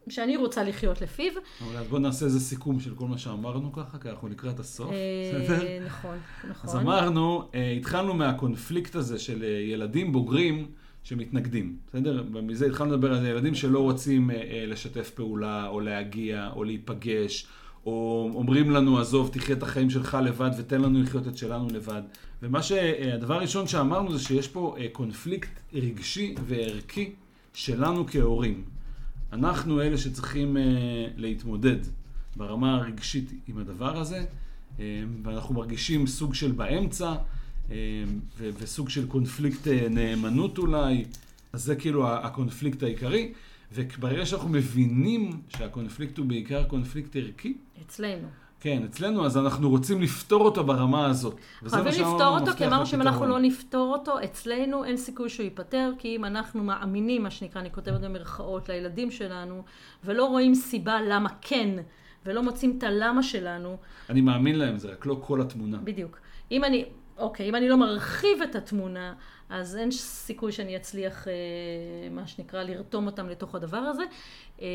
שאני 0.10 0.38
רוצה 0.38 0.64
לחיות 0.64 1.02
לפיו. 1.02 1.32
אבל 1.62 1.78
אז 1.78 1.88
בואו 1.88 2.02
נעשה 2.02 2.26
איזה 2.26 2.40
סיכום 2.40 2.80
של 2.80 2.96
כל 2.96 3.08
מה 3.08 3.18
שאמרנו 3.18 3.74
ככה, 3.74 3.98
כי 3.98 4.10
אנחנו 4.10 4.28
לקראת 4.28 4.60
הסוף. 4.60 4.88
בסדר? 4.88 5.66
אה, 5.66 5.80
נכון, 5.86 6.18
נכון. 6.50 6.70
אז 6.70 6.76
אמרנו, 6.76 7.50
אה, 7.56 7.72
התחלנו 7.72 8.14
מהקונפליקט 8.14 8.96
הזה 8.96 9.20
של 9.20 9.44
אה, 9.44 9.48
ילדים 9.48 10.12
בוגרים 10.12 10.68
שמתנגדים, 11.04 11.78
בסדר? 11.88 12.24
ומזה 12.34 12.66
התחלנו 12.66 12.94
לדבר 12.94 13.14
על 13.14 13.26
ילדים 13.26 13.56
שלא 13.56 13.80
רוצים 13.80 14.30
לשתף 14.68 15.10
פעולה, 15.10 15.68
או 15.68 15.80
להגיע, 15.80 16.50
או 16.56 16.64
להיפגש, 16.64 17.48
או 17.86 18.30
אומרים 18.36 18.72
לנו, 18.72 19.00
עזוב, 19.00 19.30
תחיה 19.34 19.56
את 19.56 19.64
החיים 19.64 19.90
שלך 19.90 20.18
לבד 20.24 20.50
ותן 20.58 20.82
לנו 20.82 21.02
לחיות 21.02 21.28
את 21.28 21.38
שלנו 21.38 21.68
לבד. 21.70 22.02
ומה 22.42 22.64
שהדבר 22.64 23.34
הראשון 23.34 23.68
שאמרנו 23.68 24.18
זה 24.18 24.24
שיש 24.24 24.48
פה 24.48 24.76
קונפליקט 24.92 25.60
רגשי 25.74 26.36
וערכי 26.48 27.12
שלנו 27.54 28.06
כהורים. 28.08 28.75
אנחנו 29.36 29.82
אלה 29.82 29.98
שצריכים 29.98 30.58
אה, 30.58 30.64
להתמודד 31.18 31.78
ברמה 32.36 32.76
הרגשית 32.76 33.32
עם 33.48 33.58
הדבר 33.58 33.98
הזה, 33.98 34.26
אה, 34.80 35.04
ואנחנו 35.24 35.56
מרגישים 35.56 36.08
סוג 36.08 36.34
של 36.34 36.52
באמצע, 36.52 37.16
ו- 38.38 38.50
וסוג 38.58 38.90
של 38.90 39.08
קונפליקט 39.08 39.68
נאמנות 39.90 40.58
אולי, 40.58 41.06
אז 41.54 41.64
זה 41.64 41.76
כאילו 41.76 42.10
הקונפליקט 42.10 42.84
העיקרי, 42.84 43.34
וברגע 43.74 44.26
שאנחנו 44.26 44.50
מבינים 44.50 45.42
שהקונפליקט 45.50 46.18
הוא 46.18 46.26
בעיקר 46.26 46.64
קונפליקט 46.64 47.16
ערכי, 47.16 47.58
אצלנו. 47.86 48.28
כן, 48.60 48.84
אצלנו, 48.90 49.26
אז 49.26 49.38
אנחנו 49.38 49.70
רוצים 49.70 50.02
לפתור 50.02 50.42
אותו 50.42 50.64
ברמה 50.64 51.06
הזאת. 51.06 51.36
חייבים 51.68 51.92
לפתור 51.92 52.40
אותו, 52.40 52.52
כי 52.58 52.68
אמרנו 52.68 52.86
שאם 52.86 53.02
אנחנו. 53.02 53.26
לא 53.26 53.40
נפתור 53.40 53.94
אותו, 53.94 54.24
אצלנו 54.24 54.84
אין 54.84 54.98
סיכוי 54.98 55.30
שהוא 55.30 55.44
ייפתר, 55.44 55.92
כי 55.98 56.16
אם 56.16 56.26
אנחנו 56.26 56.64
מאמינים, 56.64 57.24
מה 57.24 57.30
שנקרא, 57.30 57.62
אני 57.62 57.72
כותבת 57.72 58.02
במרכאות, 58.02 58.70
לילדים 58.70 59.12
שלנו, 59.12 59.64
ולא 60.04 60.26
רואים 60.26 60.56
סיבה 60.56 61.02
למה 61.02 61.30
כן, 61.42 61.70
ולא 62.26 62.44
מוצאים 62.44 62.76
את 62.78 62.84
הלמה 62.84 63.24
שלנו, 63.24 63.78
אני 64.10 64.22
מאמין 64.22 64.60
להם, 64.60 64.78
זה 64.78 64.92
רק 64.92 65.06
לא 65.06 65.18
כל 65.22 65.42
התמונה. 65.42 65.78
בדיוק. 65.78 66.20
אם 66.52 66.64
אני, 66.64 66.86
אוקיי, 67.18 67.50
אם 67.50 67.56
אני 67.56 67.70
לא 67.70 67.78
מרחיב 67.78 68.42
את 68.44 68.56
התמונה, 68.56 69.14
אז 69.50 69.78
אין 69.78 69.92
סיכוי 69.92 70.52
שאני 70.52 70.76
אצליח, 70.76 71.28
אה, 71.28 71.34
מה 72.12 72.28
שנקרא, 72.28 72.64
לרתום 72.64 73.06
אותם 73.06 73.30
לתוך 73.30 73.56
הדבר 73.56 73.78
הזה. 73.78 74.04
אה, 74.62 74.68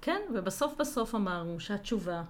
כן, 0.00 0.20
ובסוף 0.34 0.74
בסוף 0.78 1.14
אמרנו 1.14 1.60
שהתשובה 1.60 2.22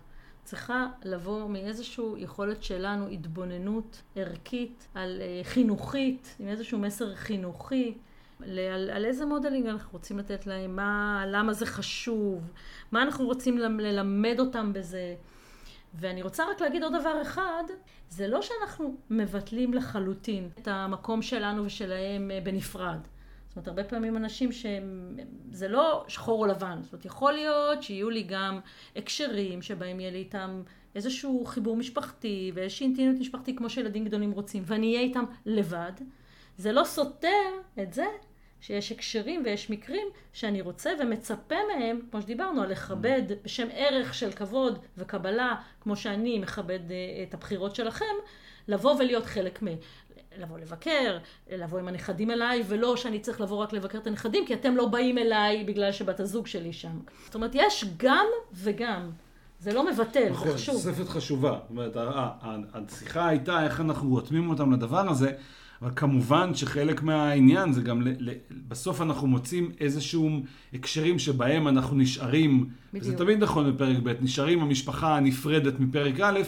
צריכה 0.49 0.87
לבוא 1.05 1.49
מאיזושהי 1.49 2.05
יכולת 2.17 2.63
שלנו, 2.63 3.09
התבוננות 3.09 4.03
ערכית, 4.17 4.89
על 4.95 5.21
אה, 5.21 5.41
חינוכית, 5.45 6.37
עם 6.39 6.49
איזשהו 6.49 6.79
מסר 6.79 7.15
חינוכי. 7.15 7.95
על, 8.43 8.59
על 8.91 9.05
איזה 9.05 9.27
modeling 9.27 9.67
אנחנו 9.67 9.93
רוצים 9.93 10.19
לתת 10.19 10.47
להם, 10.47 10.77
מה, 10.77 11.25
למה 11.27 11.53
זה 11.53 11.67
חשוב, 11.67 12.51
מה 12.93 13.03
אנחנו 13.03 13.25
רוצים 13.25 13.59
ללמ- 13.59 13.81
ללמד 13.81 14.37
אותם 14.39 14.73
בזה. 14.73 15.15
ואני 15.95 16.23
רוצה 16.23 16.45
רק 16.51 16.61
להגיד 16.61 16.83
עוד 16.83 16.93
דבר 17.01 17.23
אחד, 17.23 17.65
זה 18.11 18.29
לא 18.29 18.43
שאנחנו 18.43 18.95
מבטלים 19.11 19.75
לחלוטין 19.75 20.49
את 20.59 20.69
המקום 20.69 21.23
שלנו 21.23 21.65
ושלהם 21.65 22.31
אה, 22.31 22.41
בנפרד. 22.45 22.99
זאת 23.49 23.57
אומרת, 23.57 23.69
הרבה 23.69 23.85
פעמים 23.85 24.17
אנשים 24.17 24.53
שהם, 24.53 25.17
זה 25.53 25.69
לא 25.69 26.05
שחור 26.09 26.41
או 26.41 26.47
לבן. 26.47 26.79
זאת 26.83 26.93
אומרת, 26.93 27.05
יכול 27.05 27.33
להיות 27.33 27.83
שיהיו 27.83 28.11
לי 28.11 28.23
גם 28.23 28.61
הקשרים 28.97 29.63
שבהם 29.63 30.01
יהיה 30.01 30.11
לי 30.11 30.19
איתם 30.19 30.63
איזשהו 30.95 31.45
חיבור 31.47 31.77
משפחתי 31.77 32.53
ואיזושהי 32.55 32.87
אינטימיות 32.87 33.21
משפחתית 33.21 33.59
כמו 33.59 33.71
שילדים 33.71 34.05
גדולים 34.05 34.31
רוצים, 34.31 34.63
ואני 34.67 34.87
אהיה 34.95 35.01
איתם 35.01 35.25
לבד. 35.47 35.93
זה 36.57 36.73
לא 36.73 36.85
סותר 36.85 37.49
את 37.83 37.93
זה 37.93 38.07
שיש 38.61 38.93
הקשרים 38.93 39.43
ויש 39.45 39.71
מקרים 39.71 40.07
שאני 40.33 40.61
רוצה 40.61 40.91
ומצפה 41.01 41.55
מהם, 41.75 42.01
כמו 42.11 42.23
שדיברנו, 42.23 42.63
על 42.63 42.71
לכבד 42.71 43.23
בשם 43.45 43.69
ערך 43.73 44.15
של 44.15 44.33
כבוד 44.33 44.79
וקבלה, 44.97 45.55
כמו 45.81 45.97
שאני 45.97 46.39
מכבד 46.39 46.91
אה, 46.91 46.97
את 47.29 47.35
הבחירות 47.35 47.75
שלכם, 47.75 48.05
לבוא 48.69 48.95
ולהיות 48.95 49.27
חלק 49.27 49.63
מ... 49.63 49.67
לבוא 50.39 50.59
לבקר, 50.59 51.19
לבוא 51.53 51.79
עם 51.79 51.89
הנכדים 51.89 52.31
אליי, 52.31 52.63
ולא 52.69 52.97
שאני 52.97 53.19
צריך 53.21 53.41
לבוא 53.41 53.57
רק 53.57 53.73
לבקר 53.73 53.99
את 53.99 54.07
הנכדים, 54.07 54.47
כי 54.47 54.55
אתם 54.55 54.77
לא 54.77 54.87
באים 54.89 55.19
אליי 55.19 55.65
בגלל 55.65 55.93
שבת 55.93 56.21
הזוג 56.21 56.47
שלי 56.47 56.73
שם. 56.73 56.99
זאת 57.25 57.35
אומרת, 57.35 57.51
יש 57.55 57.85
גם 57.97 58.27
וגם. 58.55 59.11
זה 59.61 59.73
לא 59.75 59.91
מבטל, 59.91 60.21
זה 60.25 60.31
נכון, 60.31 60.53
חשוב. 60.53 60.75
תוספת 60.75 61.09
חשובה. 61.09 61.51
זאת 61.51 61.71
אומרת, 61.71 61.97
השיחה 62.75 63.29
הייתה 63.29 63.65
איך 63.65 63.81
אנחנו 63.81 64.09
רותמים 64.09 64.51
אותם 64.51 64.73
לדבר 64.73 65.11
הזה, 65.11 65.31
אבל 65.83 65.91
כמובן 65.97 66.55
שחלק 66.55 67.03
מהעניין 67.03 67.73
זה 67.73 67.81
גם, 67.83 68.03
ל- 68.03 68.31
ל- 68.31 68.35
בסוף 68.69 69.03
אנחנו 69.03 69.27
מוצאים 69.27 69.73
איזשהו 69.81 70.31
הקשרים 70.75 71.19
שבהם 71.19 71.69
אנחנו 71.69 71.97
נשארים, 71.97 72.69
וזה 72.95 73.01
בדיוק. 73.01 73.17
תמיד 73.23 73.43
נכון 73.43 73.73
בפרק 73.73 73.97
ב', 74.03 74.13
נשארים 74.21 74.61
המשפחה 74.63 75.17
הנפרדת 75.17 75.81
מפרק 75.81 76.21
א', 76.21 76.41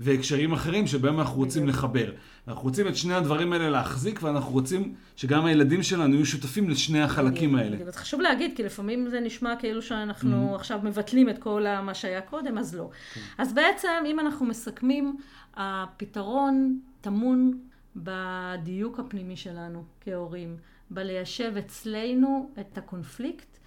והקשרים 0.00 0.52
אחרים 0.52 0.86
שבהם 0.86 1.20
אנחנו 1.20 1.36
רוצים 1.36 1.62
בדיוק. 1.62 1.78
לחבר. 1.78 2.12
אנחנו 2.48 2.62
רוצים 2.62 2.88
את 2.88 2.96
שני 2.96 3.14
הדברים 3.14 3.52
האלה 3.52 3.70
להחזיק, 3.70 4.22
ואנחנו 4.22 4.52
רוצים 4.52 4.94
שגם 5.16 5.44
הילדים 5.44 5.82
שלנו 5.82 6.14
יהיו 6.14 6.26
שותפים 6.26 6.70
לשני 6.70 7.02
החלקים 7.02 7.54
האלה. 7.54 7.92
חשוב 7.92 8.20
להגיד, 8.20 8.56
כי 8.56 8.62
לפעמים 8.62 9.08
זה 9.08 9.20
נשמע 9.20 9.54
כאילו 9.58 9.82
שאנחנו 9.82 10.36
Mm-hmm. 10.52 10.54
עכשיו 10.54 10.80
מבטלים 10.82 11.28
את 11.28 11.38
כל 11.38 11.64
מה 11.82 11.94
שהיה 11.94 12.20
קודם, 12.20 12.58
אז 12.58 12.74
לא. 12.74 12.90
כן. 13.14 13.20
אז 13.38 13.54
בעצם, 13.54 13.88
אם 14.06 14.20
אנחנו 14.20 14.46
מסכמים, 14.46 15.16
הפתרון 15.54 16.80
טמון 17.00 17.58
בדיוק 17.96 18.98
הפנימי 18.98 19.36
שלנו 19.36 19.84
כהורים, 20.00 20.56
בליישב 20.90 21.52
אצלנו 21.58 22.50
את 22.60 22.78
הקונפליקט. 22.78 23.58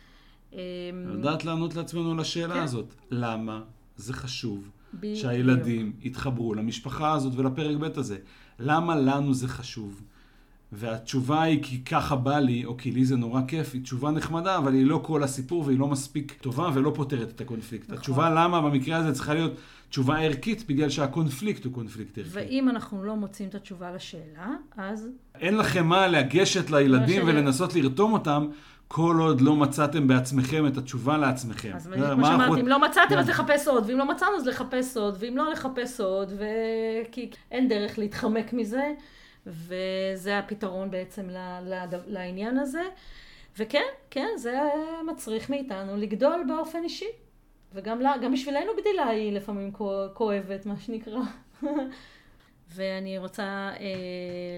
לדעת 0.93 1.45
לענות 1.45 1.75
לעצמנו 1.75 2.11
על 2.11 2.19
השאלה 2.19 2.53
כן. 2.53 2.61
הזאת. 2.61 2.93
למה 3.11 3.61
זה 3.97 4.13
חשוב 4.13 4.69
בדיוק. 4.93 5.15
שהילדים 5.17 5.91
יתחברו 6.01 6.53
למשפחה 6.53 7.13
הזאת 7.13 7.33
ולפרק 7.35 7.77
ב' 7.77 7.99
הזה? 7.99 8.17
למה 8.59 8.95
לנו 8.95 9.33
זה 9.33 9.47
חשוב? 9.47 10.01
והתשובה 10.71 11.41
היא 11.41 11.59
כי 11.63 11.83
ככה 11.83 12.15
בא 12.15 12.39
לי, 12.39 12.65
או 12.65 12.77
כי 12.77 12.91
לי 12.91 13.05
זה 13.05 13.15
נורא 13.15 13.41
כיף, 13.47 13.73
היא 13.73 13.81
תשובה 13.83 14.11
נחמדה, 14.11 14.57
אבל 14.57 14.73
היא 14.73 14.85
לא 14.85 15.01
כל 15.03 15.23
הסיפור 15.23 15.63
והיא 15.65 15.79
לא 15.79 15.87
מספיק 15.87 16.33
טובה 16.41 16.69
ולא 16.73 16.91
פותרת 16.95 17.29
את 17.29 17.41
הקונפליקט. 17.41 17.83
נכון. 17.85 17.97
התשובה 17.97 18.29
למה 18.29 18.61
במקרה 18.61 18.97
הזה 18.97 19.13
צריכה 19.13 19.33
להיות 19.33 19.51
תשובה 19.89 20.19
ערכית, 20.19 20.63
בגלל 20.67 20.89
שהקונפליקט 20.89 21.65
הוא 21.65 21.73
קונפליקט 21.73 22.17
ערכי. 22.17 22.29
ואם 22.33 22.69
אנחנו 22.69 23.03
לא 23.03 23.15
מוצאים 23.15 23.49
את 23.49 23.55
התשובה 23.55 23.91
לשאלה, 23.91 24.49
אז 24.77 25.07
אין 25.35 25.57
לכם 25.57 25.85
מה 25.87 26.07
לגשת 26.07 26.69
לילדים 26.69 27.21
שאני- 27.21 27.31
ולנסות 27.31 27.75
לרתום 27.75 28.13
אותם, 28.13 28.47
כל 28.91 29.17
עוד 29.19 29.41
לא 29.41 29.55
מצאתם 29.55 30.07
בעצמכם 30.07 30.67
את 30.67 30.77
התשובה 30.77 31.17
לעצמכם. 31.17 31.71
אז 31.75 31.87
כמו 31.87 31.97
מה 31.97 32.09
אנחנו- 32.11 32.25
שאמרתי, 32.25 32.61
אם 32.61 32.67
לא 32.67 32.79
מצאתם 32.81 33.17
אז 33.17 33.25
כן. 33.25 33.31
לחפש 33.31 33.67
עוד, 33.67 33.83
ואם 33.87 33.97
לא 33.97 34.05
מצאנו 34.09 34.35
אז 34.35 34.47
לחפש 34.47 34.97
עוד, 34.97 35.15
ואם 35.19 35.37
לא 35.37 35.51
לחפש 35.51 35.99
עוד, 36.01 36.33
ו... 36.37 36.43
כי 37.11 37.29
אין 37.51 37.67
דרך 37.67 37.97
להתחמק 37.99 38.53
מזה, 38.53 38.93
וזה 39.47 40.37
הפתרון 40.39 40.91
בעצם 40.91 41.29
ל... 41.29 41.37
ל... 41.61 41.73
לעניין 42.07 42.57
הזה. 42.59 42.81
וכן, 43.59 43.83
כן, 44.09 44.27
זה 44.37 44.57
מצריך 45.07 45.49
מאיתנו 45.49 45.97
לגדול 45.97 46.43
באופן 46.47 46.83
אישי. 46.83 47.09
וגם 47.73 48.01
לה, 48.01 48.13
גם 48.21 48.33
בשבילנו 48.33 48.71
גדילה 48.81 49.07
היא 49.07 49.33
לפעמים 49.33 49.71
כוא- 49.71 50.07
כואבת, 50.13 50.65
מה 50.65 50.73
שנקרא. 50.79 51.19
ואני 52.75 53.17
רוצה 53.17 53.43
אה, 53.43 53.75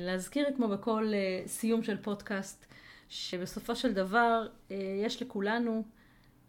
להזכיר, 0.01 0.45
כמו 0.55 0.67
בכל 0.67 1.05
אה, 1.13 1.47
סיום 1.47 1.83
של 1.83 1.97
פודקאסט, 1.97 2.65
שבסופו 3.11 3.75
של 3.75 3.93
דבר 3.93 4.47
אה, 4.71 4.75
יש 5.05 5.21
לכולנו 5.21 5.83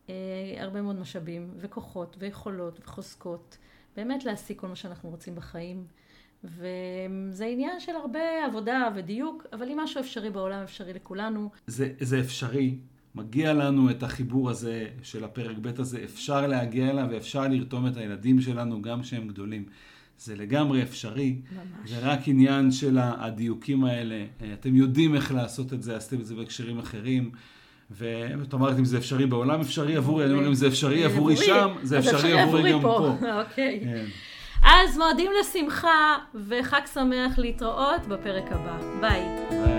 אה, 0.08 0.14
הרבה 0.58 0.82
מאוד 0.82 1.00
משאבים 1.00 1.50
וכוחות 1.56 2.16
ויכולות 2.18 2.80
וחוזקות, 2.82 3.58
באמת 3.96 4.24
להשיג 4.24 4.58
כל 4.58 4.68
מה 4.68 4.76
שאנחנו 4.76 5.10
רוצים 5.10 5.34
בחיים. 5.34 5.86
וזה 6.44 7.46
עניין 7.46 7.80
של 7.80 7.92
הרבה 7.96 8.44
עבודה 8.46 8.88
ודיוק, 8.94 9.46
אבל 9.52 9.68
אם 9.68 9.80
משהו 9.80 10.00
אפשרי 10.00 10.30
בעולם, 10.30 10.62
אפשרי 10.62 10.92
לכולנו. 10.92 11.50
זה, 11.66 11.92
זה 12.00 12.20
אפשרי. 12.20 12.78
מגיע 13.14 13.52
לנו 13.52 13.90
את 13.90 14.02
החיבור 14.02 14.50
הזה 14.50 14.88
של 15.02 15.24
הפרק 15.24 15.56
ב' 15.56 15.80
הזה, 15.80 16.04
אפשר 16.04 16.46
להגיע 16.46 16.90
אליו 16.90 17.06
ואפשר 17.10 17.48
לרתום 17.48 17.86
את 17.86 17.96
הילדים 17.96 18.40
שלנו 18.40 18.82
גם 18.82 19.02
כשהם 19.02 19.28
גדולים. 19.28 19.64
זה 20.18 20.36
לגמרי 20.36 20.82
אפשרי. 20.82 21.36
ממש. 21.52 21.90
זה 21.90 21.98
רק 22.02 22.20
עניין 22.26 22.70
של 22.70 22.98
הדיוקים 23.00 23.84
האלה. 23.84 24.24
אתם 24.52 24.76
יודעים 24.76 25.14
איך 25.14 25.32
לעשות 25.32 25.72
את 25.72 25.82
זה, 25.82 25.96
עשיתם 25.96 26.20
את 26.20 26.26
זה 26.26 26.34
בהקשרים 26.34 26.78
אחרים. 26.78 27.30
ואת 27.90 28.54
אמרת 28.54 28.78
אם 28.78 28.84
זה 28.84 28.98
אפשרי 28.98 29.26
בעולם, 29.26 29.60
אפשרי 29.60 29.96
עבורי, 29.96 30.24
אני 30.24 30.34
אומר 30.34 30.48
אם 30.48 30.54
זה 30.54 30.66
אפשרי 30.68 31.04
עבורי 31.04 31.36
שם, 31.36 31.74
זה 31.82 31.98
אפשרי 31.98 32.40
עבורי 32.40 32.72
גם 32.72 32.80
פה. 32.80 33.16
אוקיי. 33.40 33.80
כן. 33.84 34.04
אז 34.62 34.98
מועדים 34.98 35.30
לשמחה 35.40 36.16
וחג 36.48 36.80
שמח 36.94 37.38
להתראות 37.38 38.06
בפרק 38.08 38.44
הבא. 38.52 38.78
ביי. 39.00 39.71